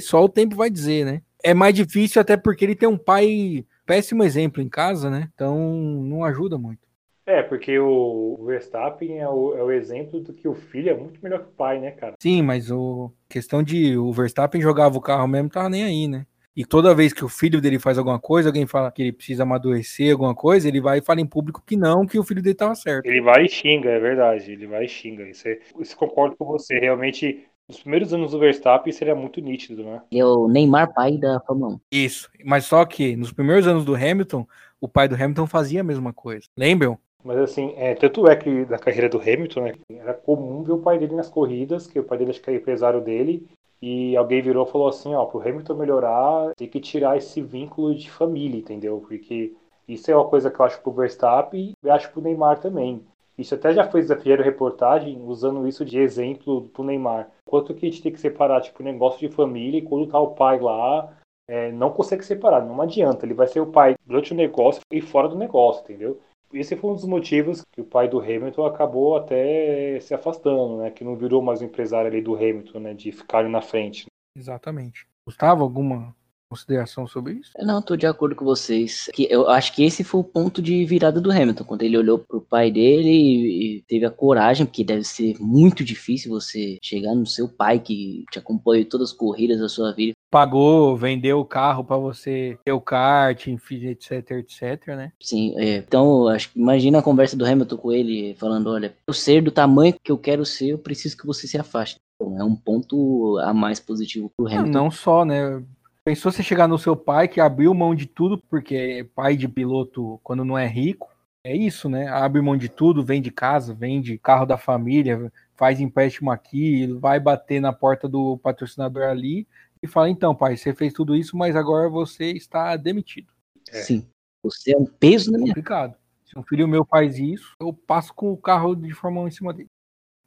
só 0.00 0.24
o 0.24 0.28
tempo 0.28 0.56
vai 0.56 0.70
dizer, 0.70 1.04
né? 1.04 1.20
É 1.44 1.52
mais 1.52 1.74
difícil 1.74 2.18
até 2.18 2.34
porque 2.34 2.64
ele 2.64 2.74
tem 2.74 2.88
um 2.88 2.96
pai 2.96 3.66
péssimo 3.86 4.24
exemplo 4.24 4.62
em 4.62 4.68
casa, 4.68 5.10
né? 5.10 5.28
Então 5.34 5.56
não 5.58 6.24
ajuda 6.24 6.58
muito. 6.58 6.80
É, 7.24 7.40
porque 7.40 7.78
o 7.78 8.44
Verstappen 8.46 9.20
é 9.20 9.28
o, 9.28 9.56
é 9.56 9.62
o 9.62 9.70
exemplo 9.70 10.20
do 10.20 10.32
que 10.32 10.48
o 10.48 10.54
filho 10.54 10.90
é 10.90 10.94
muito 10.94 11.22
melhor 11.22 11.40
que 11.40 11.50
o 11.50 11.52
pai, 11.52 11.78
né, 11.78 11.92
cara? 11.92 12.14
Sim, 12.20 12.42
mas 12.42 12.70
o 12.70 13.12
questão 13.28 13.62
de 13.62 13.96
o 13.96 14.12
Verstappen 14.12 14.60
jogava 14.60 14.98
o 14.98 15.00
carro 15.00 15.28
mesmo, 15.28 15.48
tava 15.48 15.68
nem 15.68 15.84
aí, 15.84 16.08
né? 16.08 16.26
E 16.54 16.66
toda 16.66 16.94
vez 16.94 17.14
que 17.14 17.24
o 17.24 17.30
filho 17.30 17.62
dele 17.62 17.78
faz 17.78 17.96
alguma 17.96 18.18
coisa, 18.18 18.50
alguém 18.50 18.66
fala 18.66 18.92
que 18.92 19.00
ele 19.00 19.12
precisa 19.12 19.44
amadurecer 19.44 20.12
alguma 20.12 20.34
coisa, 20.34 20.68
ele 20.68 20.82
vai 20.82 20.98
e 20.98 21.02
fala 21.02 21.20
em 21.20 21.26
público 21.26 21.62
que 21.66 21.76
não, 21.76 22.04
que 22.04 22.18
o 22.18 22.24
filho 22.24 22.42
dele 22.42 22.52
estava 22.52 22.74
certo. 22.74 23.06
Ele 23.06 23.22
vai 23.22 23.46
e 23.46 23.48
xinga, 23.48 23.88
é 23.88 23.98
verdade. 23.98 24.52
Ele 24.52 24.66
vai 24.66 24.84
e 24.84 24.88
xinga. 24.88 25.26
Isso, 25.26 25.48
é, 25.48 25.58
isso 25.80 25.96
concordo 25.96 26.36
com 26.36 26.44
você. 26.44 26.78
Realmente, 26.78 27.42
nos 27.72 27.80
primeiros 27.80 28.12
anos 28.12 28.32
do 28.32 28.38
Verstappen 28.38 28.92
seria 28.92 29.14
muito 29.14 29.40
nítido, 29.40 29.82
né? 29.82 30.02
E 30.10 30.20
é 30.20 30.24
o 30.24 30.46
Neymar 30.46 30.92
pai 30.92 31.16
da 31.16 31.40
Fórmula 31.40 31.74
1. 31.74 31.80
Isso. 31.90 32.30
Mas 32.44 32.66
só 32.66 32.84
que 32.84 33.16
nos 33.16 33.32
primeiros 33.32 33.66
anos 33.66 33.84
do 33.84 33.94
Hamilton, 33.94 34.46
o 34.80 34.86
pai 34.86 35.08
do 35.08 35.14
Hamilton 35.14 35.46
fazia 35.46 35.80
a 35.80 35.84
mesma 35.84 36.12
coisa. 36.12 36.46
Lembram? 36.56 36.98
Mas 37.24 37.38
assim, 37.38 37.72
é, 37.76 37.94
tanto 37.94 38.28
é 38.28 38.36
que 38.36 38.66
na 38.66 38.78
carreira 38.78 39.08
do 39.08 39.18
Hamilton, 39.18 39.60
né, 39.62 39.72
era 39.88 40.12
comum 40.12 40.62
ver 40.62 40.72
o 40.72 40.78
pai 40.78 40.98
dele 40.98 41.14
nas 41.14 41.30
corridas, 41.30 41.86
que 41.86 41.98
o 41.98 42.04
pai 42.04 42.18
dele 42.18 42.30
acho 42.30 42.42
que 42.42 42.50
é 42.50 42.56
empresário 42.56 43.00
dele, 43.00 43.46
e 43.80 44.16
alguém 44.16 44.42
virou 44.42 44.66
e 44.66 44.70
falou 44.70 44.88
assim, 44.88 45.14
ó, 45.14 45.24
pro 45.24 45.40
Hamilton 45.40 45.74
melhorar, 45.74 46.52
tem 46.56 46.68
que 46.68 46.80
tirar 46.80 47.16
esse 47.16 47.40
vínculo 47.40 47.94
de 47.94 48.10
família, 48.10 48.58
entendeu? 48.58 49.02
Porque 49.06 49.54
isso 49.88 50.10
é 50.10 50.16
uma 50.16 50.28
coisa 50.28 50.50
que 50.50 50.60
eu 50.60 50.66
acho 50.66 50.80
pro 50.82 50.92
Verstappen 50.92 51.72
e 51.82 51.90
acho 51.90 52.10
pro 52.10 52.20
Neymar 52.20 52.60
também. 52.60 53.02
Isso 53.38 53.54
até 53.54 53.72
já 53.72 53.88
foi 53.88 54.02
desafiado 54.02 54.42
reportagem 54.42 55.22
usando 55.24 55.66
isso 55.66 55.84
de 55.84 55.98
exemplo 55.98 56.68
pro 56.72 56.84
Neymar. 56.84 57.28
Quanto 57.46 57.74
que 57.74 57.86
a 57.86 57.90
gente 57.90 58.02
tem 58.02 58.12
que 58.12 58.20
separar, 58.20 58.60
tipo, 58.60 58.82
negócio 58.82 59.20
de 59.20 59.34
família 59.34 59.78
e 59.78 59.82
quando 59.82 60.06
tá 60.06 60.18
o 60.18 60.34
pai 60.34 60.58
lá, 60.60 61.16
é, 61.48 61.70
não 61.72 61.90
consegue 61.90 62.24
separar, 62.24 62.64
não 62.64 62.80
adianta. 62.80 63.26
Ele 63.26 63.34
vai 63.34 63.46
ser 63.46 63.60
o 63.60 63.70
pai 63.70 63.94
durante 64.06 64.32
o 64.32 64.36
negócio 64.36 64.80
e 64.90 65.00
fora 65.00 65.28
do 65.28 65.36
negócio, 65.36 65.82
entendeu? 65.82 66.20
esse 66.52 66.76
foi 66.76 66.90
um 66.90 66.94
dos 66.94 67.04
motivos 67.04 67.62
que 67.72 67.80
o 67.80 67.84
pai 67.84 68.08
do 68.08 68.20
Hamilton 68.20 68.66
acabou 68.66 69.16
até 69.16 69.98
se 70.00 70.12
afastando, 70.12 70.78
né? 70.78 70.90
Que 70.90 71.04
não 71.04 71.16
virou 71.16 71.40
mais 71.40 71.62
um 71.62 71.64
empresário 71.64 72.10
ali 72.10 72.20
do 72.20 72.34
Hamilton, 72.34 72.78
né? 72.78 72.94
De 72.94 73.10
ficar 73.10 73.38
ali 73.38 73.48
na 73.48 73.62
frente. 73.62 74.06
Exatamente. 74.36 75.06
Gustavo, 75.26 75.62
alguma 75.62 76.14
consideração 76.52 77.06
sobre 77.06 77.34
isso? 77.34 77.50
Não, 77.58 77.80
tô 77.80 77.96
de 77.96 78.06
acordo 78.06 78.36
com 78.36 78.44
vocês. 78.44 79.08
Que 79.14 79.26
eu 79.30 79.48
acho 79.48 79.74
que 79.74 79.82
esse 79.82 80.04
foi 80.04 80.20
o 80.20 80.24
ponto 80.24 80.60
de 80.60 80.84
virada 80.84 81.20
do 81.20 81.32
Hamilton, 81.32 81.64
quando 81.64 81.82
ele 81.82 81.96
olhou 81.96 82.18
pro 82.18 82.42
pai 82.42 82.70
dele 82.70 83.10
e 83.10 83.82
teve 83.88 84.04
a 84.04 84.10
coragem, 84.10 84.66
porque 84.66 84.84
deve 84.84 85.04
ser 85.04 85.34
muito 85.40 85.82
difícil 85.82 86.30
você 86.30 86.78
chegar 86.82 87.14
no 87.14 87.26
seu 87.26 87.48
pai 87.48 87.78
que 87.78 88.24
te 88.30 88.38
acompanha 88.38 88.84
todas 88.84 89.10
as 89.10 89.16
corridas 89.16 89.60
da 89.60 89.68
sua 89.68 89.92
vida. 89.92 90.12
Pagou, 90.30 90.96
vendeu 90.96 91.40
o 91.40 91.44
carro 91.44 91.84
para 91.84 91.96
você 91.96 92.58
ter 92.64 92.72
o 92.72 92.80
kart, 92.80 93.46
enfim, 93.46 93.86
etc, 93.86 94.30
etc, 94.30 94.88
né? 94.88 95.12
Sim, 95.20 95.54
é, 95.58 95.76
então 95.76 96.28
acho 96.28 96.50
que 96.50 96.58
imagina 96.58 96.98
a 96.98 97.02
conversa 97.02 97.36
do 97.36 97.44
Hamilton 97.44 97.76
com 97.76 97.92
ele 97.92 98.34
falando, 98.34 98.70
olha, 98.70 98.94
eu 99.06 99.14
ser 99.14 99.42
do 99.42 99.50
tamanho 99.50 99.94
que 100.02 100.10
eu 100.10 100.18
quero 100.18 100.44
ser, 100.44 100.70
eu 100.70 100.78
preciso 100.78 101.16
que 101.16 101.26
você 101.26 101.46
se 101.46 101.58
afaste. 101.58 102.00
Então, 102.22 102.38
é 102.38 102.44
um 102.44 102.54
ponto 102.54 103.38
a 103.38 103.52
mais 103.52 103.80
positivo 103.80 104.30
pro 104.36 104.46
Hamilton. 104.46 104.70
Não 104.70 104.90
só, 104.90 105.24
né? 105.24 105.62
Pensou 106.04 106.32
você 106.32 106.42
chegar 106.42 106.66
no 106.66 106.78
seu 106.78 106.96
pai 106.96 107.28
que 107.28 107.40
abriu 107.40 107.72
mão 107.72 107.94
de 107.94 108.06
tudo, 108.06 108.36
porque 108.50 108.74
é 108.74 109.04
pai 109.04 109.36
de 109.36 109.46
piloto, 109.46 110.18
quando 110.24 110.44
não 110.44 110.58
é 110.58 110.66
rico, 110.66 111.08
é 111.44 111.54
isso, 111.54 111.88
né? 111.88 112.08
Abre 112.08 112.40
mão 112.40 112.56
de 112.56 112.68
tudo, 112.68 113.04
vende 113.04 113.30
casa, 113.30 113.72
vende 113.72 114.18
carro 114.18 114.44
da 114.44 114.58
família, 114.58 115.32
faz 115.54 115.80
empréstimo 115.80 116.30
aqui, 116.30 116.86
vai 116.94 117.20
bater 117.20 117.60
na 117.60 117.72
porta 117.72 118.08
do 118.08 118.36
patrocinador 118.38 119.04
ali 119.04 119.46
e 119.82 119.86
fala: 119.86 120.10
então, 120.10 120.34
pai, 120.34 120.56
você 120.56 120.74
fez 120.74 120.92
tudo 120.92 121.16
isso, 121.16 121.36
mas 121.36 121.54
agora 121.54 121.88
você 121.88 122.32
está 122.32 122.76
demitido. 122.76 123.32
É. 123.68 123.82
Sim. 123.82 124.06
Você 124.42 124.74
é 124.74 124.76
um 124.76 124.86
peso 124.86 125.30
na 125.30 125.38
minha. 125.38 125.50
Complicado. 125.50 125.96
Se 126.24 126.38
um 126.38 126.42
filho 126.42 126.66
meu 126.66 126.84
faz 126.84 127.18
isso, 127.18 127.54
eu 127.60 127.72
passo 127.72 128.12
com 128.14 128.32
o 128.32 128.36
carro 128.36 128.74
de 128.74 128.92
Fórmula 128.92 129.26
1 129.26 129.28
em 129.28 129.32
cima 129.32 129.52
dele. 129.52 129.70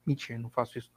Mentira, 0.06 0.40
não 0.40 0.50
faço 0.50 0.78
isso. 0.78 0.92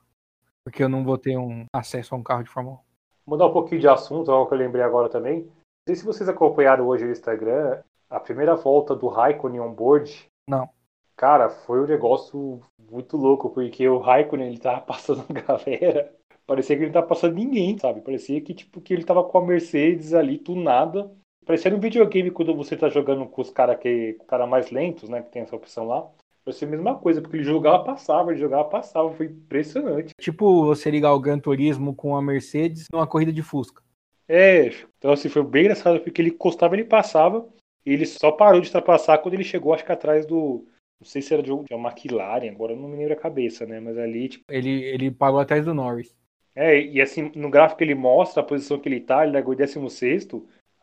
Porque 0.62 0.82
eu 0.82 0.88
não 0.88 1.02
vou 1.02 1.16
ter 1.16 1.36
um 1.36 1.64
acesso 1.72 2.14
a 2.14 2.18
um 2.18 2.22
carro 2.22 2.42
de 2.42 2.50
Fórmula 2.50 2.76
1. 2.76 2.87
Mudar 3.28 3.48
um 3.48 3.52
pouquinho 3.52 3.78
de 3.78 3.86
assunto, 3.86 4.32
algo 4.32 4.48
que 4.48 4.54
eu 4.54 4.58
lembrei 4.58 4.82
agora 4.82 5.10
também. 5.10 5.42
Não 5.42 5.50
sei 5.86 5.96
se 5.96 6.04
vocês 6.04 6.26
acompanharam 6.30 6.86
hoje 6.86 7.04
no 7.04 7.12
Instagram 7.12 7.82
a 8.08 8.18
primeira 8.18 8.56
volta 8.56 8.96
do 8.96 9.06
Raikkonen 9.06 9.60
on 9.60 9.70
board. 9.70 10.26
Não. 10.48 10.66
Cara, 11.14 11.50
foi 11.50 11.78
um 11.82 11.86
negócio 11.86 12.58
muito 12.90 13.18
louco, 13.18 13.50
porque 13.50 13.86
o 13.86 13.98
Raikkonen 13.98 14.48
ele 14.48 14.58
tava 14.58 14.80
passando 14.86 15.26
a 15.28 15.32
galera. 15.34 16.10
Parecia 16.46 16.74
que 16.74 16.84
ele 16.84 16.86
não 16.86 16.94
tava 16.94 17.06
passando 17.06 17.34
ninguém, 17.34 17.76
sabe? 17.76 18.00
Parecia 18.00 18.40
que, 18.40 18.54
tipo, 18.54 18.80
que 18.80 18.94
ele 18.94 19.04
tava 19.04 19.22
com 19.22 19.36
a 19.36 19.44
Mercedes 19.44 20.14
ali, 20.14 20.38
tunada. 20.38 21.14
Parecia 21.44 21.74
um 21.74 21.80
videogame 21.80 22.30
quando 22.30 22.56
você 22.56 22.78
tá 22.78 22.88
jogando 22.88 23.26
com 23.26 23.42
os 23.42 23.50
caras 23.50 23.78
que 23.78 24.14
cara 24.26 24.46
mais 24.46 24.70
lentos, 24.70 25.06
né? 25.10 25.20
Que 25.20 25.30
tem 25.30 25.42
essa 25.42 25.54
opção 25.54 25.86
lá. 25.86 26.10
Vai 26.48 26.54
ser 26.54 26.64
a 26.64 26.68
mesma 26.68 26.94
coisa, 26.94 27.20
porque 27.20 27.36
ele 27.36 27.44
jogava, 27.44 27.84
passava, 27.84 28.30
ele 28.30 28.40
jogava, 28.40 28.64
passava. 28.64 29.12
Foi 29.12 29.26
impressionante. 29.26 30.14
Tipo 30.18 30.64
você 30.64 30.90
ligar 30.90 31.12
o 31.12 31.20
Gran 31.20 31.38
Turismo 31.38 31.94
com 31.94 32.16
a 32.16 32.22
Mercedes 32.22 32.86
numa 32.90 33.06
corrida 33.06 33.30
de 33.30 33.42
Fusca. 33.42 33.82
É, 34.26 34.68
então 34.96 35.12
assim, 35.12 35.28
foi 35.28 35.42
bem 35.42 35.64
engraçado, 35.64 36.00
porque 36.00 36.22
ele 36.22 36.30
encostava, 36.30 36.74
ele 36.74 36.84
passava, 36.84 37.46
e 37.84 37.92
ele 37.92 38.06
só 38.06 38.32
parou 38.32 38.62
de 38.62 38.68
ultrapassar 38.68 39.18
quando 39.18 39.34
ele 39.34 39.44
chegou, 39.44 39.74
acho 39.74 39.84
que 39.84 39.92
atrás 39.92 40.24
do. 40.24 40.66
Não 40.98 41.06
sei 41.06 41.20
se 41.20 41.34
era 41.34 41.42
de 41.42 41.52
uma 41.52 41.90
McLaren, 41.90 42.48
agora 42.48 42.74
não 42.74 42.88
me 42.88 42.96
lembro 42.96 43.12
a 43.12 43.16
cabeça, 43.16 43.66
né? 43.66 43.78
Mas 43.78 43.98
ali, 43.98 44.30
tipo. 44.30 44.44
Ele, 44.48 44.84
ele 44.84 45.10
parou 45.10 45.40
atrás 45.40 45.66
do 45.66 45.74
Norris. 45.74 46.16
É, 46.54 46.80
e 46.80 46.98
assim, 47.02 47.30
no 47.36 47.50
gráfico 47.50 47.82
ele 47.82 47.94
mostra 47.94 48.42
a 48.42 48.46
posição 48.46 48.80
que 48.80 48.88
ele 48.88 49.00
tá, 49.00 49.22
ele 49.22 49.34
largou 49.34 49.52
em 49.52 49.58
16 49.58 50.26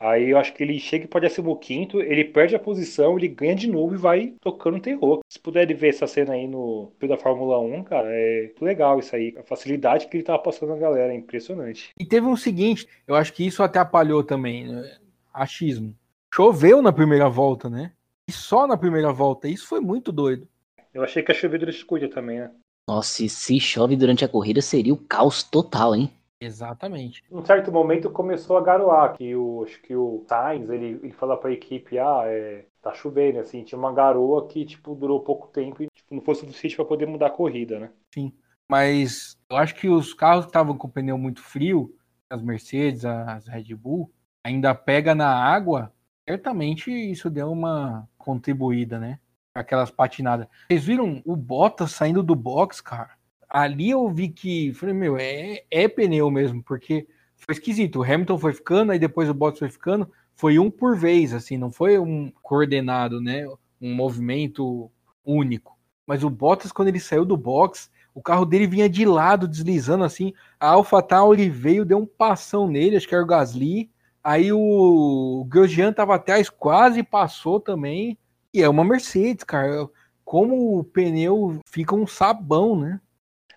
Aí 0.05 0.29
eu 0.29 0.37
acho 0.37 0.53
que 0.53 0.61
ele 0.61 0.79
chega 0.79 1.05
e 1.05 1.07
pode 1.07 1.27
ser 1.29 1.41
o 1.41 1.55
quinto, 1.55 1.99
ele 1.99 2.23
perde 2.23 2.55
a 2.55 2.59
posição, 2.59 3.17
ele 3.17 3.27
ganha 3.27 3.55
de 3.55 3.67
novo 3.67 3.95
e 3.95 3.97
vai 3.97 4.33
tocando 4.39 4.79
terror. 4.79 5.19
Se 5.27 5.39
puder 5.39 5.65
ver 5.73 5.89
essa 5.89 6.05
cena 6.05 6.33
aí 6.33 6.47
no 6.47 6.91
da 7.01 7.17
Fórmula 7.17 7.59
1, 7.59 7.83
cara, 7.83 8.07
é 8.11 8.43
muito 8.43 8.63
legal 8.63 8.99
isso 8.99 9.15
aí. 9.15 9.35
A 9.37 9.43
facilidade 9.43 10.07
que 10.07 10.17
ele 10.17 10.23
tava 10.23 10.39
passando 10.39 10.73
a 10.73 10.77
galera, 10.77 11.11
é 11.11 11.15
impressionante. 11.15 11.89
E 11.99 12.05
teve 12.05 12.27
um 12.27 12.37
seguinte, 12.37 12.87
eu 13.07 13.15
acho 13.15 13.33
que 13.33 13.45
isso 13.45 13.63
atrapalhou 13.63 14.23
também, 14.23 14.67
né? 14.67 14.97
achismo. 15.33 15.95
Choveu 16.33 16.81
na 16.81 16.93
primeira 16.93 17.27
volta, 17.27 17.69
né? 17.69 17.91
E 18.27 18.31
só 18.31 18.67
na 18.67 18.77
primeira 18.77 19.11
volta, 19.11 19.47
isso 19.47 19.67
foi 19.67 19.79
muito 19.79 20.11
doido. 20.11 20.47
Eu 20.93 21.03
achei 21.03 21.23
que 21.23 21.31
a 21.31 21.35
chover 21.35 21.59
durante 21.59 21.83
a 21.83 22.07
também, 22.09 22.39
né? 22.39 22.51
Nossa, 22.87 23.23
e 23.23 23.29
se 23.29 23.59
chove 23.59 23.95
durante 23.95 24.23
a 24.23 24.29
corrida 24.29 24.61
seria 24.61 24.93
o 24.93 24.97
caos 24.97 25.43
total, 25.43 25.95
hein? 25.95 26.11
Exatamente. 26.45 27.23
Em 27.31 27.35
um 27.35 27.45
certo 27.45 27.71
momento 27.71 28.09
começou 28.09 28.57
a 28.57 28.61
garoar, 28.61 29.13
que 29.17 29.35
o, 29.35 29.63
acho 29.63 29.81
que 29.81 29.95
o 29.95 30.23
Sainz, 30.27 30.69
ele, 30.69 30.99
ele 31.01 31.11
falou 31.11 31.37
pra 31.37 31.51
equipe, 31.51 31.97
ah, 31.97 32.23
é, 32.25 32.65
tá 32.81 32.93
chovendo, 32.93 33.39
assim, 33.39 33.63
tinha 33.63 33.79
uma 33.79 33.91
garoa 33.91 34.47
que, 34.47 34.63
tipo, 34.63 34.93
durou 34.93 35.21
pouco 35.21 35.47
tempo 35.47 35.81
e 35.81 35.87
tipo, 35.93 36.13
não 36.13 36.21
foi 36.21 36.35
suficiente 36.35 36.75
para 36.75 36.85
poder 36.85 37.07
mudar 37.07 37.27
a 37.27 37.31
corrida, 37.31 37.79
né? 37.79 37.91
Sim, 38.13 38.31
mas 38.69 39.37
eu 39.49 39.57
acho 39.57 39.75
que 39.75 39.89
os 39.89 40.13
carros 40.13 40.45
que 40.45 40.49
estavam 40.49 40.77
com 40.77 40.87
o 40.87 40.91
pneu 40.91 41.17
muito 41.17 41.41
frio, 41.41 41.95
as 42.29 42.41
Mercedes, 42.41 43.03
as 43.05 43.47
Red 43.47 43.73
Bull, 43.75 44.11
ainda 44.43 44.75
pega 44.75 45.15
na 45.15 45.27
água, 45.27 45.91
certamente 46.27 46.91
isso 46.91 47.29
deu 47.29 47.51
uma 47.51 48.07
contribuída, 48.17 48.99
né? 48.99 49.19
Aquelas 49.53 49.89
patinadas. 49.89 50.47
Vocês 50.67 50.83
viram 50.83 51.21
o 51.25 51.35
Bottas 51.35 51.91
saindo 51.91 52.21
do 52.21 52.35
box, 52.35 52.81
cara? 52.81 53.14
Ali 53.55 53.91
eu 53.91 54.09
vi 54.09 54.27
que, 54.27 54.73
falei, 54.73 54.93
meu, 54.93 55.15
é, 55.17 55.63
é 55.71 55.87
pneu 55.87 56.29
mesmo, 56.29 56.61
porque 56.61 57.07
foi 57.37 57.53
esquisito. 57.53 57.99
O 57.99 58.03
Hamilton 58.03 58.37
foi 58.37 58.51
ficando, 58.51 58.91
aí 58.91 58.99
depois 58.99 59.29
o 59.29 59.33
Bottas 59.33 59.59
foi 59.59 59.69
ficando, 59.69 60.11
foi 60.35 60.59
um 60.59 60.69
por 60.69 60.97
vez, 60.97 61.33
assim, 61.33 61.55
não 61.57 61.71
foi 61.71 61.97
um 61.97 62.29
coordenado, 62.43 63.21
né? 63.21 63.47
Um 63.81 63.93
movimento 63.95 64.91
único. 65.23 65.77
Mas 66.05 66.21
o 66.21 66.29
Bottas, 66.29 66.73
quando 66.73 66.89
ele 66.89 66.99
saiu 66.99 67.23
do 67.23 67.37
box, 67.37 67.89
o 68.13 68.21
carro 68.21 68.45
dele 68.45 68.67
vinha 68.67 68.89
de 68.89 69.05
lado, 69.05 69.47
deslizando 69.47 70.03
assim. 70.03 70.33
A 70.59 70.71
AlphaTauri 70.71 71.49
veio, 71.49 71.85
deu 71.85 71.97
um 71.97 72.05
passão 72.05 72.67
nele, 72.67 72.97
acho 72.97 73.07
que 73.07 73.15
era 73.15 73.23
o 73.23 73.27
Gasly. 73.27 73.89
Aí 74.21 74.51
o 74.51 75.45
Grosjean 75.47 75.93
tava 75.93 76.15
atrás, 76.15 76.49
quase 76.49 77.03
passou 77.03 77.59
também. 77.61 78.17
E 78.53 78.61
é 78.61 78.67
uma 78.67 78.83
Mercedes, 78.83 79.45
cara. 79.45 79.89
Como 80.25 80.77
o 80.77 80.83
pneu 80.83 81.59
fica 81.65 81.95
um 81.95 82.05
sabão, 82.05 82.77
né? 82.77 82.99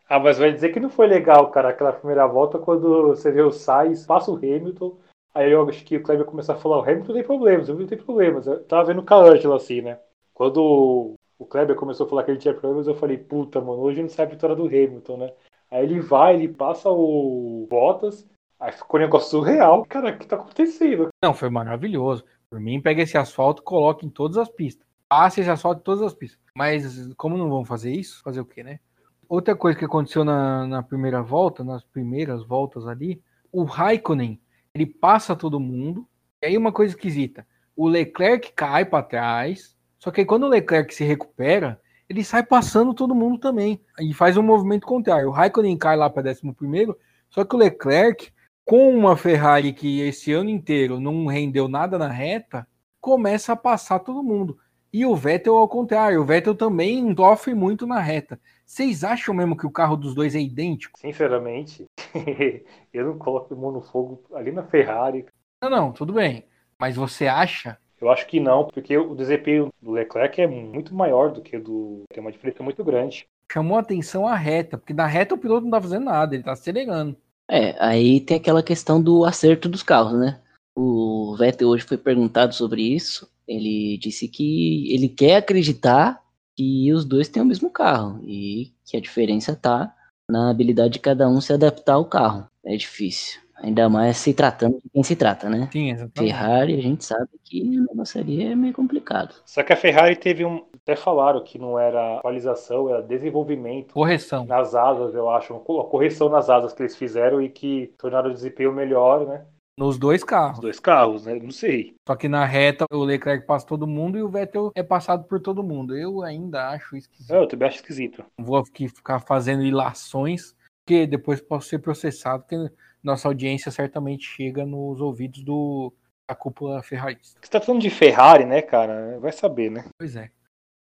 Ah, 0.09 0.19
mas 0.19 0.39
vai 0.39 0.51
dizer 0.51 0.71
que 0.71 0.81
não 0.81 0.89
foi 0.89 1.07
legal, 1.07 1.51
cara, 1.51 1.69
aquela 1.69 1.93
primeira 1.93 2.27
volta 2.27 2.59
quando 2.59 3.09
você 3.09 3.31
vê 3.31 3.43
o 3.43 3.53
Sainz, 3.53 4.07
passa 4.07 4.31
o 4.31 4.37
Hamilton. 4.37 4.97
Aí 5.35 5.53
eu 5.53 5.69
acho 5.69 5.85
que 5.85 5.99
o 5.99 6.03
Kleber 6.03 6.25
começou 6.25 6.55
a 6.55 6.59
falar: 6.59 6.79
o 6.79 6.83
Hamilton 6.83 7.13
tem 7.13 7.23
problemas, 7.23 7.69
o 7.69 7.73
Hamilton 7.73 7.89
tem 7.91 8.05
problemas. 8.05 8.47
Eu 8.47 8.65
tava 8.65 8.85
vendo 8.85 9.03
com 9.03 9.15
a 9.15 9.19
Angela 9.19 9.57
assim, 9.57 9.83
né? 9.83 9.99
Quando 10.33 11.15
o 11.39 11.45
Kleber 11.45 11.77
começou 11.77 12.07
a 12.07 12.09
falar 12.09 12.25
que 12.25 12.31
ele 12.31 12.39
tinha 12.39 12.55
problemas, 12.55 12.87
eu 12.87 12.95
falei: 12.95 13.19
puta, 13.19 13.61
mano, 13.61 13.83
hoje 13.83 14.01
não 14.01 14.09
sai 14.09 14.25
a 14.25 14.29
vitória 14.31 14.57
do 14.57 14.67
Hamilton, 14.67 15.17
né? 15.19 15.33
Aí 15.71 15.85
ele 15.85 16.01
vai, 16.01 16.35
ele 16.35 16.49
passa 16.49 16.89
o 16.91 17.67
Bottas, 17.69 18.27
aí 18.59 18.73
ficou 18.73 18.99
um 18.99 19.03
negócio 19.03 19.31
surreal. 19.31 19.85
Cara, 19.87 20.11
o 20.11 20.19
que 20.19 20.27
tá 20.27 20.37
acontecendo? 20.37 21.09
Não, 21.23 21.35
foi 21.35 21.51
maravilhoso. 21.51 22.25
Por 22.49 22.59
mim, 22.59 22.81
pega 22.81 23.03
esse 23.03 23.19
asfalto 23.19 23.63
coloca 23.63 24.07
em 24.07 24.09
todas 24.09 24.39
as 24.39 24.49
pistas. 24.49 24.87
Passe 25.07 25.43
esse 25.43 25.51
asfalto 25.51 25.81
em 25.81 25.85
todas 25.85 26.03
as 26.03 26.15
pistas. 26.15 26.41
Mas 26.55 27.13
como 27.15 27.37
não 27.37 27.51
vão 27.51 27.65
fazer 27.65 27.93
isso? 27.93 28.23
Fazer 28.23 28.41
o 28.41 28.47
quê, 28.47 28.63
né? 28.63 28.81
Outra 29.29 29.55
coisa 29.55 29.79
que 29.79 29.85
aconteceu 29.85 30.25
na, 30.25 30.67
na 30.67 30.83
primeira 30.83 31.23
volta, 31.23 31.63
nas 31.63 31.85
primeiras 31.85 32.43
voltas 32.47 32.87
ali, 32.87 33.23
o 33.53 33.65
Raikkonen, 33.65 34.41
ele 34.75 34.87
passa 34.87 35.37
todo 35.37 35.61
mundo. 35.61 36.09
E 36.41 36.47
aí 36.47 36.57
uma 36.57 36.73
coisa 36.73 36.95
esquisita, 36.95 37.47
o 37.77 37.87
Leclerc 37.87 38.53
cai 38.53 38.85
para 38.85 39.03
trás, 39.03 39.77
só 39.99 40.11
que 40.11 40.21
aí 40.21 40.27
quando 40.27 40.45
o 40.45 40.49
Leclerc 40.49 40.95
se 40.95 41.05
recupera, 41.05 41.81
ele 42.09 42.25
sai 42.25 42.43
passando 42.43 42.95
todo 42.95 43.15
mundo 43.15 43.39
também 43.39 43.81
e 44.01 44.15
faz 44.15 44.37
um 44.37 44.43
movimento 44.43 44.87
contrário. 44.87 45.29
O 45.29 45.33
Raikkonen 45.33 45.77
cai 45.77 45.97
lá 45.97 46.09
para 46.09 46.31
11 46.31 46.53
primeiro, 46.55 46.97
só 47.29 47.45
que 47.45 47.55
o 47.55 47.59
Leclerc, 47.59 48.33
com 48.65 48.97
uma 48.97 49.17
Ferrari 49.17 49.73
que 49.73 50.01
esse 50.01 50.33
ano 50.33 50.49
inteiro 50.49 50.99
não 50.99 51.27
rendeu 51.27 51.69
nada 51.69 51.99
na 51.99 52.09
reta, 52.09 52.67
começa 53.01 53.53
a 53.53 53.57
passar 53.57 53.99
todo 53.99 54.23
mundo. 54.23 54.59
E 54.93 55.05
o 55.05 55.15
Vettel 55.15 55.57
ao 55.57 55.69
contrário, 55.69 56.21
o 56.21 56.25
Vettel 56.25 56.55
também 56.55 57.15
sofre 57.15 57.55
muito 57.55 57.87
na 57.87 58.01
reta. 58.01 58.41
Vocês 58.69 59.03
acham 59.03 59.35
mesmo 59.35 59.57
que 59.57 59.67
o 59.67 59.71
carro 59.71 59.97
dos 59.97 60.15
dois 60.15 60.37
é 60.37 60.41
idêntico? 60.41 60.99
Sinceramente, 60.99 61.87
eu 62.93 63.07
não 63.07 63.19
coloco 63.19 63.57
mão 63.57 63.73
no 63.73 63.81
fogo 63.81 64.23
ali 64.35 64.53
na 64.53 64.63
Ferrari. 64.63 65.25
Não, 65.63 65.71
não, 65.71 65.91
tudo 65.91 66.13
bem. 66.13 66.45
Mas 66.79 66.95
você 66.95 67.27
acha? 67.27 67.79
Eu 67.99 68.11
acho 68.11 68.27
que 68.27 68.39
não, 68.39 68.67
porque 68.67 68.97
o 68.99 69.15
desempenho 69.15 69.73
do 69.81 69.93
Leclerc 69.93 70.43
é 70.43 70.47
muito 70.47 70.95
maior 70.95 71.33
do 71.33 71.41
que 71.41 71.57
o 71.57 71.65
do. 71.65 72.03
Tem 72.13 72.21
uma 72.21 72.31
diferença 72.31 72.63
muito 72.63 72.85
grande. 72.85 73.27
Chamou 73.51 73.79
atenção 73.79 74.29
a 74.29 74.37
reta, 74.37 74.77
porque 74.77 74.93
na 74.93 75.07
reta 75.07 75.35
o 75.35 75.39
piloto 75.39 75.63
não 75.63 75.71
tá 75.71 75.81
fazendo 75.81 76.05
nada, 76.05 76.35
ele 76.35 76.45
tá 76.45 76.53
acelerando. 76.53 77.17
É, 77.51 77.75
aí 77.83 78.21
tem 78.21 78.37
aquela 78.37 78.63
questão 78.63 79.03
do 79.03 79.25
acerto 79.25 79.67
dos 79.67 79.83
carros, 79.83 80.21
né? 80.21 80.43
O 80.77 81.35
Vettel 81.39 81.69
hoje 81.69 81.85
foi 81.85 81.97
perguntado 81.97 82.55
sobre 82.55 82.83
isso. 82.83 83.27
Ele 83.49 83.97
disse 83.97 84.29
que 84.29 84.93
ele 84.93 85.09
quer 85.09 85.37
acreditar 85.37 86.23
que 86.59 86.93
os 86.93 87.05
dois 87.05 87.29
têm 87.29 87.41
o 87.41 87.47
mesmo 87.47 87.71
carro 87.71 88.19
e 88.25 88.73
que 88.85 88.97
a 88.97 89.01
diferença 89.01 89.55
tá 89.55 89.95
na 90.29 90.51
habilidade 90.51 90.95
de 90.95 90.99
cada 90.99 91.29
um 91.29 91.41
se 91.41 91.53
adaptar 91.53 91.95
ao 91.95 92.05
carro. 92.05 92.49
É 92.65 92.77
difícil. 92.77 93.41
Ainda 93.55 93.89
mais 93.89 94.17
se 94.17 94.35
tratando 94.35 94.79
de 94.83 94.91
quem 94.91 95.03
se 95.05 95.15
trata, 95.15 95.49
né? 95.49 95.69
Sim, 95.73 95.91
exatamente. 95.91 96.19
Ferrari, 96.19 96.75
a 96.75 96.83
gente 96.83 97.05
sabe 97.05 97.29
que 97.45 97.63
o 97.63 97.87
negócio 97.87 98.21
ali 98.21 98.43
é 98.43 98.57
meio 98.57 98.73
complicado. 98.73 99.37
Só 99.47 99.63
que 99.63 99.73
a 99.73 99.77
Ferrari 99.77 100.17
teve 100.17 100.45
um. 100.45 100.65
Até 100.75 100.97
falaram 100.97 101.43
que 101.45 101.59
não 101.59 101.79
era 101.79 102.19
atualização, 102.19 102.89
era 102.89 103.03
desenvolvimento. 103.03 103.95
Correção. 103.95 104.45
Nas 104.45 104.75
asas, 104.75 105.15
eu 105.15 105.29
acho. 105.29 105.55
A 105.55 105.61
correção 105.61 106.29
nas 106.29 106.51
asas 106.51 106.73
que 106.73 106.83
eles 106.83 106.97
fizeram 106.97 107.41
e 107.41 107.49
que 107.49 107.93
tornaram 107.99 108.31
o 108.31 108.35
desempenho 108.35 108.73
melhor, 108.73 109.27
né? 109.27 109.45
Nos 109.79 109.97
dois 109.97 110.23
Os 110.23 110.29
carros. 110.29 110.59
dois 110.59 110.81
carros, 110.81 111.25
né? 111.25 111.35
Não 111.37 111.53
sei. 111.53 111.95
Só 112.05 112.17
que 112.17 112.29
na 112.29 112.45
reta 112.45 112.85
o 112.91 113.05
Leclerc 113.05 113.47
passa 113.47 113.65
todo 113.65 113.87
mundo 113.87 114.19
e 114.19 114.23
o 114.23 114.29
Vettel 114.29 114.73
é 114.75 114.83
passado 114.83 115.23
por 115.23 115.39
todo 115.39 115.63
mundo. 115.63 115.97
Eu 115.97 116.21
ainda 116.25 116.71
acho 116.71 116.97
esquisito. 116.97 117.33
Eu 117.33 117.47
também 117.47 117.69
acho 117.69 117.77
esquisito. 117.77 118.25
Não 118.37 118.45
vou 118.45 118.57
aqui 118.57 118.89
ficar 118.89 119.21
fazendo 119.21 119.63
ilações, 119.63 120.57
porque 120.85 121.07
depois 121.07 121.41
posso 121.41 121.69
ser 121.69 121.79
processado, 121.79 122.43
porque 122.43 122.75
nossa 123.01 123.29
audiência 123.29 123.71
certamente 123.71 124.27
chega 124.27 124.67
nos 124.67 125.01
ouvidos 125.01 125.45
do, 125.45 125.93
da 126.29 126.35
cúpula 126.35 126.83
ferrarista. 126.83 127.39
Você 127.41 127.49
tá 127.49 127.61
falando 127.61 127.81
de 127.81 127.91
Ferrari, 127.91 128.45
né, 128.45 128.61
cara? 128.61 129.17
Vai 129.21 129.31
saber, 129.31 129.71
né? 129.71 129.85
Pois 129.97 130.17
é. 130.17 130.29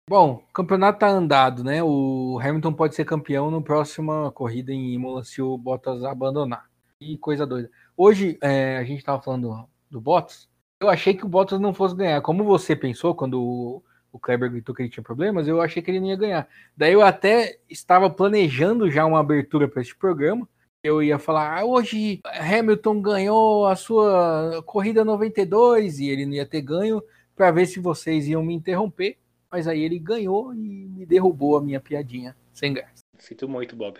Bom, 0.07 0.43
o 0.47 0.53
campeonato 0.53 0.99
tá 0.99 1.07
andado, 1.07 1.63
né? 1.63 1.81
O 1.81 2.37
Hamilton 2.39 2.73
pode 2.73 2.93
ser 2.93 3.05
campeão 3.05 3.49
na 3.49 3.59
próxima 3.59 4.31
corrida 4.33 4.71
em 4.71 4.93
Imola 4.93 5.23
se 5.23 5.41
o 5.41 5.57
Bottas 5.57 6.03
abandonar. 6.03 6.69
E 7.01 7.17
coisa 7.17 7.45
doida. 7.45 7.71
Hoje, 7.95 8.37
é, 8.41 8.77
a 8.77 8.83
gente 8.83 9.03
tava 9.03 9.21
falando 9.21 9.67
do 9.89 10.01
Bottas. 10.01 10.49
Eu 10.79 10.89
achei 10.89 11.13
que 11.13 11.25
o 11.25 11.29
Bottas 11.29 11.59
não 11.59 11.73
fosse 11.73 11.95
ganhar. 11.95 12.21
Como 12.21 12.43
você 12.43 12.75
pensou 12.75 13.15
quando 13.15 13.41
o, 13.41 13.83
o 14.11 14.19
Kleber 14.19 14.49
gritou 14.49 14.73
que 14.73 14.81
ele 14.81 14.89
tinha 14.89 15.03
problemas, 15.03 15.47
eu 15.47 15.61
achei 15.61 15.81
que 15.81 15.91
ele 15.91 15.99
não 15.99 16.07
ia 16.07 16.15
ganhar. 16.15 16.47
Daí 16.75 16.93
eu 16.93 17.01
até 17.01 17.59
estava 17.69 18.09
planejando 18.09 18.89
já 18.89 19.05
uma 19.05 19.19
abertura 19.19 19.67
para 19.67 19.81
este 19.81 19.95
programa. 19.95 20.47
Eu 20.83 21.01
ia 21.01 21.17
falar, 21.17 21.59
ah, 21.59 21.65
hoje 21.65 22.19
Hamilton 22.25 23.01
ganhou 23.01 23.67
a 23.67 23.75
sua 23.75 24.61
corrida 24.65 25.05
92 25.05 25.99
e 25.99 26.09
ele 26.09 26.25
não 26.25 26.33
ia 26.33 26.45
ter 26.45 26.61
ganho 26.61 27.01
para 27.35 27.51
ver 27.51 27.65
se 27.67 27.79
vocês 27.79 28.27
iam 28.27 28.43
me 28.43 28.53
interromper. 28.53 29.17
Mas 29.49 29.67
aí 29.67 29.81
ele 29.81 29.99
ganhou 29.99 30.53
e 30.53 30.57
me 30.57 31.05
derrubou 31.05 31.55
a 31.55 31.61
minha 31.61 31.79
piadinha 31.79 32.35
sem 32.51 32.73
graça. 32.73 33.03
Sinto 33.17 33.47
muito, 33.47 33.75
Bob. 33.75 33.99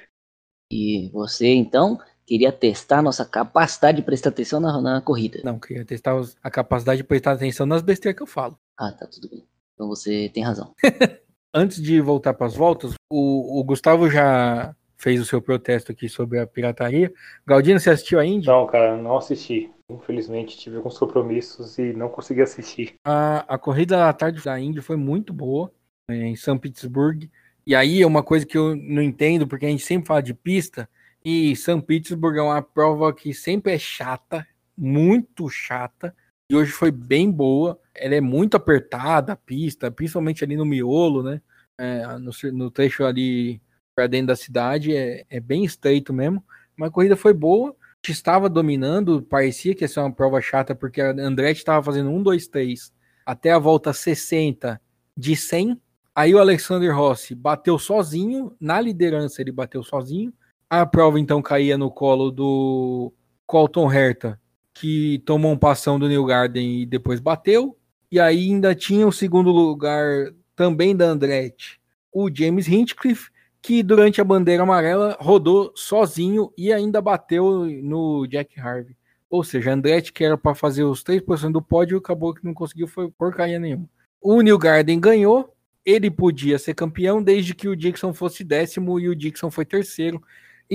E 0.71 1.09
você, 1.13 1.47
então, 1.47 1.99
queria 2.25 2.51
testar 2.51 3.01
nossa 3.01 3.25
capacidade 3.25 3.97
de 3.97 4.03
prestar 4.03 4.29
atenção 4.29 4.59
na, 4.59 4.81
na 4.81 5.01
corrida. 5.01 5.39
Não, 5.43 5.59
queria 5.59 5.85
testar 5.85 6.15
os- 6.15 6.35
a 6.43 6.49
capacidade 6.49 6.97
de 6.97 7.03
prestar 7.03 7.33
atenção 7.33 7.65
nas 7.65 7.81
besteiras 7.81 8.15
que 8.17 8.23
eu 8.23 8.27
falo. 8.27 8.57
Ah, 8.77 8.91
tá, 8.91 9.05
tudo 9.07 9.29
bem. 9.29 9.45
Então 9.73 9.87
você 9.87 10.29
tem 10.33 10.43
razão. 10.43 10.73
Antes 11.53 11.81
de 11.81 12.01
voltar 12.01 12.33
para 12.33 12.47
as 12.47 12.55
voltas, 12.55 12.93
o, 13.11 13.59
o 13.59 13.63
Gustavo 13.63 14.09
já 14.09 14.75
fez 14.97 15.19
o 15.21 15.25
seu 15.25 15.41
protesto 15.41 15.91
aqui 15.91 16.07
sobre 16.09 16.39
a 16.39 16.47
pirataria. 16.47 17.13
Galdino, 17.45 17.79
você 17.79 17.89
assistiu 17.89 18.19
a 18.19 18.25
Indy? 18.25 18.47
Não, 18.47 18.65
cara, 18.65 18.95
não 18.97 19.17
assisti. 19.17 19.69
Infelizmente 19.91 20.57
tive 20.57 20.77
alguns 20.77 20.97
compromissos 20.97 21.77
e 21.77 21.93
não 21.93 22.09
consegui 22.09 22.41
assistir. 22.41 22.95
A, 23.05 23.39
a 23.53 23.57
corrida 23.57 23.97
da 23.97 24.13
tarde 24.13 24.41
da 24.43 24.59
Indy 24.59 24.81
foi 24.81 24.95
muito 24.95 25.33
boa 25.33 25.71
é, 26.09 26.15
em 26.15 26.35
São 26.35 26.57
Petersburgo. 26.57 27.27
E 27.67 27.75
aí 27.75 28.01
é 28.01 28.07
uma 28.07 28.23
coisa 28.23 28.45
que 28.45 28.57
eu 28.57 28.75
não 28.75 29.01
entendo, 29.01 29.47
porque 29.47 29.65
a 29.65 29.69
gente 29.69 29.83
sempre 29.83 30.07
fala 30.07 30.23
de 30.23 30.33
pista, 30.33 30.89
e 31.23 31.55
São 31.55 31.79
Petersburgo 31.79 32.37
é 32.37 32.41
uma 32.41 32.61
prova 32.61 33.13
que 33.13 33.33
sempre 33.33 33.73
é 33.73 33.79
chata, 33.79 34.45
muito 34.77 35.49
chata, 35.49 36.15
e 36.49 36.55
hoje 36.55 36.71
foi 36.71 36.91
bem 36.91 37.31
boa. 37.31 37.79
Ela 37.95 38.15
é 38.15 38.21
muito 38.21 38.57
apertada, 38.57 39.33
a 39.33 39.35
pista, 39.35 39.89
principalmente 39.89 40.43
ali 40.43 40.55
no 40.55 40.65
miolo, 40.65 41.23
né? 41.23 41.41
É, 41.77 42.05
no, 42.19 42.31
no 42.51 42.69
trecho 42.69 43.05
ali 43.05 43.61
para 43.95 44.07
dentro 44.07 44.27
da 44.27 44.35
cidade, 44.35 44.95
é, 44.95 45.25
é 45.29 45.39
bem 45.39 45.63
estreito 45.63 46.13
mesmo. 46.13 46.43
Mas 46.75 46.89
a 46.89 46.91
corrida 46.91 47.15
foi 47.15 47.33
boa, 47.33 47.75
estava 48.11 48.49
dominando, 48.49 49.21
parecia 49.21 49.73
que 49.73 49.83
ia 49.83 49.87
ser 49.87 49.99
uma 49.99 50.11
prova 50.11 50.41
chata, 50.41 50.75
porque 50.75 51.01
a 51.01 51.11
Andretti 51.11 51.59
estava 51.59 51.83
fazendo 51.83 52.09
1, 52.09 52.23
2, 52.23 52.47
3 52.47 52.93
até 53.25 53.51
a 53.51 53.59
volta 53.59 53.93
60 53.93 54.81
de 55.15 55.35
100. 55.35 55.79
Aí 56.15 56.35
o 56.35 56.39
Alexander 56.39 56.95
Rossi 56.95 57.33
bateu 57.33 57.79
sozinho, 57.79 58.55
na 58.59 58.79
liderança 58.81 59.41
ele 59.41 59.51
bateu 59.51 59.83
sozinho. 59.83 60.33
A 60.75 60.87
prova 60.87 61.19
então 61.19 61.39
caía 61.39 61.77
no 61.77 61.91
colo 61.91 62.31
do 62.31 63.13
Colton 63.45 63.93
Herta, 63.93 64.41
que 64.73 65.21
tomou 65.23 65.51
um 65.51 65.57
passão 65.57 65.99
do 65.99 66.07
New 66.07 66.25
Garden 66.25 66.81
e 66.81 66.85
depois 66.87 67.19
bateu. 67.19 67.77
E 68.11 68.19
aí 68.19 68.49
ainda 68.49 68.73
tinha 68.73 69.07
o 69.07 69.11
segundo 69.11 69.51
lugar 69.51 70.33
também 70.55 70.95
da 70.95 71.05
Andretti, 71.05 71.79
o 72.11 72.27
James 72.35 72.67
Hinchcliffe, 72.67 73.29
que 73.61 73.83
durante 73.83 74.19
a 74.19 74.23
bandeira 74.23 74.63
amarela 74.63 75.15
rodou 75.19 75.71
sozinho 75.75 76.51
e 76.57 76.73
ainda 76.73 76.99
bateu 76.99 77.65
no 77.83 78.25
Jack 78.25 78.59
Harvey. 78.59 78.97
Ou 79.29 79.43
seja, 79.43 79.73
Andretti, 79.73 80.11
que 80.11 80.23
era 80.23 80.39
para 80.39 80.55
fazer 80.55 80.85
os 80.85 81.03
três 81.03 81.21
posições 81.21 81.53
do 81.53 81.61
pódio, 81.61 81.99
acabou 81.99 82.33
que 82.33 82.43
não 82.43 82.51
conseguiu, 82.51 82.87
foi 82.87 83.11
porcaria 83.11 83.59
nenhuma. 83.59 83.87
O 84.19 84.41
New 84.41 84.57
Garden 84.57 84.99
ganhou, 84.99 85.55
ele 85.85 86.09
podia 86.09 86.57
ser 86.57 86.73
campeão 86.73 87.21
desde 87.21 87.53
que 87.53 87.67
o 87.67 87.75
Dixon 87.75 88.11
fosse 88.11 88.43
décimo 88.43 88.99
e 88.99 89.07
o 89.07 89.15
Dixon 89.15 89.51
foi 89.51 89.65
terceiro. 89.65 90.19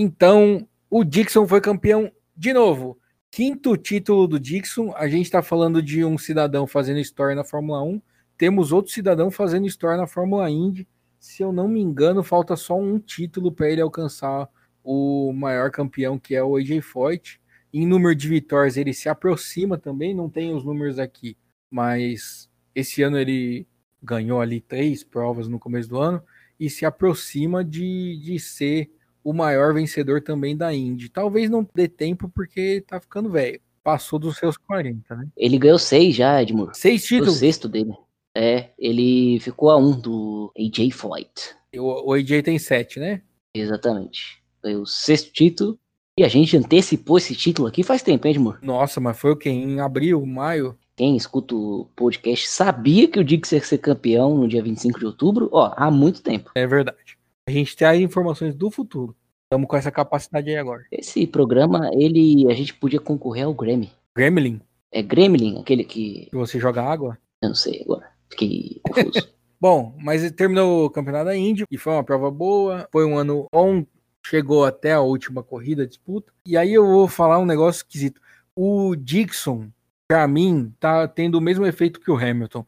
Então, 0.00 0.64
o 0.88 1.02
Dixon 1.02 1.44
foi 1.44 1.60
campeão 1.60 2.12
de 2.36 2.52
novo. 2.52 2.96
Quinto 3.32 3.76
título 3.76 4.28
do 4.28 4.38
Dixon. 4.38 4.94
A 4.94 5.08
gente 5.08 5.24
está 5.24 5.42
falando 5.42 5.82
de 5.82 6.04
um 6.04 6.16
cidadão 6.16 6.68
fazendo 6.68 7.00
história 7.00 7.34
na 7.34 7.42
Fórmula 7.42 7.82
1. 7.82 8.00
Temos 8.36 8.70
outro 8.70 8.92
cidadão 8.92 9.28
fazendo 9.28 9.66
história 9.66 9.96
na 9.96 10.06
Fórmula 10.06 10.48
Indy. 10.48 10.86
Se 11.18 11.42
eu 11.42 11.52
não 11.52 11.66
me 11.66 11.80
engano, 11.80 12.22
falta 12.22 12.54
só 12.54 12.78
um 12.78 13.00
título 13.00 13.50
para 13.50 13.68
ele 13.68 13.80
alcançar 13.80 14.48
o 14.84 15.32
maior 15.32 15.72
campeão, 15.72 16.16
que 16.16 16.36
é 16.36 16.44
o 16.44 16.54
AJ 16.54 16.80
Foyt. 16.80 17.40
Em 17.72 17.84
número 17.84 18.14
de 18.14 18.28
vitórias, 18.28 18.76
ele 18.76 18.94
se 18.94 19.08
aproxima 19.08 19.76
também. 19.76 20.14
Não 20.14 20.30
tem 20.30 20.54
os 20.54 20.64
números 20.64 21.00
aqui, 21.00 21.36
mas 21.68 22.48
esse 22.72 23.02
ano 23.02 23.18
ele 23.18 23.66
ganhou 24.00 24.40
ali 24.40 24.60
três 24.60 25.02
provas 25.02 25.48
no 25.48 25.58
começo 25.58 25.88
do 25.88 25.98
ano 25.98 26.22
e 26.58 26.70
se 26.70 26.86
aproxima 26.86 27.64
de, 27.64 28.16
de 28.22 28.38
ser 28.38 28.92
o 29.28 29.34
maior 29.34 29.74
vencedor 29.74 30.22
também 30.22 30.56
da 30.56 30.72
Indy. 30.74 31.10
Talvez 31.10 31.50
não 31.50 31.66
dê 31.74 31.86
tempo 31.86 32.30
porque 32.34 32.82
tá 32.86 32.98
ficando 32.98 33.28
velho. 33.28 33.60
Passou 33.84 34.18
dos 34.18 34.38
seus 34.38 34.56
40, 34.56 35.14
né? 35.16 35.28
Ele 35.36 35.58
ganhou 35.58 35.78
seis 35.78 36.16
já, 36.16 36.42
Edmur. 36.42 36.70
Seis 36.74 37.04
O 37.04 37.08
títulos. 37.08 37.36
sexto 37.36 37.68
dele. 37.68 37.92
É, 38.34 38.70
ele 38.78 39.38
ficou 39.40 39.70
a 39.70 39.76
um 39.76 39.98
do 39.98 40.50
AJ 40.58 40.92
Foyt. 40.92 41.54
O, 41.76 42.10
o 42.10 42.12
AJ 42.14 42.42
tem 42.42 42.58
sete, 42.58 42.98
né? 42.98 43.20
Exatamente. 43.54 44.42
Foi 44.62 44.74
o 44.76 44.86
sexto 44.86 45.30
título. 45.30 45.78
E 46.18 46.24
a 46.24 46.28
gente 46.28 46.56
antecipou 46.56 47.18
esse 47.18 47.34
título 47.34 47.68
aqui 47.68 47.82
faz 47.82 48.02
tempo, 48.02 48.26
hein, 48.26 48.32
Edmur? 48.32 48.58
Nossa, 48.62 48.98
mas 48.98 49.18
foi 49.18 49.32
o 49.32 49.36
quê? 49.36 49.50
Em 49.50 49.80
abril, 49.80 50.24
maio? 50.24 50.76
Quem 50.96 51.16
escuta 51.16 51.54
o 51.54 51.88
podcast 51.94 52.48
sabia 52.48 53.06
que 53.06 53.20
o 53.20 53.24
Dix 53.24 53.52
ia 53.52 53.60
ser 53.60 53.78
campeão 53.78 54.36
no 54.36 54.48
dia 54.48 54.62
25 54.62 54.98
de 54.98 55.06
outubro, 55.06 55.48
ó, 55.52 55.72
há 55.76 55.90
muito 55.90 56.22
tempo. 56.22 56.50
É 56.54 56.66
verdade. 56.66 57.16
A 57.48 57.50
gente 57.50 57.74
tem 57.74 57.88
aí 57.88 58.02
informações 58.02 58.54
do 58.54 58.70
futuro. 58.70 59.16
Estamos 59.50 59.66
com 59.66 59.76
essa 59.78 59.90
capacidade 59.90 60.50
aí 60.50 60.56
agora. 60.58 60.84
Esse 60.92 61.26
programa, 61.26 61.88
ele, 61.94 62.46
a 62.50 62.54
gente 62.54 62.74
podia 62.74 63.00
concorrer 63.00 63.46
ao 63.46 63.54
Grammy. 63.54 63.90
Gremlin, 64.14 64.60
É 64.92 65.00
Gremlin, 65.00 65.58
aquele 65.58 65.84
que, 65.84 66.26
que 66.28 66.36
você 66.36 66.60
joga 66.60 66.82
água? 66.82 67.16
eu 67.40 67.48
não 67.48 67.54
sei 67.54 67.80
agora, 67.82 68.10
fiquei 68.28 68.78
confuso. 68.82 69.26
Bom, 69.58 69.96
mas 69.98 70.30
terminou 70.32 70.84
o 70.84 70.90
campeonato 70.90 71.24
da 71.24 71.36
Indy 71.36 71.64
e 71.70 71.78
foi 71.78 71.94
uma 71.94 72.04
prova 72.04 72.30
boa. 72.30 72.86
Foi 72.92 73.06
um 73.06 73.16
ano 73.16 73.46
bom, 73.50 73.84
chegou 74.24 74.66
até 74.66 74.92
a 74.92 75.00
última 75.00 75.42
corrida, 75.42 75.86
disputa. 75.86 76.30
E 76.46 76.54
aí 76.56 76.74
eu 76.74 76.86
vou 76.86 77.08
falar 77.08 77.38
um 77.38 77.46
negócio 77.46 77.78
esquisito. 77.78 78.20
O 78.54 78.94
Dixon, 78.94 79.68
pra 80.06 80.28
mim, 80.28 80.72
tá 80.78 81.08
tendo 81.08 81.36
o 81.36 81.40
mesmo 81.40 81.66
efeito 81.66 81.98
que 82.00 82.10
o 82.10 82.16
Hamilton. 82.16 82.64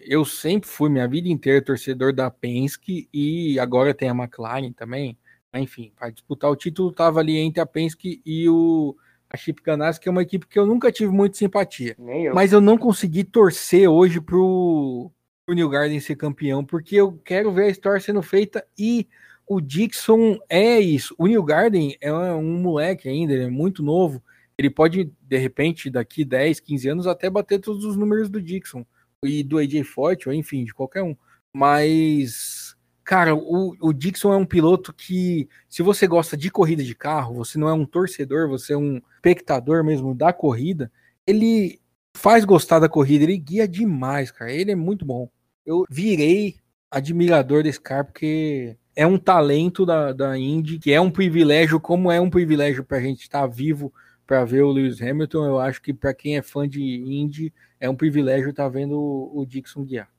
Eu 0.00 0.24
sempre 0.24 0.68
fui, 0.68 0.88
minha 0.88 1.06
vida 1.06 1.28
inteira, 1.28 1.62
torcedor 1.64 2.12
da 2.12 2.28
Penske 2.28 3.08
e 3.12 3.56
agora 3.60 3.94
tem 3.94 4.08
a 4.08 4.14
McLaren 4.14 4.72
também. 4.72 5.16
Enfim, 5.54 5.92
para 5.96 6.10
disputar 6.10 6.50
o 6.50 6.56
título 6.56 6.92
tava 6.92 7.20
ali 7.20 7.36
entre 7.36 7.60
a 7.60 7.66
Penske 7.66 8.22
e 8.24 8.48
o 8.48 8.96
a 9.32 9.36
Chip 9.36 9.62
Ganassi, 9.62 9.98
que 9.98 10.08
é 10.08 10.12
uma 10.12 10.22
equipe 10.22 10.46
que 10.46 10.58
eu 10.58 10.66
nunca 10.66 10.92
tive 10.92 11.10
muita 11.10 11.38
simpatia. 11.38 11.96
Nem 11.98 12.26
eu. 12.26 12.34
Mas 12.34 12.52
eu 12.52 12.60
não 12.60 12.76
consegui 12.76 13.24
torcer 13.24 13.88
hoje 13.88 14.20
pro, 14.20 15.10
pro 15.46 15.54
New 15.54 15.70
Garden 15.70 15.98
ser 16.00 16.16
campeão, 16.16 16.62
porque 16.62 16.96
eu 16.96 17.18
quero 17.24 17.50
ver 17.50 17.64
a 17.64 17.70
história 17.70 17.98
sendo 17.98 18.20
feita 18.20 18.62
e 18.78 19.08
o 19.46 19.60
Dixon 19.60 20.38
é 20.50 20.78
isso. 20.78 21.14
O 21.18 21.26
New 21.26 21.42
Garden 21.42 21.96
é 22.00 22.12
um 22.12 22.58
moleque 22.58 23.08
ainda, 23.08 23.32
ele 23.32 23.44
é 23.44 23.50
muito 23.50 23.82
novo. 23.82 24.22
Ele 24.56 24.68
pode, 24.68 25.10
de 25.20 25.38
repente, 25.38 25.88
daqui 25.88 26.24
10, 26.24 26.60
15 26.60 26.88
anos, 26.88 27.06
até 27.06 27.30
bater 27.30 27.58
todos 27.58 27.84
os 27.84 27.96
números 27.96 28.28
do 28.28 28.40
Dixon 28.40 28.84
e 29.24 29.42
do 29.42 29.58
AJ 29.58 29.82
Forte, 29.84 30.28
ou 30.28 30.34
enfim, 30.34 30.64
de 30.64 30.74
qualquer 30.74 31.02
um. 31.02 31.16
Mas, 31.54 32.61
cara, 33.04 33.34
o, 33.34 33.76
o 33.80 33.92
Dixon 33.92 34.32
é 34.32 34.36
um 34.36 34.46
piloto 34.46 34.92
que, 34.92 35.48
se 35.68 35.82
você 35.82 36.06
gosta 36.06 36.36
de 36.36 36.50
corrida 36.50 36.82
de 36.82 36.94
carro, 36.94 37.34
você 37.34 37.58
não 37.58 37.68
é 37.68 37.72
um 37.72 37.84
torcedor, 37.86 38.48
você 38.48 38.72
é 38.72 38.76
um 38.76 39.00
espectador 39.16 39.84
mesmo 39.84 40.14
da 40.14 40.32
corrida, 40.32 40.90
ele 41.26 41.80
faz 42.14 42.44
gostar 42.44 42.78
da 42.78 42.88
corrida, 42.88 43.24
ele 43.24 43.38
guia 43.38 43.66
demais, 43.66 44.30
cara. 44.30 44.52
Ele 44.52 44.72
é 44.72 44.76
muito 44.76 45.04
bom. 45.04 45.28
Eu 45.64 45.84
virei 45.90 46.56
admirador 46.90 47.62
desse 47.62 47.80
cara 47.80 48.04
porque 48.04 48.76
é 48.94 49.06
um 49.06 49.18
talento 49.18 49.86
da, 49.86 50.12
da 50.12 50.38
Indy, 50.38 50.78
que 50.78 50.92
é 50.92 51.00
um 51.00 51.10
privilégio, 51.10 51.80
como 51.80 52.10
é 52.10 52.20
um 52.20 52.30
privilégio 52.30 52.84
pra 52.84 53.00
gente 53.00 53.22
estar 53.22 53.46
vivo 53.46 53.92
para 54.26 54.44
ver 54.44 54.62
o 54.62 54.70
Lewis 54.70 55.00
Hamilton. 55.00 55.44
Eu 55.44 55.58
acho 55.58 55.80
que 55.80 55.92
para 55.94 56.12
quem 56.14 56.36
é 56.36 56.42
fã 56.42 56.68
de 56.68 56.82
Indy, 56.82 57.52
é 57.80 57.88
um 57.88 57.96
privilégio 57.96 58.50
estar 58.50 58.68
vendo 58.68 58.98
o, 58.98 59.40
o 59.40 59.46
Dixon 59.46 59.84
guiar. 59.84 60.11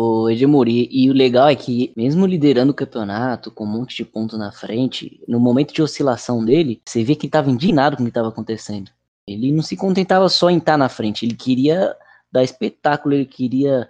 O 0.00 0.30
Edmur, 0.30 0.68
e, 0.68 1.10
o 1.10 1.12
legal 1.12 1.48
é 1.48 1.56
que, 1.56 1.92
mesmo 1.96 2.24
liderando 2.24 2.70
o 2.70 2.74
campeonato, 2.74 3.50
com 3.50 3.64
um 3.64 3.66
monte 3.66 3.96
de 3.96 4.04
pontos 4.04 4.38
na 4.38 4.52
frente, 4.52 5.20
no 5.26 5.40
momento 5.40 5.74
de 5.74 5.82
oscilação 5.82 6.44
dele, 6.44 6.80
você 6.86 7.02
vê 7.02 7.16
que 7.16 7.26
ele 7.26 7.32
tava 7.32 7.50
indignado 7.50 7.96
com 7.96 8.04
o 8.04 8.06
que 8.06 8.10
estava 8.10 8.28
acontecendo. 8.28 8.92
Ele 9.26 9.50
não 9.50 9.60
se 9.60 9.76
contentava 9.76 10.28
só 10.28 10.50
em 10.50 10.58
estar 10.58 10.78
na 10.78 10.88
frente, 10.88 11.26
ele 11.26 11.34
queria 11.34 11.96
dar 12.30 12.44
espetáculo, 12.44 13.12
ele 13.12 13.26
queria 13.26 13.88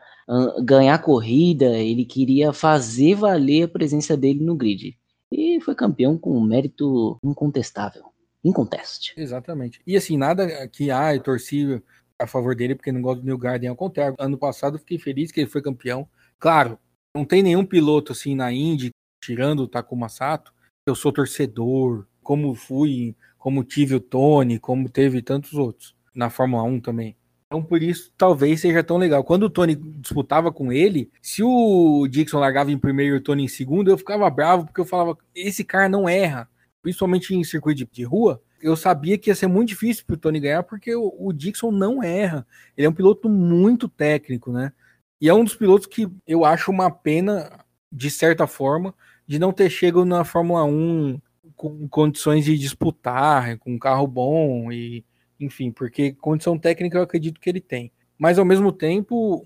ganhar 0.62 0.96
corrida, 1.02 1.76
ele 1.76 2.06
queria 2.06 2.54
fazer 2.54 3.14
valer 3.14 3.64
a 3.64 3.68
presença 3.68 4.16
dele 4.16 4.42
no 4.42 4.56
grid. 4.56 4.96
E 5.30 5.60
foi 5.60 5.74
campeão 5.74 6.16
com 6.16 6.40
mérito 6.40 7.18
incontestável. 7.22 8.04
Inconteste. 8.42 9.12
Exatamente. 9.14 9.82
E 9.86 9.94
assim, 9.94 10.16
nada 10.16 10.66
que 10.68 10.90
ah, 10.90 11.14
eu 11.14 11.20
torci 11.20 11.82
a 12.18 12.26
favor 12.26 12.54
dele 12.54 12.74
porque 12.74 12.92
não 12.92 13.00
gosto 13.00 13.20
do 13.20 13.26
New 13.26 13.38
Garden. 13.38 13.68
Ao 13.68 13.76
contrário, 13.76 14.16
ano 14.18 14.36
passado 14.36 14.78
fiquei 14.78 14.98
feliz 14.98 15.30
que 15.30 15.40
ele 15.40 15.50
foi 15.50 15.62
campeão. 15.62 16.08
Claro, 16.38 16.78
não 17.14 17.24
tem 17.24 17.42
nenhum 17.42 17.64
piloto 17.64 18.12
assim 18.12 18.34
na 18.34 18.52
Indy, 18.52 18.90
tirando 19.22 19.60
o 19.60 19.68
Takuma 19.68 20.08
Sato, 20.08 20.52
eu 20.86 20.94
sou 20.94 21.12
torcedor, 21.12 22.06
como 22.22 22.54
fui, 22.54 23.16
como 23.38 23.64
tive 23.64 23.94
o 23.94 24.00
Tony, 24.00 24.58
como 24.58 24.88
teve 24.88 25.22
tantos 25.22 25.54
outros 25.54 25.96
na 26.14 26.30
Fórmula 26.30 26.62
1 26.62 26.80
também. 26.80 27.16
Então, 27.46 27.62
por 27.62 27.82
isso, 27.82 28.12
talvez 28.16 28.60
seja 28.60 28.84
tão 28.84 28.98
legal. 28.98 29.24
Quando 29.24 29.44
o 29.44 29.50
Tony 29.50 29.74
disputava 29.74 30.52
com 30.52 30.70
ele, 30.70 31.10
se 31.22 31.42
o 31.42 32.06
Dixon 32.06 32.38
largava 32.38 32.70
em 32.70 32.78
primeiro 32.78 33.16
e 33.16 33.18
o 33.18 33.22
Tony 33.22 33.44
em 33.44 33.48
segundo, 33.48 33.90
eu 33.90 33.96
ficava 33.96 34.28
bravo, 34.28 34.66
porque 34.66 34.80
eu 34.80 34.84
falava: 34.84 35.16
esse 35.34 35.64
cara 35.64 35.88
não 35.88 36.06
erra. 36.06 36.48
Principalmente 36.82 37.34
em 37.34 37.42
circuito 37.42 37.86
de 37.90 38.04
rua, 38.04 38.42
eu 38.60 38.76
sabia 38.76 39.18
que 39.18 39.30
ia 39.30 39.34
ser 39.34 39.46
muito 39.46 39.68
difícil 39.68 40.04
para 40.06 40.14
o 40.14 40.18
Tony 40.18 40.40
ganhar, 40.40 40.62
porque 40.62 40.94
o, 40.94 41.14
o, 41.18 41.32
Dixon 41.32 41.70
não 41.70 42.02
erra. 42.02 42.46
Ele 42.76 42.86
é 42.86 42.90
um 42.90 42.94
piloto 42.94 43.28
muito 43.28 43.88
técnico, 43.88 44.52
né? 44.52 44.72
E 45.20 45.28
é 45.28 45.34
um 45.34 45.44
dos 45.44 45.54
pilotos 45.56 45.86
que 45.86 46.08
eu 46.26 46.44
acho 46.44 46.70
uma 46.70 46.90
pena, 46.90 47.64
de 47.90 48.10
certa 48.10 48.46
forma, 48.46 48.94
de 49.26 49.38
não 49.38 49.52
ter 49.52 49.68
chegado 49.70 50.04
na 50.04 50.24
Fórmula 50.24 50.64
1 50.64 51.20
com 51.56 51.88
condições 51.88 52.44
de 52.44 52.56
disputar, 52.56 53.58
com 53.58 53.72
um 53.72 53.78
carro 53.78 54.06
bom 54.06 54.70
e 54.70 55.04
enfim, 55.40 55.70
porque 55.70 56.12
condição 56.12 56.58
técnica 56.58 56.98
eu 56.98 57.02
acredito 57.02 57.40
que 57.40 57.48
ele 57.48 57.60
tem. 57.60 57.92
Mas 58.18 58.38
ao 58.38 58.44
mesmo 58.44 58.72
tempo 58.72 59.44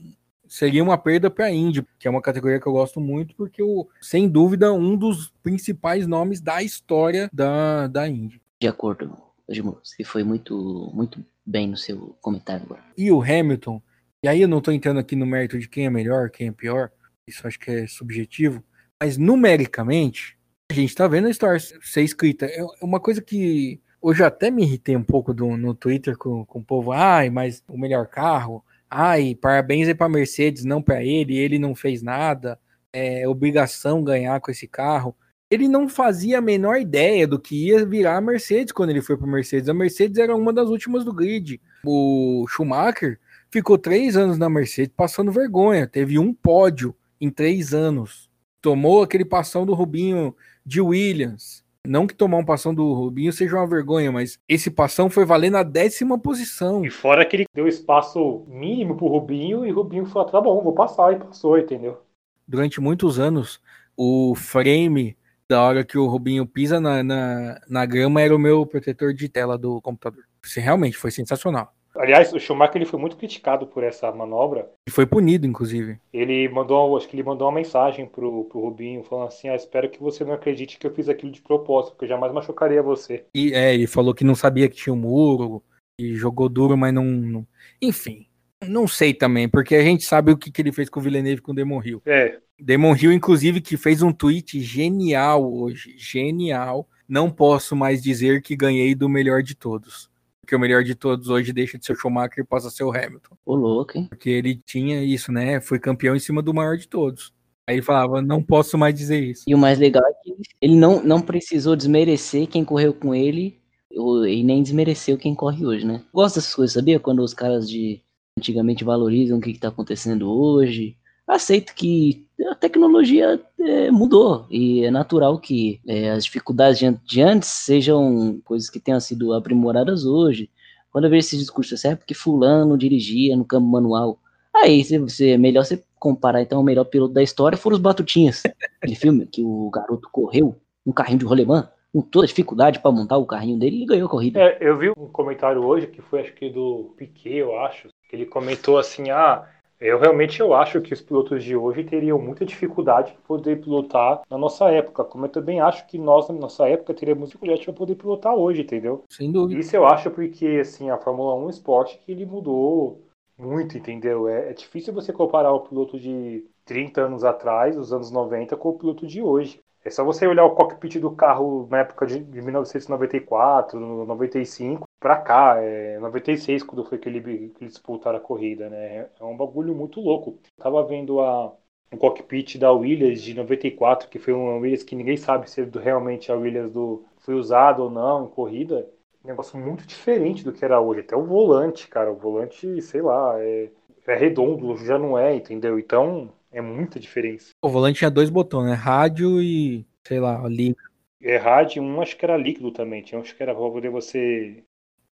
seria 0.52 0.82
uma 0.82 0.98
perda 0.98 1.30
para 1.30 1.46
a 1.46 1.50
Indy, 1.50 1.82
que 1.98 2.06
é 2.06 2.10
uma 2.10 2.20
categoria 2.20 2.60
que 2.60 2.66
eu 2.66 2.72
gosto 2.72 3.00
muito, 3.00 3.34
porque 3.34 3.62
o, 3.62 3.88
sem 4.02 4.28
dúvida 4.28 4.72
um 4.72 4.96
dos 4.96 5.32
principais 5.42 6.06
nomes 6.06 6.42
da 6.42 6.62
história 6.62 7.30
da, 7.32 7.86
da 7.86 8.06
Indy. 8.06 8.41
De 8.62 8.68
acordo, 8.68 9.18
Edmundo, 9.48 9.80
você 9.82 10.04
foi 10.04 10.22
muito 10.22 10.88
muito 10.94 11.18
bem 11.44 11.66
no 11.66 11.76
seu 11.76 12.16
comentário 12.20 12.64
agora. 12.64 12.84
E 12.96 13.10
o 13.10 13.20
Hamilton, 13.20 13.82
e 14.22 14.28
aí 14.28 14.40
eu 14.40 14.46
não 14.46 14.58
estou 14.58 14.72
entrando 14.72 15.00
aqui 15.00 15.16
no 15.16 15.26
mérito 15.26 15.58
de 15.58 15.68
quem 15.68 15.84
é 15.84 15.90
melhor, 15.90 16.30
quem 16.30 16.46
é 16.46 16.52
pior, 16.52 16.92
isso 17.26 17.44
acho 17.44 17.58
que 17.58 17.72
é 17.72 17.88
subjetivo, 17.88 18.62
mas 19.02 19.18
numericamente, 19.18 20.38
a 20.70 20.74
gente 20.74 20.90
está 20.90 21.08
vendo 21.08 21.26
a 21.26 21.30
história 21.30 21.58
ser 21.58 22.02
escrita. 22.02 22.46
É 22.46 22.62
uma 22.80 23.00
coisa 23.00 23.20
que 23.20 23.80
Hoje 24.00 24.22
até 24.22 24.48
me 24.48 24.62
irritei 24.62 24.96
um 24.96 25.02
pouco 25.02 25.34
do, 25.34 25.56
no 25.56 25.74
Twitter 25.74 26.16
com, 26.16 26.44
com 26.44 26.60
o 26.60 26.64
povo. 26.64 26.92
Ai, 26.92 27.30
mas 27.30 27.64
o 27.66 27.76
melhor 27.76 28.06
carro. 28.06 28.64
Ai, 28.88 29.34
parabéns 29.34 29.88
aí 29.88 29.94
para 29.94 30.08
Mercedes, 30.08 30.64
não 30.64 30.80
para 30.80 31.02
ele. 31.02 31.36
Ele 31.36 31.58
não 31.58 31.74
fez 31.74 32.00
nada. 32.00 32.60
É 32.92 33.26
obrigação 33.26 34.04
ganhar 34.04 34.40
com 34.40 34.52
esse 34.52 34.68
carro. 34.68 35.16
Ele 35.52 35.68
não 35.68 35.88
fazia 35.88 36.38
a 36.38 36.40
menor 36.40 36.76
ideia 36.76 37.26
do 37.26 37.38
que 37.38 37.66
ia 37.66 37.84
virar 37.84 38.16
a 38.16 38.20
Mercedes 38.20 38.72
quando 38.72 38.90
ele 38.90 39.02
foi 39.02 39.16
para 39.16 39.26
Mercedes. 39.26 39.68
A 39.68 39.74
Mercedes 39.74 40.18
era 40.18 40.34
uma 40.34 40.52
das 40.52 40.68
últimas 40.68 41.04
do 41.04 41.12
grid. 41.12 41.60
O 41.84 42.46
Schumacher 42.48 43.20
ficou 43.50 43.76
três 43.76 44.16
anos 44.16 44.38
na 44.38 44.48
Mercedes 44.48 44.94
passando 44.96 45.30
vergonha. 45.30 45.86
Teve 45.86 46.18
um 46.18 46.32
pódio 46.32 46.94
em 47.20 47.28
três 47.28 47.74
anos. 47.74 48.30
Tomou 48.62 49.02
aquele 49.02 49.24
passão 49.24 49.66
do 49.66 49.74
Rubinho 49.74 50.34
de 50.64 50.80
Williams 50.80 51.62
não 51.86 52.06
que 52.06 52.14
tomar 52.14 52.38
um 52.38 52.44
passão 52.44 52.72
do 52.72 52.92
Rubinho 52.92 53.32
seja 53.32 53.56
uma 53.56 53.66
vergonha, 53.66 54.12
mas 54.12 54.38
esse 54.48 54.70
passão 54.70 55.10
foi 55.10 55.24
valer 55.24 55.50
na 55.50 55.64
décima 55.64 56.16
posição. 56.16 56.84
E 56.84 56.90
fora 56.90 57.24
que 57.24 57.34
ele 57.34 57.46
deu 57.52 57.66
espaço 57.66 58.44
mínimo 58.46 58.96
pro 58.96 59.08
Rubinho 59.08 59.66
e 59.66 59.72
o 59.72 59.74
Rubinho 59.74 60.06
falou: 60.06 60.28
tá 60.28 60.40
bom, 60.40 60.62
vou 60.62 60.74
passar, 60.74 61.12
e 61.12 61.16
passou, 61.16 61.58
entendeu? 61.58 62.00
Durante 62.46 62.80
muitos 62.80 63.18
anos, 63.18 63.60
o 63.96 64.32
frame 64.36 65.16
da 65.52 65.62
hora 65.62 65.84
que 65.84 65.98
o 65.98 66.06
Rubinho 66.06 66.46
pisa 66.46 66.80
na, 66.80 67.02
na, 67.02 67.60
na 67.68 67.84
grama 67.84 68.22
era 68.22 68.34
o 68.34 68.38
meu 68.38 68.64
protetor 68.64 69.12
de 69.12 69.28
tela 69.28 69.58
do 69.58 69.82
computador. 69.82 70.24
Isso 70.42 70.58
realmente 70.58 70.96
foi 70.96 71.10
sensacional. 71.10 71.74
Aliás, 71.94 72.32
o 72.32 72.40
Schumacher 72.40 72.76
ele 72.76 72.86
foi 72.86 72.98
muito 72.98 73.18
criticado 73.18 73.66
por 73.66 73.84
essa 73.84 74.10
manobra. 74.10 74.66
E 74.88 74.90
foi 74.90 75.04
punido, 75.04 75.46
inclusive. 75.46 76.00
Ele 76.10 76.48
mandou, 76.48 76.96
acho 76.96 77.06
que 77.06 77.14
ele 77.14 77.22
mandou 77.22 77.46
uma 77.46 77.54
mensagem 77.54 78.06
pro, 78.06 78.44
pro 78.44 78.60
Rubinho, 78.62 79.04
falando 79.04 79.28
assim: 79.28 79.50
ah, 79.50 79.54
espero 79.54 79.90
que 79.90 80.00
você 80.00 80.24
não 80.24 80.32
acredite 80.32 80.78
que 80.78 80.86
eu 80.86 80.94
fiz 80.94 81.06
aquilo 81.06 81.30
de 81.30 81.42
propósito, 81.42 81.92
porque 81.92 82.06
eu 82.06 82.08
jamais 82.08 82.32
machucaria 82.32 82.82
você. 82.82 83.26
E 83.34 83.52
é, 83.52 83.74
ele 83.74 83.86
falou 83.86 84.14
que 84.14 84.24
não 84.24 84.34
sabia 84.34 84.70
que 84.70 84.76
tinha 84.76 84.94
um 84.94 84.96
muro, 84.96 85.62
e 86.00 86.14
jogou 86.14 86.48
duro, 86.48 86.78
mas 86.78 86.94
não. 86.94 87.04
não... 87.04 87.46
Enfim, 87.80 88.26
não 88.68 88.86
sei 88.88 89.12
também, 89.14 89.48
porque 89.48 89.74
a 89.74 89.82
gente 89.82 90.04
sabe 90.04 90.32
o 90.32 90.36
que, 90.36 90.50
que 90.50 90.62
ele 90.62 90.72
fez 90.72 90.88
com 90.88 91.00
o 91.00 91.02
Villeneuve 91.02 91.42
com 91.42 91.52
o 91.52 91.54
Demon 91.54 91.82
Hill. 91.82 92.02
É. 92.06 92.38
Demon 92.58 92.94
Hill, 92.94 93.12
inclusive, 93.12 93.60
que 93.60 93.76
fez 93.76 94.02
um 94.02 94.12
tweet 94.12 94.60
genial 94.60 95.52
hoje. 95.52 95.94
Genial. 95.96 96.88
Não 97.08 97.30
posso 97.30 97.74
mais 97.74 98.02
dizer 98.02 98.40
que 98.42 98.56
ganhei 98.56 98.94
do 98.94 99.08
melhor 99.08 99.42
de 99.42 99.54
todos 99.54 100.12
que 100.46 100.56
o 100.56 100.60
melhor 100.60 100.82
de 100.82 100.94
todos 100.94 101.28
hoje 101.28 101.52
deixa 101.52 101.78
de 101.78 101.86
ser 101.86 101.92
o 101.92 101.96
Schumacher 101.96 102.44
e 102.44 102.46
passa 102.46 102.68
a 102.68 102.70
ser 102.70 102.84
o 102.84 102.90
Hamilton. 102.90 103.36
O 103.46 103.54
louco, 103.54 103.96
hein? 103.96 104.06
Porque 104.08 104.28
ele 104.28 104.60
tinha 104.66 105.02
isso, 105.02 105.32
né? 105.32 105.60
Foi 105.60 105.78
campeão 105.78 106.14
em 106.14 106.20
cima 106.20 106.42
do 106.42 106.52
maior 106.52 106.76
de 106.76 106.88
todos. 106.88 107.32
Aí 107.66 107.76
ele 107.76 107.82
falava, 107.82 108.20
não 108.20 108.42
posso 108.42 108.76
mais 108.76 108.94
dizer 108.94 109.22
isso. 109.22 109.44
E 109.46 109.54
o 109.54 109.58
mais 109.58 109.78
legal 109.78 110.02
é 110.04 110.12
que 110.22 110.36
ele 110.60 110.76
não, 110.76 111.02
não 111.02 111.22
precisou 111.22 111.76
desmerecer 111.76 112.48
quem 112.48 112.64
correu 112.64 112.92
com 112.92 113.14
ele 113.14 113.60
e 113.90 114.42
nem 114.42 114.62
desmereceu 114.62 115.16
quem 115.16 115.34
corre 115.34 115.64
hoje, 115.64 115.86
né? 115.86 116.02
Gosto 116.12 116.34
dessas 116.36 116.54
coisas, 116.54 116.74
sabia? 116.74 117.00
Quando 117.00 117.22
os 117.22 117.32
caras 117.32 117.68
de 117.68 118.02
antigamente 118.38 118.84
valorizam 118.84 119.38
o 119.38 119.40
que, 119.40 119.50
está 119.50 119.68
acontecendo 119.68 120.30
hoje. 120.30 120.96
Aceito 121.26 121.74
que 121.74 122.26
a 122.50 122.54
tecnologia 122.54 123.40
é, 123.60 123.90
mudou 123.90 124.46
e 124.50 124.84
é 124.84 124.90
natural 124.90 125.38
que 125.38 125.80
é, 125.86 126.10
as 126.10 126.24
dificuldades 126.24 126.80
de, 127.04 127.22
antes 127.22 127.48
sejam 127.48 128.40
coisas 128.44 128.68
que 128.68 128.80
tenham 128.80 129.00
sido 129.00 129.32
aprimoradas 129.32 130.04
hoje. 130.04 130.50
Quando 130.90 131.04
eu 131.04 131.10
vejo 131.10 131.26
esses 131.26 131.38
discursos, 131.38 131.72
assim, 131.78 131.88
é 131.88 131.96
porque 131.96 132.14
fulano 132.14 132.76
dirigia 132.76 133.36
no 133.36 133.44
campo 133.44 133.66
manual. 133.66 134.18
Aí 134.54 134.82
você, 134.84 135.30
é 135.30 135.38
melhor 135.38 135.64
você 135.64 135.82
comparar 135.98 136.42
então 136.42 136.60
o 136.60 136.64
melhor 136.64 136.84
piloto 136.84 137.14
da 137.14 137.22
história 137.22 137.56
foram 137.56 137.76
os 137.76 137.82
Batutinhas. 137.82 138.42
Aquele 138.78 138.96
filme 138.96 139.26
que 139.26 139.42
o 139.42 139.70
garoto 139.70 140.08
correu 140.10 140.56
no 140.84 140.92
carrinho 140.92 141.20
de 141.20 141.24
rolemã 141.24 141.70
com 141.92 142.00
toda 142.00 142.24
a 142.24 142.28
dificuldade 142.28 142.80
para 142.80 142.90
montar 142.90 143.18
o 143.18 143.26
carrinho 143.26 143.58
dele 143.58 143.82
e 143.82 143.86
ganhou 143.86 144.06
a 144.06 144.10
corrida. 144.10 144.40
É, 144.40 144.58
eu 144.60 144.76
vi 144.76 144.90
um 144.90 145.06
comentário 145.08 145.62
hoje 145.62 145.86
que 145.86 146.00
foi 146.02 146.20
acho 146.20 146.34
que 146.34 146.48
do 146.48 146.94
Piquet, 146.96 147.36
eu 147.36 147.58
acho, 147.60 147.88
ele 148.12 148.26
comentou 148.26 148.78
assim: 148.78 149.10
"Ah, 149.10 149.48
eu 149.82 149.98
realmente 149.98 150.40
eu 150.40 150.54
acho 150.54 150.80
que 150.80 150.94
os 150.94 151.00
pilotos 151.00 151.42
de 151.42 151.56
hoje 151.56 151.82
teriam 151.82 152.16
muita 152.16 152.46
dificuldade 152.46 153.12
para 153.12 153.22
poder 153.26 153.60
pilotar 153.60 154.22
na 154.30 154.38
nossa 154.38 154.70
época, 154.70 155.02
como 155.02 155.24
eu 155.26 155.28
também 155.28 155.60
acho 155.60 155.84
que 155.88 155.98
nós 155.98 156.28
na 156.28 156.34
nossa 156.36 156.68
época 156.68 156.94
teríamos 156.94 157.30
dificuldade 157.30 157.64
para 157.64 157.74
poder 157.74 157.96
pilotar 157.96 158.32
hoje, 158.34 158.62
entendeu? 158.62 159.02
Sem 159.08 159.32
dúvida. 159.32 159.60
Isso 159.60 159.74
eu 159.74 159.84
acho 159.84 160.08
porque 160.12 160.60
assim 160.60 160.88
a 160.88 160.98
Fórmula 160.98 161.34
1 161.34 161.40
é 161.40 161.44
um 161.46 161.50
esporte 161.50 161.98
que 161.98 162.12
ele 162.12 162.24
mudou 162.24 163.02
muito, 163.36 163.76
entendeu? 163.76 164.28
É, 164.28 164.50
é 164.50 164.52
difícil 164.52 164.94
você 164.94 165.12
comparar 165.12 165.50
o 165.52 165.60
piloto 165.60 165.98
de 165.98 166.44
30 166.64 167.02
anos 167.02 167.24
atrás, 167.24 167.76
os 167.76 167.92
anos 167.92 168.12
90, 168.12 168.56
com 168.56 168.68
o 168.68 168.78
piloto 168.78 169.04
de 169.04 169.20
hoje. 169.20 169.58
É 169.84 169.90
só 169.90 170.04
você 170.04 170.28
olhar 170.28 170.44
o 170.44 170.54
cockpit 170.54 171.00
do 171.00 171.10
carro 171.10 171.66
na 171.68 171.80
época 171.80 172.06
de, 172.06 172.20
de 172.20 172.40
1994, 172.40 173.80
95, 173.80 174.84
pra 175.02 175.16
cá, 175.16 175.56
é 175.58 175.98
96 175.98 176.62
quando 176.62 176.84
foi 176.84 176.96
que, 176.96 177.08
ele, 177.08 177.20
que 177.20 177.64
eles 177.64 177.74
disputaram 177.74 178.16
a 178.18 178.20
corrida, 178.20 178.70
né? 178.70 179.08
É 179.20 179.24
um 179.24 179.36
bagulho 179.36 179.74
muito 179.74 180.00
louco. 180.00 180.38
Eu 180.56 180.64
tava 180.64 180.86
vendo 180.86 181.20
a, 181.20 181.52
o 181.92 181.96
cockpit 181.98 182.56
da 182.56 182.72
Williams 182.72 183.20
de 183.20 183.34
94, 183.34 184.08
que 184.08 184.20
foi 184.20 184.32
uma 184.32 184.54
Williams 184.54 184.84
que 184.84 184.94
ninguém 184.94 185.16
sabe 185.16 185.50
se 185.50 185.62
realmente 185.62 186.30
a 186.30 186.36
Williams 186.36 186.72
do, 186.72 187.04
foi 187.18 187.34
usada 187.34 187.82
ou 187.82 187.90
não 187.90 188.26
em 188.26 188.28
corrida. 188.28 188.88
Um 189.24 189.28
negócio 189.28 189.58
muito 189.58 189.86
diferente 189.86 190.44
do 190.44 190.52
que 190.52 190.64
era 190.64 190.80
hoje. 190.80 191.00
Até 191.00 191.16
o 191.16 191.24
volante, 191.24 191.88
cara. 191.88 192.10
O 192.10 192.16
volante, 192.16 192.80
sei 192.80 193.02
lá, 193.02 193.34
é, 193.38 193.68
é 194.06 194.14
redondo, 194.14 194.76
já 194.78 194.98
não 194.98 195.18
é, 195.18 195.34
entendeu? 195.34 195.78
Então, 195.78 196.32
é 196.50 196.60
muita 196.60 196.98
diferença. 197.00 197.50
O 197.60 197.68
volante 197.68 197.98
tinha 197.98 198.10
dois 198.10 198.30
botões, 198.30 198.66
né? 198.66 198.74
Rádio 198.74 199.40
e, 199.42 199.84
sei 200.04 200.20
lá, 200.20 200.46
líquido. 200.48 200.92
É 201.20 201.36
rádio, 201.36 201.80
um 201.82 202.00
acho 202.00 202.16
que 202.16 202.24
era 202.24 202.36
líquido 202.36 202.72
também. 202.72 203.02
Tinha 203.02 203.18
um 203.18 203.22
acho 203.22 203.36
que 203.36 203.42
era 203.42 203.54
pra 203.54 203.70
poder 203.70 203.90
você. 203.90 204.64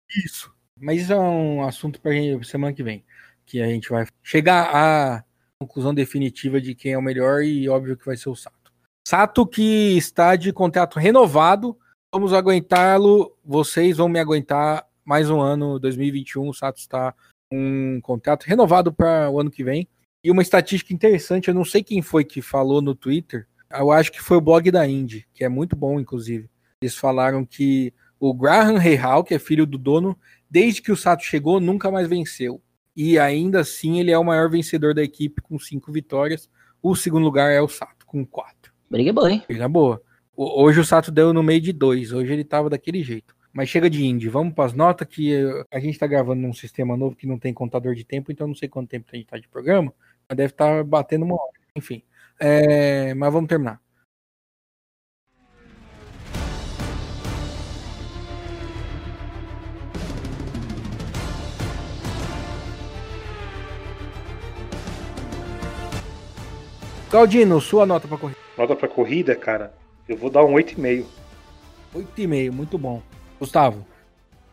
Isso. 0.09 0.53
Mas 0.79 1.01
isso 1.01 1.13
é 1.13 1.19
um 1.19 1.63
assunto 1.63 2.01
gente 2.03 2.43
semana 2.45 2.73
que 2.73 2.83
vem. 2.83 3.03
Que 3.45 3.61
a 3.61 3.67
gente 3.67 3.89
vai 3.89 4.05
chegar 4.21 4.69
à 4.73 5.23
conclusão 5.59 5.93
definitiva 5.93 6.59
de 6.59 6.75
quem 6.75 6.93
é 6.93 6.97
o 6.97 7.01
melhor 7.01 7.43
e 7.43 7.67
óbvio 7.69 7.97
que 7.97 8.05
vai 8.05 8.17
ser 8.17 8.29
o 8.29 8.35
Sato. 8.35 8.71
Sato 9.07 9.45
que 9.45 9.97
está 9.97 10.35
de 10.35 10.51
contrato 10.51 10.99
renovado. 10.99 11.77
Vamos 12.13 12.33
aguentá-lo. 12.33 13.35
Vocês 13.43 13.97
vão 13.97 14.07
me 14.07 14.19
aguentar 14.19 14.87
mais 15.05 15.29
um 15.29 15.41
ano, 15.41 15.79
2021. 15.79 16.47
O 16.47 16.53
Sato 16.53 16.79
está 16.79 17.13
um 17.51 17.99
contrato 18.01 18.43
renovado 18.43 18.91
para 18.91 19.29
o 19.29 19.39
ano 19.39 19.51
que 19.51 19.63
vem. 19.63 19.87
E 20.23 20.31
uma 20.31 20.41
estatística 20.41 20.93
interessante, 20.93 21.49
eu 21.49 21.53
não 21.53 21.65
sei 21.65 21.83
quem 21.83 22.01
foi 22.01 22.23
que 22.23 22.41
falou 22.41 22.81
no 22.81 22.95
Twitter, 22.95 23.45
eu 23.69 23.91
acho 23.91 24.11
que 24.11 24.21
foi 24.21 24.37
o 24.37 24.41
blog 24.41 24.71
da 24.71 24.87
Indy, 24.87 25.27
que 25.33 25.43
é 25.43 25.49
muito 25.49 25.75
bom, 25.75 25.99
inclusive. 25.99 26.49
Eles 26.81 26.95
falaram 26.95 27.45
que 27.45 27.93
o 28.25 28.33
Graham 28.33 28.77
Rahal, 28.77 29.21
que 29.21 29.33
é 29.33 29.39
filho 29.39 29.65
do 29.65 29.77
dono, 29.77 30.17
desde 30.49 30.81
que 30.81 30.93
o 30.93 30.95
Sato 30.95 31.25
chegou, 31.25 31.59
nunca 31.59 31.91
mais 31.91 32.07
venceu. 32.07 32.61
E 32.95 33.19
ainda 33.19 33.59
assim, 33.59 33.99
ele 33.99 34.11
é 34.11 34.17
o 34.17 34.23
maior 34.23 34.49
vencedor 34.49 34.93
da 34.93 35.03
equipe 35.03 35.41
com 35.41 35.59
cinco 35.59 35.91
vitórias. 35.91 36.49
O 36.81 36.95
segundo 36.95 37.25
lugar 37.25 37.51
é 37.51 37.59
o 37.59 37.67
Sato, 37.67 38.05
com 38.05 38.25
quatro. 38.25 38.71
Briga 38.89 39.11
boa, 39.11 39.29
hein? 39.29 39.43
Briga 39.45 39.67
boa. 39.67 40.01
Hoje 40.37 40.79
o 40.79 40.85
Sato 40.85 41.11
deu 41.11 41.33
no 41.33 41.43
meio 41.43 41.59
de 41.59 41.73
dois. 41.73 42.13
Hoje 42.13 42.31
ele 42.31 42.45
tava 42.45 42.69
daquele 42.69 43.03
jeito. 43.03 43.35
Mas 43.51 43.67
chega 43.67 43.89
de 43.89 44.05
Indy. 44.05 44.29
Vamos 44.29 44.53
para 44.53 44.67
as 44.67 44.73
notas 44.73 45.05
que 45.05 45.35
a 45.69 45.79
gente 45.81 45.99
tá 45.99 46.07
gravando 46.07 46.43
num 46.43 46.53
sistema 46.53 46.95
novo 46.95 47.17
que 47.17 47.27
não 47.27 47.37
tem 47.37 47.53
contador 47.53 47.93
de 47.93 48.05
tempo, 48.05 48.31
então 48.31 48.47
não 48.47 48.55
sei 48.55 48.69
quanto 48.69 48.87
tempo 48.87 49.05
a 49.11 49.17
gente 49.17 49.27
tá 49.27 49.37
de 49.37 49.49
programa. 49.49 49.93
Mas 50.29 50.37
deve 50.37 50.53
estar 50.53 50.77
tá 50.77 50.83
batendo 50.85 51.25
uma 51.25 51.35
hora. 51.35 51.59
Enfim. 51.75 52.01
É... 52.39 53.13
Mas 53.15 53.33
vamos 53.33 53.49
terminar. 53.49 53.82
Claudino, 67.13 67.61
sua 67.61 67.85
nota 67.85 68.07
para 68.07 68.17
corrida. 68.17 68.39
Nota 68.57 68.75
para 68.75 68.87
corrida, 68.87 69.35
cara, 69.35 69.71
eu 70.09 70.17
vou 70.17 70.31
dar 70.31 70.43
um 70.43 70.53
8,5. 70.53 71.05
8,5, 71.95 72.51
muito 72.51 72.75
bom. 72.75 73.03
Gustavo. 73.39 73.85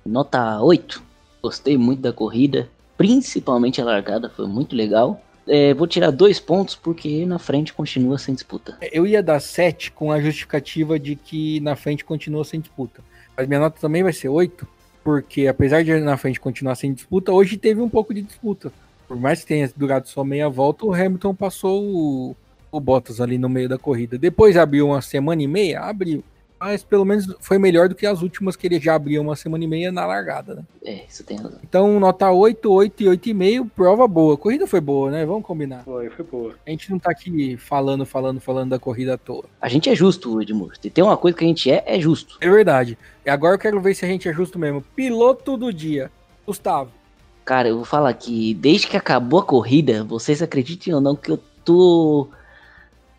Nota 0.05 0.61
8. 0.61 1.03
Gostei 1.43 1.79
muito 1.79 2.03
da 2.03 2.13
corrida, 2.13 2.69
principalmente 2.99 3.81
a 3.81 3.85
largada, 3.87 4.29
foi 4.29 4.47
muito 4.47 4.77
legal. 4.77 5.23
É, 5.49 5.73
vou 5.73 5.87
tirar 5.87 6.11
dois 6.11 6.39
pontos 6.39 6.75
porque 6.75 7.25
na 7.25 7.39
frente 7.39 7.73
continua 7.73 8.19
sem 8.19 8.35
disputa. 8.35 8.77
Eu 8.93 9.07
ia 9.07 9.23
dar 9.23 9.41
7 9.41 9.93
com 9.93 10.13
a 10.13 10.21
justificativa 10.21 10.99
de 10.99 11.17
que 11.17 11.61
na 11.61 11.75
frente 11.75 12.05
continua 12.05 12.45
sem 12.45 12.61
disputa. 12.61 13.03
Mas 13.35 13.49
minha 13.49 13.61
nota 13.61 13.81
também 13.81 14.03
vai 14.03 14.13
ser 14.13 14.29
8, 14.29 14.69
porque 15.03 15.47
apesar 15.47 15.83
de 15.83 15.99
na 15.99 16.19
frente 16.19 16.39
continuar 16.39 16.75
sem 16.75 16.93
disputa, 16.93 17.33
hoje 17.33 17.57
teve 17.57 17.81
um 17.81 17.89
pouco 17.89 18.13
de 18.13 18.21
disputa. 18.21 18.71
Por 19.09 19.17
mais 19.19 19.41
que 19.41 19.47
tenha 19.47 19.73
durado 19.75 20.07
só 20.09 20.23
meia 20.23 20.51
volta, 20.51 20.85
o 20.85 20.93
Hamilton 20.93 21.35
passou 21.35 21.83
o, 21.83 22.37
o 22.71 22.81
Bottas 22.81 23.21
ali 23.21 23.39
no 23.39 23.49
meio 23.49 23.69
da 23.69 23.79
corrida. 23.79 24.19
Depois 24.19 24.57
abriu 24.57 24.87
uma 24.87 25.03
semana 25.03 25.43
e 25.43 25.49
meia, 25.49 25.81
abriu. 25.81 26.23
Mas 26.61 26.85
pelo 26.85 27.07
menos 27.07 27.27
foi 27.41 27.57
melhor 27.57 27.89
do 27.89 27.95
que 27.95 28.05
as 28.05 28.21
últimas 28.21 28.55
que 28.55 28.67
ele 28.67 28.79
já 28.79 28.95
abriu 28.95 29.23
uma 29.23 29.35
semana 29.35 29.65
e 29.65 29.67
meia 29.67 29.91
na 29.91 30.05
largada, 30.05 30.57
né? 30.57 30.63
É, 30.85 31.05
isso 31.09 31.25
tem 31.25 31.39
razão. 31.39 31.59
Então, 31.65 31.99
nota 31.99 32.31
8, 32.31 32.71
8 32.71 33.03
e 33.03 33.07
8,5, 33.07 33.71
prova 33.75 34.07
boa. 34.07 34.35
A 34.35 34.37
corrida 34.37 34.67
foi 34.67 34.81
boa, 34.81 35.11
né? 35.11 35.25
Vamos 35.25 35.43
combinar. 35.43 35.85
Foi, 35.85 36.11
foi 36.11 36.23
boa. 36.23 36.55
A 36.67 36.69
gente 36.69 36.91
não 36.91 36.99
tá 36.99 37.11
aqui 37.11 37.57
falando, 37.57 38.05
falando, 38.05 38.41
falando 38.41 38.69
da 38.69 38.79
corrida 38.79 39.15
à 39.15 39.19
toa. 39.19 39.45
A 39.59 39.71
gente 39.71 39.89
é 39.89 39.95
justo, 39.95 40.43
Edmur. 40.43 40.75
Se 40.79 40.91
tem 40.91 41.03
uma 41.03 41.17
coisa 41.17 41.35
que 41.35 41.45
a 41.45 41.49
gente 41.49 41.71
é, 41.71 41.83
é 41.87 41.99
justo. 41.99 42.37
É 42.43 42.51
verdade. 42.51 42.99
E 43.25 43.31
agora 43.31 43.55
eu 43.55 43.59
quero 43.59 43.81
ver 43.81 43.95
se 43.95 44.05
a 44.05 44.09
gente 44.09 44.29
é 44.29 44.33
justo 44.33 44.59
mesmo. 44.59 44.85
Piloto 44.95 45.57
do 45.57 45.73
dia. 45.73 46.11
Gustavo. 46.47 46.91
Cara, 47.43 47.69
eu 47.69 47.77
vou 47.77 47.87
falar 47.87 48.13
que 48.13 48.53
desde 48.53 48.87
que 48.87 48.99
acabou 48.99 49.41
a 49.41 49.45
corrida, 49.45 50.05
vocês 50.05 50.43
acreditem 50.43 50.93
ou 50.93 51.01
não 51.01 51.17
que 51.17 51.31
eu 51.31 51.39
tô 51.65 52.29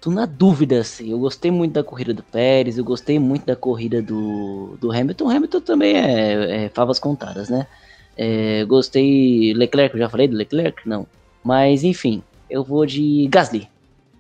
tô 0.02 0.10
na 0.10 0.26
dúvida, 0.26 0.82
assim. 0.82 1.12
Eu 1.12 1.20
gostei 1.20 1.52
muito 1.52 1.74
da 1.74 1.84
corrida 1.84 2.14
do 2.14 2.24
Pérez, 2.24 2.78
eu 2.78 2.84
gostei 2.84 3.20
muito 3.20 3.46
da 3.46 3.56
corrida 3.56 4.02
do, 4.02 4.76
do 4.82 4.92
Hamilton. 4.92 5.26
O 5.26 5.30
Hamilton 5.30 5.62
também 5.62 5.96
é, 5.96 6.66
é 6.66 6.70
favas 6.70 7.00
contadas, 7.00 7.50
né? 7.50 7.68
É, 8.18 8.66
gostei. 8.66 9.54
Leclerc, 9.54 9.96
eu 9.96 10.02
já 10.02 10.10
falei 10.10 10.28
do 10.28 10.36
Leclerc? 10.36 10.90
Não. 10.90 11.06
Mas 11.44 11.84
enfim, 11.84 12.24
eu 12.50 12.64
vou 12.64 12.86
de 12.86 13.28
Gasly. 13.30 13.70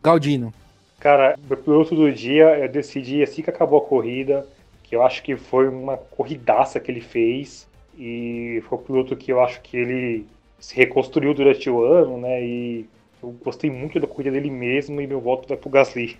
Galdino. 0.03 0.53
Cara, 0.99 1.37
meu 1.49 1.57
piloto 1.57 1.95
do 1.95 2.11
dia, 2.11 2.59
eu 2.59 2.69
decidi 2.69 3.23
assim 3.23 3.41
que 3.41 3.49
acabou 3.49 3.79
a 3.79 3.85
corrida, 3.85 4.45
que 4.83 4.95
eu 4.95 5.01
acho 5.01 5.23
que 5.23 5.35
foi 5.35 5.67
uma 5.67 5.97
corridaça 5.97 6.79
que 6.79 6.91
ele 6.91 7.01
fez. 7.01 7.67
E 7.97 8.63
foi 8.69 8.77
um 8.77 8.81
piloto 8.81 9.15
que 9.15 9.31
eu 9.31 9.41
acho 9.41 9.61
que 9.61 9.77
ele 9.77 10.25
se 10.59 10.75
reconstruiu 10.75 11.33
durante 11.33 11.69
o 11.69 11.83
ano, 11.83 12.19
né? 12.19 12.41
E 12.43 12.85
eu 13.21 13.35
gostei 13.43 13.69
muito 13.69 13.99
da 13.99 14.07
corrida 14.07 14.31
dele 14.31 14.49
mesmo 14.49 14.99
e 15.01 15.07
meu 15.07 15.21
voto 15.21 15.47
vai 15.47 15.57
pro 15.57 15.69
Gasly. 15.69 16.17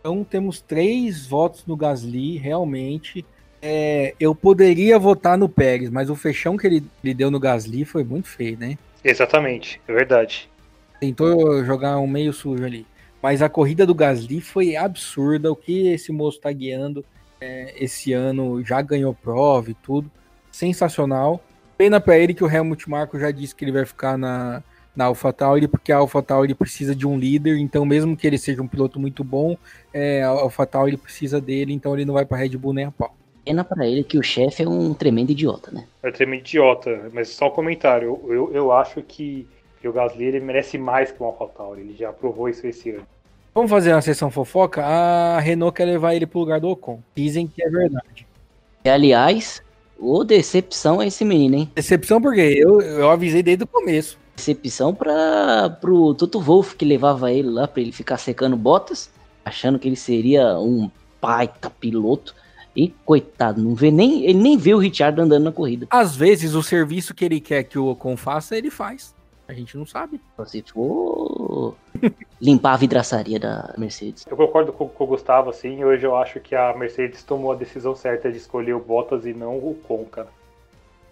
Então 0.00 0.24
temos 0.24 0.60
três 0.60 1.26
votos 1.26 1.64
no 1.66 1.76
Gasly, 1.76 2.36
realmente. 2.36 3.24
É, 3.60 4.14
eu 4.20 4.34
poderia 4.34 4.98
votar 4.98 5.36
no 5.36 5.48
Pérez, 5.48 5.90
mas 5.90 6.10
o 6.10 6.14
fechão 6.14 6.56
que 6.56 6.66
ele, 6.66 6.84
ele 7.02 7.14
deu 7.14 7.30
no 7.30 7.40
Gasly 7.40 7.84
foi 7.84 8.04
muito 8.04 8.28
feio, 8.28 8.56
né? 8.58 8.78
Exatamente, 9.02 9.80
é 9.88 9.92
verdade. 9.92 10.48
Tentou 11.00 11.64
jogar 11.64 11.98
um 11.98 12.06
meio 12.06 12.32
sujo 12.32 12.64
ali. 12.64 12.86
Mas 13.22 13.42
a 13.42 13.48
corrida 13.48 13.86
do 13.86 13.94
Gasly 13.94 14.40
foi 14.40 14.76
absurda. 14.76 15.50
O 15.50 15.56
que 15.56 15.88
esse 15.88 16.12
moço 16.12 16.40
tá 16.40 16.52
guiando 16.52 17.04
é, 17.40 17.74
esse 17.82 18.12
ano 18.12 18.64
já 18.64 18.80
ganhou 18.80 19.14
prova 19.14 19.70
e 19.70 19.74
tudo. 19.74 20.10
Sensacional. 20.50 21.42
Pena 21.76 22.00
para 22.00 22.18
ele 22.18 22.34
que 22.34 22.44
o 22.44 22.50
Helmut 22.50 22.88
Marko 22.88 23.18
já 23.18 23.30
disse 23.30 23.54
que 23.54 23.64
ele 23.64 23.72
vai 23.72 23.84
ficar 23.84 24.16
na, 24.16 24.62
na 24.96 25.04
AlphaTauri, 25.04 25.68
porque 25.68 25.92
a 25.92 25.98
AlphaTauri 25.98 26.54
precisa 26.54 26.94
de 26.94 27.06
um 27.06 27.18
líder, 27.18 27.58
então 27.58 27.84
mesmo 27.84 28.16
que 28.16 28.26
ele 28.26 28.38
seja 28.38 28.62
um 28.62 28.66
piloto 28.66 28.98
muito 28.98 29.22
bom, 29.22 29.56
é, 29.92 30.22
a 30.22 30.28
AlphaTauri 30.28 30.96
precisa 30.96 31.38
dele, 31.38 31.74
então 31.74 31.94
ele 31.94 32.06
não 32.06 32.14
vai 32.14 32.24
para 32.24 32.38
Red 32.38 32.56
Bull 32.56 32.72
nem 32.72 32.86
a 32.86 32.90
pau. 32.90 33.14
Pena 33.44 33.62
para 33.62 33.86
ele 33.86 34.02
que 34.02 34.18
o 34.18 34.22
chefe 34.22 34.64
é 34.64 34.68
um 34.68 34.94
tremendo 34.94 35.30
idiota, 35.30 35.70
né? 35.70 35.84
É 36.02 36.08
um 36.08 36.12
tremendo 36.12 36.40
idiota, 36.40 37.10
mas 37.12 37.28
só 37.28 37.48
um 37.48 37.50
comentário, 37.50 38.20
eu, 38.24 38.32
eu, 38.32 38.52
eu 38.54 38.72
acho 38.72 39.02
que, 39.02 39.46
que, 39.80 39.86
o 39.86 39.92
Gasly 39.92 40.24
ele 40.24 40.40
merece 40.40 40.78
mais 40.78 41.12
que 41.12 41.22
o 41.22 41.26
AlphaTauri, 41.26 41.82
ele 41.82 41.94
já 41.94 42.12
provou 42.12 42.48
isso 42.48 42.66
esse 42.66 42.90
ano. 42.90 43.06
Vamos 43.54 43.70
fazer 43.70 43.92
uma 43.92 44.02
sessão 44.02 44.30
fofoca? 44.30 44.84
A 44.84 45.38
Renault 45.40 45.74
quer 45.76 45.84
levar 45.84 46.14
ele 46.14 46.26
pro 46.26 46.40
lugar 46.40 46.60
do 46.60 46.68
Ocon. 46.68 47.00
Dizem 47.14 47.46
que 47.46 47.62
é 47.62 47.70
verdade. 47.70 48.26
E, 48.84 48.88
aliás, 48.88 49.62
ô 49.98 50.24
decepção 50.24 51.00
é 51.00 51.06
esse 51.06 51.24
menino, 51.24 51.56
hein? 51.56 51.70
Decepção 51.74 52.20
porque 52.20 52.40
eu, 52.40 52.82
eu 52.82 53.10
avisei 53.10 53.42
desde 53.42 53.64
o 53.64 53.66
começo 53.66 54.18
decepção 54.36 54.94
para 54.94 55.70
pro 55.80 56.14
Toto 56.14 56.40
Wolff 56.40 56.76
que 56.76 56.84
levava 56.84 57.32
ele 57.32 57.48
lá 57.48 57.66
para 57.66 57.80
ele 57.80 57.90
ficar 57.90 58.18
secando 58.18 58.56
botas, 58.56 59.10
achando 59.44 59.78
que 59.78 59.88
ele 59.88 59.96
seria 59.96 60.58
um 60.58 60.90
baita 61.20 61.70
piloto. 61.70 62.34
E 62.74 62.90
coitado, 63.06 63.62
não 63.62 63.74
vê 63.74 63.90
nem 63.90 64.24
ele 64.24 64.38
nem 64.38 64.58
vê 64.58 64.74
o 64.74 64.78
Richard 64.78 65.18
andando 65.18 65.44
na 65.44 65.52
corrida. 65.52 65.86
Às 65.88 66.14
vezes 66.14 66.54
o 66.54 66.62
serviço 66.62 67.14
que 67.14 67.24
ele 67.24 67.40
quer 67.40 67.64
que 67.64 67.78
o 67.78 67.86
Ocon 67.86 68.18
faça, 68.18 68.54
ele 68.54 68.70
faz. 68.70 69.16
A 69.48 69.54
gente 69.54 69.78
não 69.78 69.86
sabe. 69.86 70.20
Se 70.44 70.62
for 70.62 71.74
limpar 72.38 72.74
a 72.74 72.76
vidraçaria 72.76 73.38
da 73.38 73.72
Mercedes. 73.78 74.26
Eu 74.28 74.36
concordo 74.36 74.72
com, 74.72 74.88
com 74.88 75.04
o 75.04 75.06
Gustavo, 75.06 75.48
assim. 75.48 75.84
Hoje 75.84 76.04
eu 76.04 76.14
acho 76.16 76.38
que 76.40 76.54
a 76.54 76.76
Mercedes 76.76 77.22
tomou 77.22 77.52
a 77.52 77.54
decisão 77.54 77.94
certa 77.94 78.30
de 78.30 78.36
escolher 78.36 78.74
o 78.74 78.80
Bottas 78.80 79.24
e 79.24 79.32
não 79.32 79.56
o 79.56 79.70
Ocon, 79.70 80.04
cara. 80.04 80.28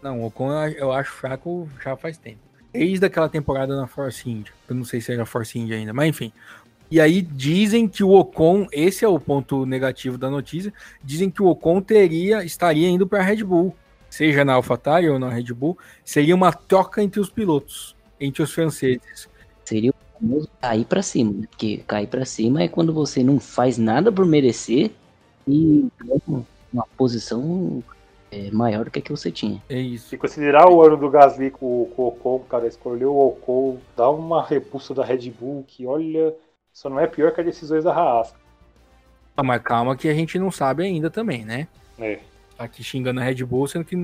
Não, 0.02 0.20
o 0.20 0.26
Ocon 0.26 0.52
eu 0.52 0.92
acho 0.92 1.12
fraco 1.12 1.66
já 1.82 1.96
faz 1.96 2.18
tempo 2.18 2.40
desde 2.74 3.06
aquela 3.06 3.28
temporada 3.28 3.76
na 3.76 3.86
Force 3.86 4.28
India. 4.28 4.52
Eu 4.68 4.74
não 4.74 4.84
sei 4.84 5.00
se 5.00 5.12
era 5.12 5.24
Force 5.24 5.56
India 5.56 5.76
ainda, 5.76 5.92
mas 5.92 6.08
enfim. 6.08 6.32
E 6.90 7.00
aí 7.00 7.22
dizem 7.22 7.88
que 7.88 8.02
o 8.02 8.10
Ocon, 8.10 8.66
esse 8.72 9.04
é 9.04 9.08
o 9.08 9.18
ponto 9.18 9.64
negativo 9.64 10.18
da 10.18 10.28
notícia, 10.28 10.74
dizem 11.02 11.30
que 11.30 11.40
o 11.40 11.46
Ocon 11.46 11.80
teria 11.80 12.44
estaria 12.44 12.88
indo 12.88 13.06
para 13.06 13.20
a 13.20 13.22
Red 13.22 13.44
Bull, 13.44 13.74
seja 14.10 14.44
na 14.44 14.54
AlphaTauri 14.54 15.08
ou 15.08 15.18
na 15.18 15.30
Red 15.30 15.54
Bull, 15.54 15.78
seria 16.04 16.34
uma 16.34 16.52
troca 16.52 17.02
entre 17.02 17.20
os 17.20 17.30
pilotos, 17.30 17.96
entre 18.20 18.42
os 18.42 18.52
franceses. 18.52 19.28
Seria 19.64 19.92
o 19.92 19.94
famoso 20.18 20.48
cair 20.60 20.84
para 20.84 21.02
cima, 21.02 21.32
né? 21.32 21.46
porque 21.48 21.78
cair 21.86 22.08
para 22.08 22.24
cima 22.24 22.62
é 22.62 22.68
quando 22.68 22.92
você 22.92 23.22
não 23.22 23.38
faz 23.38 23.78
nada 23.78 24.12
por 24.12 24.26
merecer 24.26 24.90
e 25.46 25.88
uma 26.72 26.86
posição 26.96 27.82
é, 28.34 28.50
maior 28.50 28.84
do 28.84 28.90
que 28.90 28.98
a 28.98 29.02
que 29.02 29.12
você 29.12 29.30
tinha. 29.30 29.62
É 29.68 29.78
isso. 29.78 30.08
Se 30.08 30.18
considerar 30.18 30.68
o 30.68 30.82
ano 30.82 30.96
do 30.96 31.08
Gasly 31.08 31.50
com, 31.50 31.88
com 31.94 32.02
o 32.02 32.08
Ocon, 32.08 32.40
cara, 32.40 32.66
escolheu 32.66 33.12
o 33.12 33.28
Ocon, 33.28 33.78
dá 33.96 34.10
uma 34.10 34.44
repulsa 34.44 34.92
da 34.92 35.04
Red 35.04 35.30
Bull 35.30 35.64
que, 35.66 35.86
olha, 35.86 36.34
só 36.72 36.90
não 36.90 36.98
é 36.98 37.06
pior 37.06 37.32
que 37.32 37.40
as 37.40 37.46
decisões 37.46 37.84
da 37.84 37.94
Haas. 37.94 38.34
Ah, 39.36 39.42
mas 39.42 39.62
calma 39.62 39.96
que 39.96 40.08
a 40.08 40.14
gente 40.14 40.38
não 40.38 40.50
sabe 40.50 40.82
ainda 40.82 41.08
também, 41.08 41.44
né? 41.44 41.68
É. 41.98 42.18
Tá 42.56 42.64
aqui 42.64 42.82
xingando 42.82 43.20
a 43.20 43.22
Red 43.22 43.44
Bull, 43.44 43.68
sendo 43.68 43.84
que 43.84 43.96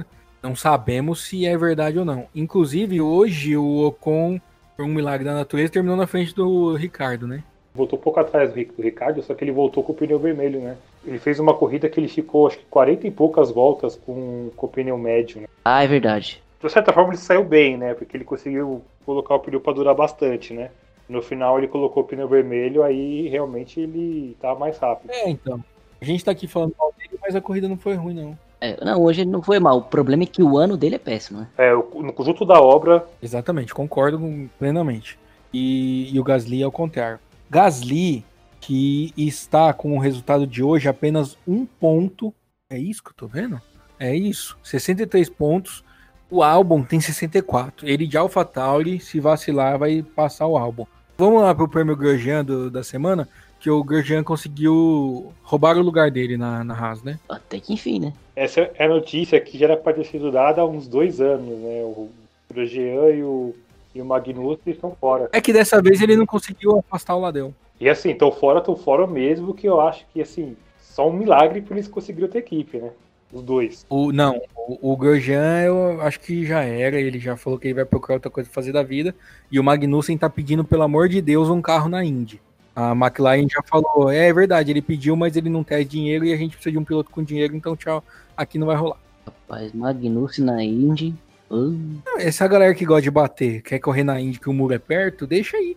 não 0.43 0.55
sabemos 0.55 1.25
se 1.25 1.45
é 1.45 1.57
verdade 1.57 1.99
ou 1.99 2.05
não. 2.05 2.27
Inclusive, 2.35 3.01
hoje 3.01 3.57
o 3.57 3.87
Ocon, 3.87 4.41
por 4.77 4.85
um 4.85 4.89
milagre 4.89 5.25
da 5.25 5.35
natureza, 5.35 5.73
terminou 5.73 5.97
na 5.97 6.07
frente 6.07 6.35
do 6.35 6.75
Ricardo, 6.75 7.27
né? 7.27 7.43
Voltou 7.75 7.99
pouco 7.99 8.19
atrás 8.19 8.53
do 8.53 8.83
Ricardo, 8.83 9.23
só 9.23 9.35
que 9.35 9.45
ele 9.45 9.53
voltou 9.53 9.83
com 9.83 9.93
o 9.93 9.95
pneu 9.95 10.19
vermelho, 10.19 10.61
né? 10.61 10.77
Ele 11.05 11.19
fez 11.19 11.39
uma 11.41 11.55
corrida 11.55 11.89
que 11.89 11.99
ele 11.99 12.09
ficou, 12.09 12.47
acho 12.47 12.59
que 12.59 12.65
40 12.67 13.07
e 13.07 13.11
poucas 13.11 13.51
voltas 13.51 13.97
com, 13.97 14.51
com 14.57 14.67
o 14.67 14.69
pneu 14.69 14.99
médio, 14.99 15.41
né? 15.41 15.47
Ah, 15.65 15.83
é 15.83 15.87
verdade. 15.87 16.43
De 16.63 16.71
certa 16.71 16.93
forma 16.93 17.11
ele 17.11 17.19
saiu 17.19 17.43
bem, 17.43 17.77
né? 17.77 17.95
Porque 17.95 18.17
ele 18.17 18.25
conseguiu 18.25 18.83
colocar 19.07 19.35
o 19.35 19.41
pneu 19.41 19.61
para 19.61 19.73
durar 19.73 19.95
bastante, 19.95 20.53
né? 20.53 20.71
No 21.09 21.23
final 21.23 21.59
ele 21.59 21.69
colocou 21.69 22.03
o 22.03 22.07
pneu 22.07 22.29
vermelho, 22.29 22.83
aí 22.83 23.29
realmente 23.29 23.81
ele 23.81 24.37
tá 24.41 24.55
mais 24.55 24.79
rápido. 24.79 25.11
É, 25.11 25.29
então. 25.29 25.63
A 26.01 26.05
gente 26.05 26.25
tá 26.25 26.31
aqui 26.31 26.47
falando 26.47 26.75
mal 26.79 26.95
dele, 26.97 27.19
mas 27.21 27.35
a 27.35 27.41
corrida 27.41 27.69
não 27.69 27.77
foi 27.77 27.95
ruim, 27.95 28.15
não. 28.15 28.39
É, 28.61 28.83
não, 28.85 29.03
hoje 29.03 29.23
ele 29.23 29.31
não 29.31 29.43
foi 29.43 29.59
mal. 29.59 29.79
O 29.79 29.83
problema 29.83 30.23
é 30.23 30.27
que 30.27 30.43
o 30.43 30.59
ano 30.59 30.77
dele 30.77 30.97
é 30.97 30.99
péssimo, 30.99 31.41
né? 31.41 31.49
É, 31.57 31.73
no 31.73 32.13
conjunto 32.13 32.45
da 32.45 32.61
obra. 32.61 33.05
Exatamente, 33.23 33.75
concordo 33.75 34.21
plenamente. 34.59 35.19
E, 35.53 36.15
e 36.15 36.21
o 36.21 36.25
Gasly 36.25 36.63
é 36.63 36.67
o 36.67 36.73
contrário. 36.73 37.19
Gasly, 37.49 38.25
que 38.61 39.13
está 39.17 39.73
com 39.73 39.97
o 39.97 40.01
resultado 40.01 40.47
de 40.47 40.63
hoje 40.63 40.89
apenas 40.89 41.37
um 41.47 41.65
ponto. 41.65 42.33
É 42.69 42.79
isso 42.79 43.03
que 43.03 43.11
eu 43.11 43.15
tô 43.15 43.27
vendo? 43.27 43.61
É 43.99 44.15
isso. 44.15 44.57
63 44.63 45.29
pontos 45.29 45.85
O 46.31 46.43
álbum 46.43 46.85
tem 46.85 47.01
64. 47.01 47.89
Ele 47.89 48.07
de 48.07 48.17
AlphaTauri, 48.17 49.01
se 49.01 49.19
vacilar, 49.19 49.79
vai 49.79 50.03
passar 50.03 50.47
o 50.47 50.57
álbum. 50.57 50.87
Vamos 51.19 51.43
lá 51.43 51.55
pro 51.55 51.69
prêmio 51.69 51.97
Grosjean 51.97 52.45
do, 52.45 52.71
da 52.71 52.85
semana, 52.85 53.29
que 53.59 53.69
o 53.69 53.83
Grosjean 53.83 54.23
conseguiu 54.23 55.33
roubar 55.43 55.77
o 55.77 55.83
lugar 55.83 56.11
dele 56.11 56.37
na, 56.37 56.63
na 56.65 56.75
Haas, 56.75 57.03
né? 57.03 57.19
Até 57.29 57.59
que 57.59 57.75
enfim, 57.75 57.99
né? 57.99 58.13
Essa 58.35 58.71
é 58.75 58.85
a 58.85 58.89
notícia 58.89 59.39
que 59.41 59.59
já 59.59 59.67
era 59.67 59.77
para 59.77 59.93
ter 59.93 60.05
sido 60.05 60.31
dada 60.31 60.63
há 60.63 60.67
uns 60.67 60.87
dois 60.87 61.21
anos, 61.21 61.59
né? 61.59 61.83
O 61.83 62.09
Grosjean 62.51 63.11
e 63.11 63.23
o, 63.23 63.55
e 63.95 64.01
o 64.01 64.05
Magnussen 64.05 64.73
estão 64.73 64.97
fora. 64.99 65.29
É 65.33 65.41
que 65.41 65.53
dessa 65.53 65.83
vez 65.83 66.01
ele 66.01 66.17
não 66.17 66.25
conseguiu 66.25 66.79
afastar 66.79 67.17
o 67.17 67.21
Ladeu. 67.21 67.55
E 67.81 67.89
assim, 67.89 68.11
estão 68.11 68.31
fora, 68.31 68.59
estão 68.59 68.77
fora 68.77 69.07
mesmo, 69.07 69.55
que 69.55 69.67
eu 69.67 69.81
acho 69.81 70.05
que 70.13 70.21
assim, 70.21 70.55
só 70.79 71.09
um 71.09 71.13
milagre 71.13 71.63
por 71.63 71.75
eles 71.75 71.89
conseguiram 71.89 72.29
ter 72.29 72.39
equipe, 72.39 72.79
né? 72.79 72.91
Os 73.33 73.43
dois. 73.43 73.87
O, 73.89 74.13
não, 74.13 74.41
o, 74.55 74.93
o 74.93 74.97
Grosjean 74.97 75.63
eu 75.63 76.01
acho 76.03 76.21
que 76.21 76.45
já 76.45 76.63
era, 76.63 77.01
ele 77.01 77.19
já 77.19 77.37
falou 77.37 77.59
que 77.59 77.69
ele 77.69 77.75
vai 77.75 77.85
procurar 77.85 78.17
outra 78.17 78.31
coisa 78.31 78.49
pra 78.51 78.55
fazer 78.55 78.73
da 78.73 78.83
vida. 78.83 79.15
E 79.51 79.59
o 79.59 79.65
Magnussen 79.65 80.19
tá 80.19 80.29
pedindo, 80.29 80.65
pelo 80.65 80.83
amor 80.83 81.09
de 81.09 81.23
Deus, 81.23 81.49
um 81.49 81.63
carro 81.63 81.89
na 81.89 82.05
Indy. 82.05 82.41
A 82.75 82.93
McLaren 82.93 83.49
já 83.49 83.63
falou, 83.63 84.11
é, 84.11 84.29
é 84.29 84.33
verdade, 84.33 84.71
ele 84.71 84.83
pediu, 84.83 85.17
mas 85.17 85.37
ele 85.37 85.49
não 85.49 85.65
tem 85.65 85.87
dinheiro 85.87 86.25
e 86.25 86.33
a 86.33 86.37
gente 86.37 86.57
precisa 86.57 86.73
de 86.73 86.79
um 86.79 86.85
piloto 86.85 87.11
com 87.11 87.23
dinheiro, 87.23 87.55
então 87.57 87.77
tchau, 87.77 88.03
aqui 88.37 88.59
não 88.59 88.67
vai 88.67 88.77
rolar. 88.77 88.99
Rapaz, 89.25 89.73
Magnussen 89.73 90.45
na 90.45 90.63
Indy. 90.63 91.15
Uh. 91.51 92.01
Essa 92.17 92.47
galera 92.47 92.75
que 92.75 92.85
gosta 92.85 93.03
de 93.03 93.11
bater, 93.11 93.63
quer 93.63 93.79
correr 93.79 94.05
na 94.05 94.21
Indy 94.21 94.39
que 94.39 94.51
o 94.51 94.53
muro 94.53 94.75
é 94.75 94.79
perto, 94.79 95.27
deixa 95.27 95.57
aí. 95.57 95.77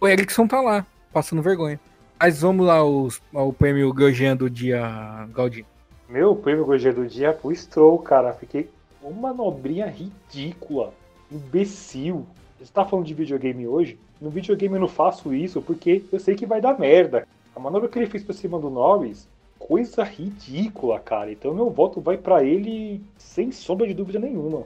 O 0.00 0.06
Ericsson 0.06 0.46
tá 0.46 0.60
lá, 0.60 0.86
passando 1.16 1.40
vergonha. 1.40 1.80
Mas 2.20 2.42
vamos 2.42 2.66
lá 2.66 2.74
aos, 2.74 3.22
ao 3.34 3.50
prêmio 3.50 3.90
Grosjean 3.90 4.36
do 4.36 4.50
dia, 4.50 5.26
Galdinho. 5.32 5.64
Meu 6.06 6.36
prêmio 6.36 6.66
Gojê 6.66 6.92
do 6.92 7.06
dia 7.06 7.28
é 7.28 7.32
pro 7.32 7.54
Stroll, 7.56 7.98
cara. 8.00 8.34
Fiquei 8.34 8.68
uma 9.02 9.32
manobrinha 9.32 9.86
ridícula. 9.86 10.92
Imbecil. 11.32 12.26
Você 12.60 12.70
tá 12.70 12.84
falando 12.84 13.06
de 13.06 13.14
videogame 13.14 13.66
hoje? 13.66 13.98
No 14.20 14.28
videogame 14.28 14.74
eu 14.74 14.80
não 14.80 14.88
faço 14.88 15.32
isso 15.32 15.62
porque 15.62 16.04
eu 16.12 16.20
sei 16.20 16.34
que 16.34 16.44
vai 16.44 16.60
dar 16.60 16.78
merda. 16.78 17.26
A 17.54 17.60
manobra 17.60 17.88
que 17.88 17.98
ele 17.98 18.10
fez 18.10 18.22
pra 18.22 18.34
cima 18.34 18.58
do 18.58 18.68
Norris, 18.68 19.26
coisa 19.58 20.04
ridícula, 20.04 21.00
cara. 21.00 21.32
Então 21.32 21.54
meu 21.54 21.70
voto 21.70 21.98
vai 21.98 22.18
para 22.18 22.44
ele 22.44 23.02
sem 23.16 23.50
sombra 23.50 23.86
de 23.86 23.94
dúvida 23.94 24.18
nenhuma. 24.18 24.64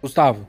Gustavo. 0.00 0.46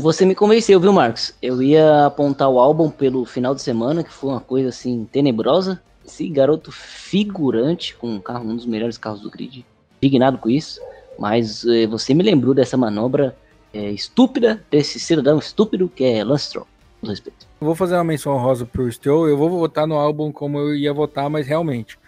Você 0.00 0.24
me 0.24 0.34
convenceu, 0.34 0.80
viu, 0.80 0.90
Marcos? 0.90 1.34
Eu 1.42 1.62
ia 1.62 2.06
apontar 2.06 2.48
o 2.48 2.58
álbum 2.58 2.88
pelo 2.88 3.26
final 3.26 3.54
de 3.54 3.60
semana, 3.60 4.02
que 4.02 4.12
foi 4.12 4.30
uma 4.30 4.40
coisa 4.40 4.70
assim 4.70 5.06
tenebrosa. 5.12 5.82
Esse 6.04 6.26
garoto 6.28 6.72
figurante 6.72 7.94
com 7.94 8.08
um 8.08 8.20
carro, 8.20 8.48
um 8.48 8.56
dos 8.56 8.64
melhores 8.64 8.96
carros 8.96 9.20
do 9.20 9.30
grid. 9.30 9.66
Indignado 10.00 10.38
com 10.38 10.48
isso. 10.48 10.80
Mas 11.18 11.64
eh, 11.66 11.86
você 11.86 12.14
me 12.14 12.22
lembrou 12.22 12.54
dessa 12.54 12.76
manobra 12.76 13.36
eh, 13.74 13.90
estúpida, 13.90 14.64
desse 14.70 14.98
cidadão 14.98 15.38
estúpido 15.38 15.90
que 15.94 16.04
é 16.04 16.24
Lance 16.24 16.46
Stroll. 16.46 16.66
Com 17.00 17.08
respeito. 17.08 17.46
Vou 17.60 17.74
fazer 17.74 17.96
uma 17.96 18.04
menção 18.04 18.32
honrosa 18.32 18.64
pro 18.64 18.90
Stroll. 18.90 19.28
Eu 19.28 19.36
vou 19.36 19.50
votar 19.50 19.86
no 19.86 19.96
álbum 19.96 20.32
como 20.32 20.58
eu 20.58 20.74
ia 20.74 20.92
votar, 20.92 21.28
mas 21.28 21.46
realmente. 21.46 21.98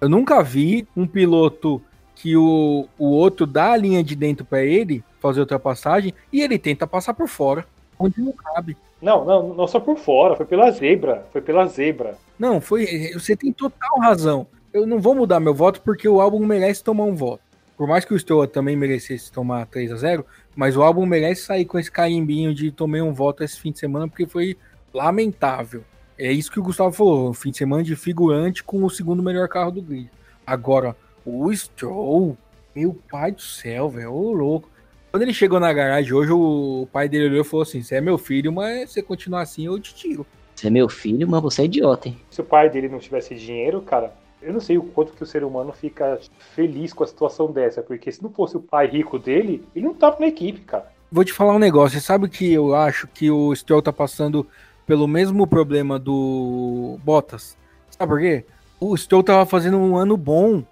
Eu 0.00 0.08
nunca 0.08 0.42
vi 0.44 0.86
um 0.96 1.08
piloto 1.08 1.82
que 2.14 2.36
o, 2.36 2.86
o 2.96 3.06
outro 3.06 3.46
dá 3.46 3.72
a 3.72 3.76
linha 3.76 4.04
de 4.04 4.14
dentro 4.14 4.44
para 4.44 4.62
ele 4.62 5.02
fazer 5.20 5.40
ultrapassagem 5.40 6.14
e 6.32 6.40
ele 6.40 6.58
tenta 6.58 6.86
passar 6.86 7.14
por 7.14 7.28
fora, 7.28 7.64
onde 7.98 8.20
não 8.20 8.32
cabe. 8.32 8.76
Não, 9.00 9.24
não, 9.24 9.54
não 9.54 9.66
só 9.66 9.80
por 9.80 9.96
fora, 9.96 10.36
foi 10.36 10.46
pela 10.46 10.70
zebra. 10.70 11.26
Foi 11.32 11.40
pela 11.40 11.66
zebra. 11.66 12.16
Não, 12.38 12.60
foi. 12.60 13.12
Você 13.14 13.36
tem 13.36 13.52
total 13.52 13.98
razão. 14.00 14.46
Eu 14.72 14.86
não 14.86 15.00
vou 15.00 15.14
mudar 15.14 15.40
meu 15.40 15.54
voto 15.54 15.80
porque 15.82 16.08
o 16.08 16.20
álbum 16.20 16.44
merece 16.44 16.84
tomar 16.84 17.04
um 17.04 17.14
voto. 17.14 17.42
Por 17.76 17.88
mais 17.88 18.04
que 18.04 18.12
o 18.12 18.18
Stoa 18.18 18.46
também 18.46 18.76
merecesse 18.76 19.32
tomar 19.32 19.66
3 19.66 19.92
a 19.92 19.96
0 19.96 20.26
mas 20.54 20.76
o 20.76 20.82
álbum 20.82 21.06
merece 21.06 21.42
sair 21.42 21.64
com 21.64 21.78
esse 21.78 21.90
carimbinho 21.90 22.54
de 22.54 22.70
tomei 22.70 23.00
um 23.00 23.14
voto 23.14 23.42
esse 23.42 23.58
fim 23.58 23.72
de 23.72 23.78
semana 23.78 24.06
porque 24.06 24.26
foi 24.26 24.56
lamentável. 24.92 25.82
É 26.18 26.30
isso 26.30 26.52
que 26.52 26.60
o 26.60 26.62
Gustavo 26.62 26.92
falou, 26.92 27.30
um 27.30 27.32
fim 27.32 27.50
de 27.50 27.56
semana 27.56 27.82
de 27.82 27.96
figurante 27.96 28.62
com 28.62 28.84
o 28.84 28.90
segundo 28.90 29.22
melhor 29.22 29.48
carro 29.48 29.70
do 29.70 29.80
grid. 29.80 30.10
Agora, 30.46 30.94
o 31.24 31.50
Stroll, 31.54 32.36
meu 32.74 32.98
pai 33.10 33.32
do 33.32 33.40
céu, 33.40 33.88
velho, 33.88 34.12
ô 34.12 34.32
louco. 34.32 34.69
Quando 35.10 35.24
ele 35.24 35.34
chegou 35.34 35.58
na 35.58 35.72
garagem 35.72 36.12
hoje, 36.12 36.30
o 36.30 36.86
pai 36.92 37.08
dele 37.08 37.26
olhou 37.26 37.40
e 37.40 37.44
falou 37.44 37.62
assim: 37.62 37.82
Você 37.82 37.96
é 37.96 38.00
meu 38.00 38.16
filho, 38.16 38.52
mas 38.52 38.90
se 38.90 38.94
você 38.94 39.02
continuar 39.02 39.42
assim, 39.42 39.66
eu 39.66 39.78
te 39.80 39.92
tiro. 39.92 40.24
Você 40.54 40.68
é 40.68 40.70
meu 40.70 40.88
filho, 40.88 41.28
mas 41.28 41.42
você 41.42 41.62
é 41.62 41.64
idiota, 41.64 42.08
hein? 42.08 42.18
Se 42.30 42.40
o 42.40 42.44
pai 42.44 42.70
dele 42.70 42.88
não 42.88 42.98
tivesse 42.98 43.34
dinheiro, 43.34 43.80
cara, 43.80 44.12
eu 44.40 44.52
não 44.52 44.60
sei 44.60 44.78
o 44.78 44.82
quanto 44.82 45.12
que 45.12 45.22
o 45.22 45.26
ser 45.26 45.42
humano 45.42 45.72
fica 45.72 46.20
feliz 46.54 46.92
com 46.92 47.02
a 47.02 47.06
situação 47.06 47.50
dessa, 47.50 47.82
porque 47.82 48.12
se 48.12 48.22
não 48.22 48.30
fosse 48.30 48.56
o 48.56 48.60
pai 48.60 48.86
rico 48.86 49.18
dele, 49.18 49.64
ele 49.74 49.84
não 49.84 49.94
tava 49.94 50.18
na 50.20 50.28
equipe, 50.28 50.60
cara. 50.60 50.92
Vou 51.10 51.24
te 51.24 51.32
falar 51.32 51.54
um 51.54 51.58
negócio, 51.58 51.98
você 51.98 52.06
sabe 52.06 52.28
que 52.28 52.52
eu 52.52 52.74
acho 52.74 53.08
que 53.08 53.30
o 53.30 53.54
Stroll 53.54 53.82
tá 53.82 53.92
passando 53.92 54.46
pelo 54.86 55.08
mesmo 55.08 55.44
problema 55.46 55.98
do 55.98 56.98
Bottas? 57.02 57.56
Sabe 57.90 58.10
por 58.10 58.20
quê? 58.20 58.44
O 58.78 58.96
Stroll 58.96 59.24
tava 59.24 59.44
fazendo 59.44 59.76
um 59.76 59.96
ano 59.96 60.16
bom. 60.16 60.62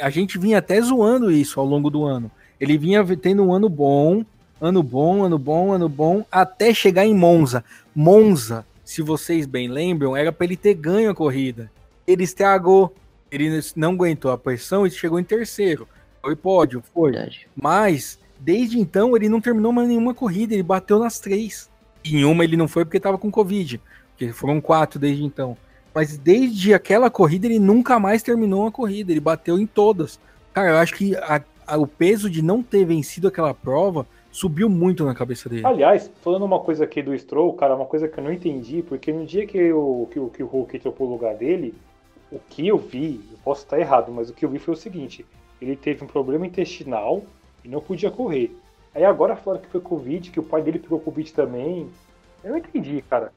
A 0.00 0.08
gente 0.08 0.38
vinha 0.38 0.58
até 0.58 0.80
zoando 0.80 1.30
isso 1.32 1.58
ao 1.58 1.66
longo 1.66 1.90
do 1.90 2.04
ano. 2.04 2.30
Ele 2.60 2.76
vinha 2.76 3.04
tendo 3.16 3.44
um 3.44 3.52
ano 3.52 3.68
bom, 3.68 4.24
ano 4.60 4.82
bom, 4.82 5.24
ano 5.24 5.38
bom, 5.38 5.72
ano 5.72 5.88
bom, 5.88 6.24
até 6.30 6.74
chegar 6.74 7.06
em 7.06 7.14
Monza. 7.14 7.64
Monza, 7.94 8.64
se 8.84 9.02
vocês 9.02 9.46
bem 9.46 9.68
lembram, 9.68 10.16
era 10.16 10.32
para 10.32 10.46
ele 10.46 10.56
ter 10.56 10.74
ganho 10.74 11.10
a 11.10 11.14
corrida. 11.14 11.70
Ele 12.06 12.24
estragou, 12.24 12.94
ele 13.30 13.60
não 13.76 13.92
aguentou 13.92 14.30
a 14.30 14.38
pressão 14.38 14.86
e 14.86 14.90
chegou 14.90 15.20
em 15.20 15.24
terceiro. 15.24 15.86
Foi 16.22 16.34
pódio, 16.34 16.82
foi. 16.92 17.12
Verdade. 17.12 17.46
Mas, 17.54 18.18
desde 18.40 18.78
então, 18.78 19.14
ele 19.16 19.28
não 19.28 19.40
terminou 19.40 19.72
mais 19.72 19.88
nenhuma 19.88 20.14
corrida, 20.14 20.54
ele 20.54 20.62
bateu 20.62 20.98
nas 20.98 21.20
três. 21.20 21.68
Em 22.04 22.24
uma 22.24 22.44
ele 22.44 22.56
não 22.56 22.66
foi 22.66 22.84
porque 22.84 22.96
estava 22.96 23.18
com 23.18 23.30
Covid, 23.30 23.80
porque 24.10 24.32
foram 24.32 24.60
quatro 24.60 24.98
desde 24.98 25.24
então. 25.24 25.56
Mas 25.94 26.16
desde 26.16 26.74
aquela 26.74 27.10
corrida 27.10 27.46
ele 27.46 27.58
nunca 27.58 27.98
mais 27.98 28.22
terminou 28.22 28.62
uma 28.62 28.72
corrida, 28.72 29.12
ele 29.12 29.20
bateu 29.20 29.58
em 29.58 29.66
todas. 29.66 30.18
Cara, 30.52 30.70
eu 30.70 30.76
acho 30.76 30.94
que 30.94 31.14
a, 31.16 31.42
o 31.76 31.86
peso 31.86 32.30
de 32.30 32.42
não 32.42 32.62
ter 32.62 32.84
vencido 32.84 33.28
aquela 33.28 33.52
prova 33.52 34.06
subiu 34.30 34.68
muito 34.68 35.04
na 35.04 35.14
cabeça 35.14 35.48
dele. 35.48 35.66
Aliás, 35.66 36.10
falando 36.22 36.44
uma 36.44 36.60
coisa 36.60 36.84
aqui 36.84 37.02
do 37.02 37.16
Stroll, 37.18 37.52
cara, 37.54 37.74
uma 37.74 37.86
coisa 37.86 38.08
que 38.08 38.18
eu 38.18 38.24
não 38.24 38.32
entendi, 38.32 38.82
porque 38.82 39.12
no 39.12 39.26
dia 39.26 39.46
que, 39.46 39.58
eu, 39.58 40.08
que, 40.10 40.20
que 40.36 40.42
o 40.42 40.46
Hulk 40.46 40.78
trocou 40.78 41.06
o 41.06 41.10
lugar 41.10 41.34
dele, 41.34 41.74
o 42.30 42.38
que 42.38 42.66
eu 42.66 42.78
vi, 42.78 43.20
eu 43.30 43.38
posso 43.42 43.62
estar 43.62 43.80
errado, 43.80 44.12
mas 44.12 44.30
o 44.30 44.34
que 44.34 44.44
eu 44.44 44.50
vi 44.50 44.58
foi 44.58 44.74
o 44.74 44.76
seguinte: 44.76 45.24
ele 45.60 45.74
teve 45.74 46.04
um 46.04 46.06
problema 46.06 46.46
intestinal 46.46 47.22
e 47.64 47.68
não 47.68 47.80
podia 47.80 48.10
correr. 48.10 48.54
Aí 48.94 49.04
agora 49.04 49.36
falaram 49.36 49.62
que 49.62 49.70
foi 49.70 49.80
Covid, 49.80 50.30
que 50.30 50.40
o 50.40 50.42
pai 50.42 50.62
dele 50.62 50.78
pegou 50.78 51.00
Covid 51.00 51.32
também. 51.32 51.88
Eu 52.42 52.50
não 52.50 52.58
entendi, 52.58 53.02
cara. 53.08 53.32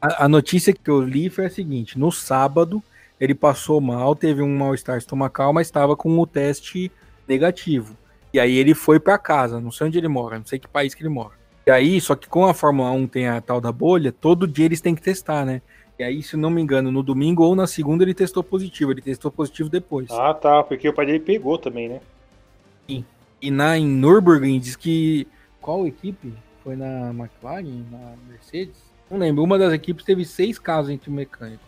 A, 0.00 0.24
a 0.24 0.28
notícia 0.28 0.72
que 0.72 0.90
eu 0.90 1.00
li 1.00 1.30
foi 1.30 1.46
a 1.46 1.50
seguinte: 1.50 1.98
no 1.98 2.12
sábado 2.12 2.82
ele 3.18 3.34
passou 3.34 3.80
mal, 3.80 4.14
teve 4.14 4.42
um 4.42 4.56
mal-estar 4.56 4.98
estomacal, 4.98 5.52
mas 5.52 5.66
estava 5.66 5.96
com 5.96 6.18
o 6.18 6.26
teste 6.26 6.92
negativo. 7.28 7.96
E 8.32 8.40
aí 8.40 8.56
ele 8.56 8.74
foi 8.74 9.00
para 9.00 9.18
casa, 9.18 9.60
não 9.60 9.70
sei 9.70 9.86
onde 9.86 9.98
ele 9.98 10.08
mora, 10.08 10.38
não 10.38 10.46
sei 10.46 10.58
que 10.58 10.68
país 10.68 10.94
que 10.94 11.02
ele 11.02 11.08
mora. 11.08 11.34
E 11.66 11.70
aí, 11.70 12.00
só 12.00 12.14
que 12.14 12.28
com 12.28 12.44
a 12.46 12.54
Fórmula 12.54 12.90
1 12.90 13.06
tem 13.08 13.28
a 13.28 13.40
tal 13.40 13.60
da 13.60 13.72
bolha, 13.72 14.12
todo 14.12 14.46
dia 14.46 14.66
eles 14.66 14.80
têm 14.80 14.94
que 14.94 15.02
testar, 15.02 15.44
né? 15.44 15.62
E 15.98 16.04
aí, 16.04 16.22
se 16.22 16.36
não 16.36 16.50
me 16.50 16.60
engano, 16.60 16.92
no 16.92 17.02
domingo 17.02 17.42
ou 17.42 17.56
na 17.56 17.66
segunda 17.66 18.04
ele 18.04 18.14
testou 18.14 18.42
positivo, 18.42 18.92
ele 18.92 19.00
testou 19.00 19.30
positivo 19.30 19.68
depois. 19.68 20.10
Ah, 20.10 20.34
tá, 20.34 20.62
porque 20.62 20.88
o 20.88 20.92
pai 20.92 21.06
dele 21.06 21.20
pegou 21.20 21.56
também, 21.56 21.88
né? 21.88 22.00
Sim. 22.86 23.04
E 23.40 23.50
na 23.50 23.76
em 23.78 23.86
Nürburgring 23.86 24.60
diz 24.60 24.76
que 24.76 25.26
qual 25.60 25.86
equipe? 25.86 26.32
Foi 26.62 26.76
na 26.76 27.10
McLaren, 27.10 27.84
na 27.90 28.14
Mercedes? 28.28 28.92
Não 29.10 29.18
lembro. 29.18 29.42
Uma 29.42 29.58
das 29.58 29.72
equipes 29.72 30.04
teve 30.04 30.24
seis 30.24 30.58
casos 30.58 30.90
entre 30.90 31.10
mecânicos. 31.10 31.66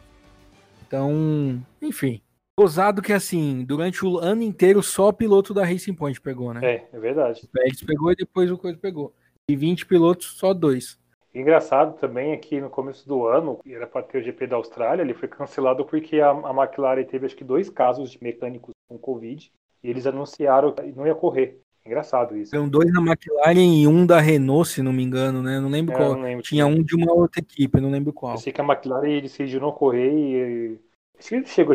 Então, 0.86 1.60
enfim. 1.80 2.20
Gozado 2.58 3.00
que, 3.00 3.12
assim, 3.12 3.64
durante 3.64 4.04
o 4.04 4.18
ano 4.18 4.42
inteiro 4.42 4.82
só 4.82 5.12
piloto 5.12 5.54
da 5.54 5.64
Racing 5.64 5.94
Point 5.94 6.20
pegou, 6.20 6.52
né? 6.52 6.60
É, 6.64 6.88
é 6.92 6.98
verdade. 6.98 7.42
O 7.44 7.48
Pérez 7.48 7.80
pegou 7.80 8.10
e 8.10 8.16
depois 8.16 8.50
o 8.50 8.58
Coisa 8.58 8.76
pegou. 8.76 9.14
E 9.48 9.54
20 9.54 9.86
pilotos, 9.86 10.36
só 10.36 10.52
dois. 10.52 10.98
Engraçado 11.32 11.96
também 11.98 12.32
é 12.32 12.36
que 12.36 12.60
no 12.60 12.68
começo 12.68 13.06
do 13.06 13.28
ano, 13.28 13.60
era 13.64 13.86
para 13.86 14.02
ter 14.02 14.18
o 14.18 14.24
GP 14.24 14.48
da 14.48 14.56
Austrália, 14.56 15.02
ele 15.02 15.14
foi 15.14 15.28
cancelado 15.28 15.84
porque 15.84 16.20
a, 16.20 16.30
a 16.30 16.50
McLaren 16.50 17.04
teve 17.04 17.26
acho 17.26 17.36
que 17.36 17.44
dois 17.44 17.70
casos 17.70 18.10
de 18.10 18.18
mecânicos 18.20 18.74
com 18.88 18.98
Covid 18.98 19.52
e 19.84 19.88
eles 19.88 20.04
anunciaram 20.04 20.72
que 20.72 20.90
não 20.96 21.06
ia 21.06 21.14
correr. 21.14 21.60
Engraçado 21.86 22.36
isso. 22.36 22.50
São 22.50 22.68
dois 22.68 22.92
da 22.92 23.00
McLaren 23.00 23.82
e 23.82 23.86
um 23.86 24.04
da 24.04 24.18
Renault, 24.18 24.68
se 24.68 24.82
não 24.82 24.92
me 24.92 25.04
engano, 25.04 25.44
né? 25.44 25.60
Não 25.60 25.68
lembro 25.68 25.94
é, 25.94 25.96
qual. 25.96 26.14
Não 26.14 26.22
lembro 26.22 26.42
Tinha 26.42 26.66
um 26.66 26.82
de 26.82 26.96
uma 26.96 27.12
outra 27.12 27.40
equipe, 27.40 27.80
não 27.80 27.92
lembro 27.92 28.12
qual. 28.12 28.32
Eu 28.32 28.38
sei 28.38 28.52
que 28.52 28.60
a 28.60 28.64
McLaren 28.64 29.20
decidiu 29.20 29.60
não 29.60 29.70
correr 29.70 30.12
e. 30.12 30.80
Acho 31.16 31.28
que 31.28 31.34
ele 31.36 31.46
chegou, 31.46 31.74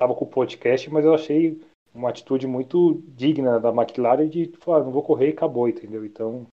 tava 0.00 0.14
com 0.14 0.24
o 0.24 0.30
podcast, 0.30 0.88
mas 0.88 1.04
eu 1.04 1.14
achei 1.14 1.60
uma 1.92 2.08
atitude 2.08 2.46
muito 2.46 3.02
digna 3.08 3.60
da 3.60 3.68
McLaren 3.68 4.30
de 4.30 4.50
falar, 4.58 4.82
não 4.82 4.90
vou 4.90 5.02
correr 5.02 5.28
e 5.28 5.32
acabou, 5.32 5.68
entendeu? 5.68 6.06
Então. 6.06 6.46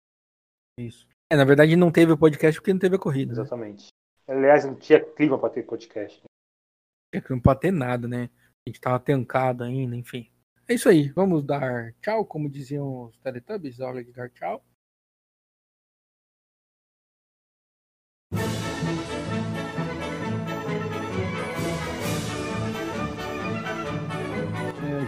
Isso. 0.78 1.08
É, 1.32 1.38
na 1.38 1.46
verdade 1.46 1.78
não 1.78 1.90
teve 1.90 2.12
o 2.12 2.18
podcast 2.18 2.60
porque 2.60 2.74
não 2.74 2.80
teve 2.80 2.98
a 2.98 3.00
corrida. 3.00 3.34
Né? 3.34 3.40
Exatamente. 3.40 3.88
Né? 4.28 4.36
Aliás, 4.36 4.66
não 4.66 4.76
tinha 4.76 5.00
clima 5.00 5.40
para 5.40 5.50
ter 5.50 5.64
podcast. 5.64 6.18
Não 6.18 7.10
tinha 7.14 7.26
clima 7.26 7.42
pra 7.42 7.56
ter 7.56 7.72
nada, 7.72 8.06
né? 8.06 8.30
A 8.68 8.70
gente 8.70 8.82
tava 8.82 9.00
tancado 9.00 9.64
ainda, 9.64 9.96
enfim. 9.96 10.30
é 10.68 10.74
isso 10.74 10.90
aí. 10.90 11.08
Vamos 11.10 11.46
dar 11.46 11.94
tchau, 12.02 12.26
como 12.26 12.50
diziam 12.50 13.06
os 13.06 13.18
Teletubbies, 13.20 13.80
hora 13.80 14.04
de 14.04 14.12
dar 14.12 14.30
tchau. 14.30 14.62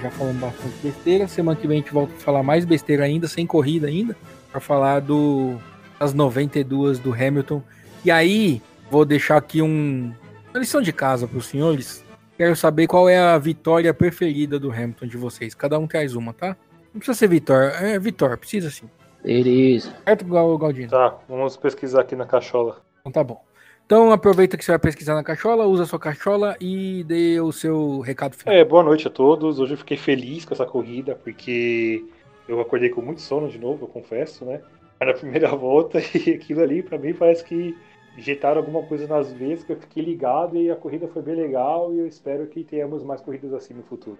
Já 0.01 0.09
falamos 0.11 0.41
bastante 0.41 0.75
besteira. 0.81 1.27
Semana 1.27 1.59
que 1.59 1.67
vem 1.67 1.77
a 1.77 1.81
gente 1.81 1.93
volta 1.93 2.13
a 2.13 2.19
falar 2.19 2.43
mais 2.43 2.65
besteira 2.65 3.03
ainda, 3.03 3.27
sem 3.27 3.45
corrida 3.45 3.87
ainda, 3.87 4.15
para 4.51 4.59
falar 4.59 5.01
do 5.01 5.57
das 5.99 6.13
92 6.13 6.99
do 6.99 7.13
Hamilton. 7.13 7.61
E 8.03 8.09
aí, 8.09 8.61
vou 8.89 9.03
deixar 9.03 9.37
aqui 9.37 9.61
um, 9.61 10.13
uma 10.49 10.59
lição 10.59 10.81
de 10.81 10.93
casa 10.93 11.27
para 11.27 11.37
os 11.37 11.45
senhores. 11.45 12.03
Quero 12.37 12.55
saber 12.55 12.87
qual 12.87 13.09
é 13.09 13.19
a 13.19 13.37
vitória 13.37 13.93
preferida 13.93 14.57
do 14.57 14.71
Hamilton 14.71 15.07
de 15.07 15.17
vocês. 15.17 15.53
Cada 15.53 15.77
um 15.77 15.85
traz 15.85 16.15
uma, 16.15 16.33
tá? 16.33 16.55
Não 16.93 16.99
precisa 16.99 17.17
ser 17.17 17.27
Vitor. 17.27 17.71
É 17.81 17.99
Vitor, 17.99 18.37
precisa 18.37 18.69
sim. 18.69 18.89
Beleza. 19.23 19.93
Certo, 20.05 20.25
Galdino? 20.25 20.89
Tá, 20.89 21.17
vamos 21.27 21.57
pesquisar 21.57 22.01
aqui 22.01 22.15
na 22.15 22.25
cachola. 22.25 22.81
Então 23.01 23.11
tá 23.11 23.23
bom. 23.23 23.43
Então 23.89 24.11
aproveita 24.11 24.55
que 24.55 24.63
você 24.63 24.71
vai 24.71 24.77
pesquisar 24.77 25.15
na 25.15 25.23
cachola, 25.23 25.65
usa 25.65 25.81
a 25.81 25.85
sua 25.87 25.97
cachola 25.97 26.55
e 26.61 27.03
dê 27.05 27.41
o 27.41 27.51
seu 27.51 28.01
recado 28.01 28.35
final. 28.35 28.53
É, 28.53 28.63
boa 28.63 28.83
noite 28.83 29.07
a 29.07 29.09
todos. 29.09 29.59
Hoje 29.59 29.73
eu 29.73 29.79
fiquei 29.79 29.97
feliz 29.97 30.45
com 30.45 30.53
essa 30.53 30.63
corrida, 30.63 31.15
porque 31.15 32.05
eu 32.47 32.61
acordei 32.61 32.89
com 32.89 33.01
muito 33.01 33.19
sono 33.19 33.49
de 33.49 33.57
novo, 33.57 33.85
eu 33.85 33.87
confesso, 33.87 34.45
né? 34.45 34.61
Na 35.01 35.11
primeira 35.11 35.49
volta, 35.57 35.97
e 35.99 36.35
aquilo 36.35 36.61
ali, 36.61 36.83
pra 36.83 36.99
mim, 36.99 37.15
parece 37.15 37.43
que 37.43 37.75
injetaram 38.15 38.59
alguma 38.59 38.83
coisa 38.83 39.07
nas 39.07 39.33
vezes 39.33 39.63
que 39.63 39.71
eu 39.71 39.77
fiquei 39.77 40.03
ligado 40.03 40.55
e 40.55 40.69
a 40.69 40.75
corrida 40.75 41.07
foi 41.07 41.23
bem 41.23 41.33
legal 41.33 41.91
e 41.91 41.97
eu 41.97 42.05
espero 42.05 42.45
que 42.45 42.63
tenhamos 42.63 43.03
mais 43.03 43.21
corridas 43.21 43.51
assim 43.53 43.73
no 43.73 43.81
futuro. 43.81 44.19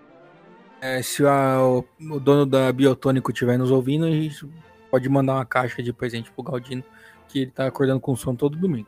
É, 0.81 1.03
se 1.03 1.23
a- 1.27 1.61
o, 1.61 1.85
o 2.15 2.19
dono 2.19 2.43
da 2.43 2.71
Biotônico 2.71 3.31
estiver 3.31 3.59
nos 3.59 3.69
ouvindo, 3.69 4.07
a 4.07 4.09
gente 4.09 4.49
pode 4.89 5.07
mandar 5.09 5.35
uma 5.35 5.45
caixa 5.45 5.83
de 5.83 5.93
presente 5.93 6.31
pro 6.31 6.41
Galdino, 6.41 6.83
que 7.27 7.41
ele 7.43 7.51
tá 7.51 7.67
acordando 7.67 7.99
com 7.99 8.15
sono 8.15 8.35
todo 8.35 8.57
domingo. 8.57 8.87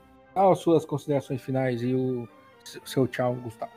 As 0.49 0.59
suas 0.59 0.85
considerações 0.85 1.41
finais 1.41 1.81
e 1.81 1.93
o 1.93 2.27
seu 2.85 3.07
tchau, 3.07 3.35
Gustavo. 3.35 3.71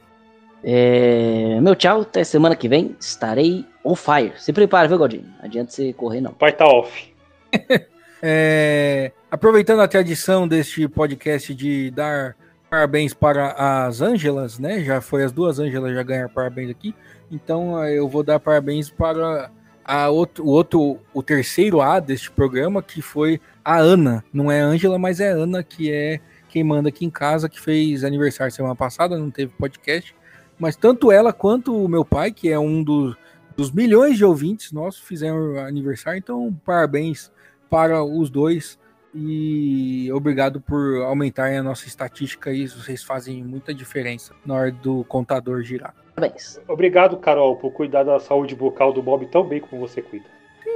É, 0.63 1.61
meu 1.61 1.75
tchau, 1.75 2.01
até 2.01 2.25
semana 2.25 2.57
que 2.57 2.69
vem. 2.69 2.97
Estarei 2.99 3.67
on 3.85 3.95
fire. 3.95 4.33
Se 4.39 4.53
prepara, 4.53 4.89
viu, 4.89 4.99
Galdinho? 4.99 5.27
Não 5.39 5.45
adianta 5.45 5.71
você 5.71 5.93
correr, 5.93 6.21
não. 6.21 6.31
O 6.31 6.35
pai 6.35 6.53
tá 6.53 6.67
off. 6.67 7.13
É, 8.27 9.13
aproveitando 9.31 9.81
a 9.81 9.89
tradição 9.89 10.49
deste 10.49 10.89
podcast 10.89 11.55
de 11.55 11.91
dar 11.91 12.35
parabéns 12.71 13.13
para 13.13 13.85
as 13.87 14.01
Ângelas, 14.01 14.59
né? 14.59 14.83
Já 14.83 15.03
foi 15.03 15.25
as 15.25 15.31
duas 15.31 15.59
Ângelas 15.59 15.95
já 15.95 16.03
ganharam 16.03 16.31
parabéns 16.31 16.71
aqui. 16.71 16.95
Então 17.31 17.85
eh, 17.85 17.99
eu 17.99 18.09
vou 18.09 18.23
dar 18.23 18.41
parabéns 18.41 18.89
para 18.89 19.51
a 19.85 20.09
outro, 20.09 20.43
o 20.43 20.49
outro, 20.49 20.99
o 21.13 21.23
terceiro 21.23 21.83
A 21.83 22.01
deste 22.01 22.31
programa, 22.31 22.83
que 22.83 23.03
foi 23.03 23.41
a 23.63 23.77
Ana. 23.77 24.25
Não 24.33 24.51
é 24.51 24.59
Ângela, 24.59 24.99
mas 24.99 25.21
é 25.21 25.29
Ana, 25.29 25.63
que 25.63 25.93
é 25.93 26.19
quem 26.55 26.63
manda 26.63 26.89
aqui 26.89 27.05
em 27.05 27.11
casa, 27.11 27.49
que 27.49 27.61
fez 27.61 28.05
aniversário 28.05 28.53
semana 28.53 28.77
passada, 28.77 29.19
não 29.19 29.29
teve 29.29 29.53
podcast. 29.59 30.15
Mas 30.57 30.77
tanto 30.77 31.11
ela 31.11 31.33
quanto 31.33 31.75
o 31.77 31.89
meu 31.89 32.05
pai, 32.05 32.31
que 32.31 32.49
é 32.49 32.57
um 32.57 32.81
dos, 32.81 33.17
dos 33.57 33.73
milhões 33.73 34.17
de 34.17 34.25
ouvintes 34.25 34.71
nossos, 34.71 35.03
fizeram 35.03 35.59
aniversário. 35.59 36.19
Então, 36.19 36.57
parabéns 36.65 37.33
para 37.69 38.05
os 38.05 38.31
dois 38.31 38.79
e 39.13 40.09
obrigado 40.13 40.61
por 40.61 41.03
aumentarem 41.03 41.59
a 41.59 41.63
nossa 41.63 41.89
estatística 41.89 42.51
aí. 42.51 42.69
Vocês 42.69 43.03
fazem 43.03 43.43
muita 43.43 43.75
diferença 43.75 44.33
na 44.47 44.55
hora 44.55 44.71
do 44.71 45.03
contador 45.07 45.61
girar. 45.61 45.93
Parabéns. 46.15 46.61
Obrigado, 46.69 47.17
Carol, 47.17 47.57
por 47.57 47.73
cuidar 47.73 48.05
da 48.05 48.21
saúde 48.21 48.55
bucal 48.55 48.93
do 48.93 49.03
Bob 49.03 49.27
tão 49.27 49.45
bem 49.45 49.61
como 49.61 49.89
você 49.89 50.01
cuida. 50.01 50.27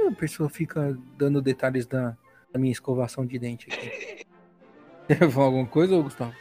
A 0.09 0.11
pessoa 0.11 0.49
fica 0.49 0.97
dando 1.17 1.41
detalhes 1.41 1.87
da, 1.87 2.17
da 2.51 2.59
minha 2.59 2.73
escovação 2.73 3.25
de 3.25 3.39
dente 3.39 3.69
aqui. 3.71 4.25
Quer 5.09 5.31
falar 5.31 5.47
alguma 5.47 5.65
coisa, 5.65 5.99
Gustavo? 5.99 6.33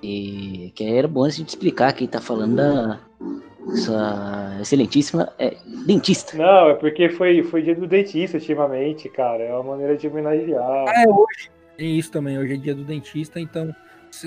E 0.00 0.70
que 0.76 0.84
era 0.84 1.08
bom 1.08 1.24
a 1.24 1.28
gente 1.28 1.48
explicar 1.48 1.92
quem 1.92 2.06
tá 2.06 2.20
falando 2.20 2.54
da 2.54 3.00
essa 3.72 4.58
excelentíssima 4.60 5.32
é, 5.40 5.56
dentista. 5.84 6.36
Não, 6.36 6.70
é 6.70 6.74
porque 6.74 7.08
foi, 7.08 7.42
foi 7.42 7.62
dia 7.62 7.74
do 7.74 7.84
dentista 7.84 8.36
ultimamente, 8.36 9.08
cara. 9.08 9.42
É 9.42 9.52
uma 9.52 9.72
maneira 9.72 9.96
de 9.96 10.06
homenagear. 10.06 10.84
Ah, 10.86 11.02
é 11.02 11.08
hoje. 11.08 11.50
Tem 11.76 11.98
isso 11.98 12.12
também, 12.12 12.38
hoje 12.38 12.54
é 12.54 12.56
dia 12.56 12.76
do 12.76 12.84
dentista, 12.84 13.40
então 13.40 13.74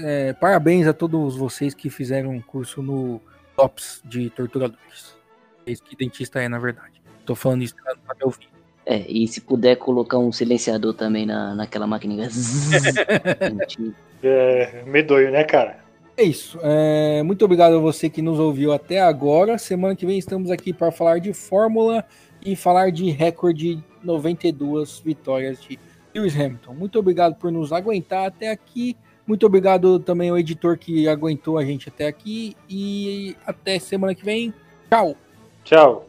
é, 0.04 0.34
parabéns 0.34 0.86
a 0.88 0.94
todos 0.94 1.38
vocês 1.38 1.74
que 1.74 1.90
fizeram 1.90 2.32
um 2.32 2.42
curso 2.42 2.82
no 2.82 3.22
TOPS 3.56 4.02
de 4.04 4.30
torturadores. 4.30 5.18
É 5.66 5.72
isso 5.72 5.84
que 5.84 5.96
dentista 5.96 6.42
é, 6.42 6.50
na 6.50 6.60
verdade. 6.60 7.02
Tô 7.26 7.34
falando 7.34 7.64
isso 7.64 7.76
pra 7.76 7.96
pra 7.96 8.16
me 8.16 8.24
ouvir. 8.26 8.49
É, 8.90 9.06
e 9.08 9.28
se 9.28 9.40
puder 9.40 9.76
colocar 9.76 10.18
um 10.18 10.32
silenciador 10.32 10.96
também 10.96 11.24
na, 11.24 11.54
naquela 11.54 11.86
maquininha. 11.86 12.28
Gente, 12.34 13.94
É 14.24 14.82
medonho, 14.88 15.30
né, 15.30 15.44
cara? 15.44 15.78
É 16.18 16.24
isso. 16.24 16.58
É, 16.64 17.22
muito 17.22 17.46
obrigado 17.46 17.76
a 17.76 17.80
você 17.80 18.10
que 18.10 18.20
nos 18.20 18.40
ouviu 18.40 18.74
até 18.74 19.00
agora. 19.00 19.60
Semana 19.60 19.96
que 19.96 20.08
vem 20.08 20.18
estamos 20.18 20.50
aqui 20.50 20.74
para 20.74 20.92
falar 20.92 21.20
de 21.20 21.32
Fórmula 21.34 22.04
e 22.44 22.56
falar 22.56 22.92
de 22.92 23.12
recorde 23.12 23.80
92 24.04 25.00
vitórias 25.06 25.62
de 25.62 25.78
Lewis 26.12 26.36
Hamilton. 26.36 26.74
Muito 26.74 26.98
obrigado 26.98 27.36
por 27.36 27.52
nos 27.52 27.72
aguentar 27.72 28.26
até 28.26 28.50
aqui. 28.50 28.98
Muito 29.28 29.46
obrigado 29.46 30.00
também 30.00 30.32
ao 30.32 30.40
editor 30.40 30.80
que 30.80 31.08
aguentou 31.08 31.60
a 31.60 31.64
gente 31.64 31.90
até 31.90 32.08
aqui. 32.08 32.58
E 32.68 33.36
até 33.46 33.78
semana 33.78 34.16
que 34.16 34.26
vem. 34.26 34.52
Tchau! 34.90 35.16
Tchau. 35.64 36.08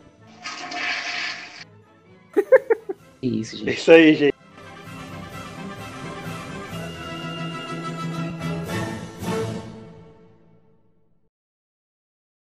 Isso, 3.23 3.57
gente. 3.57 3.71
isso 3.75 3.91
aí, 3.91 4.15
gente. 4.15 4.30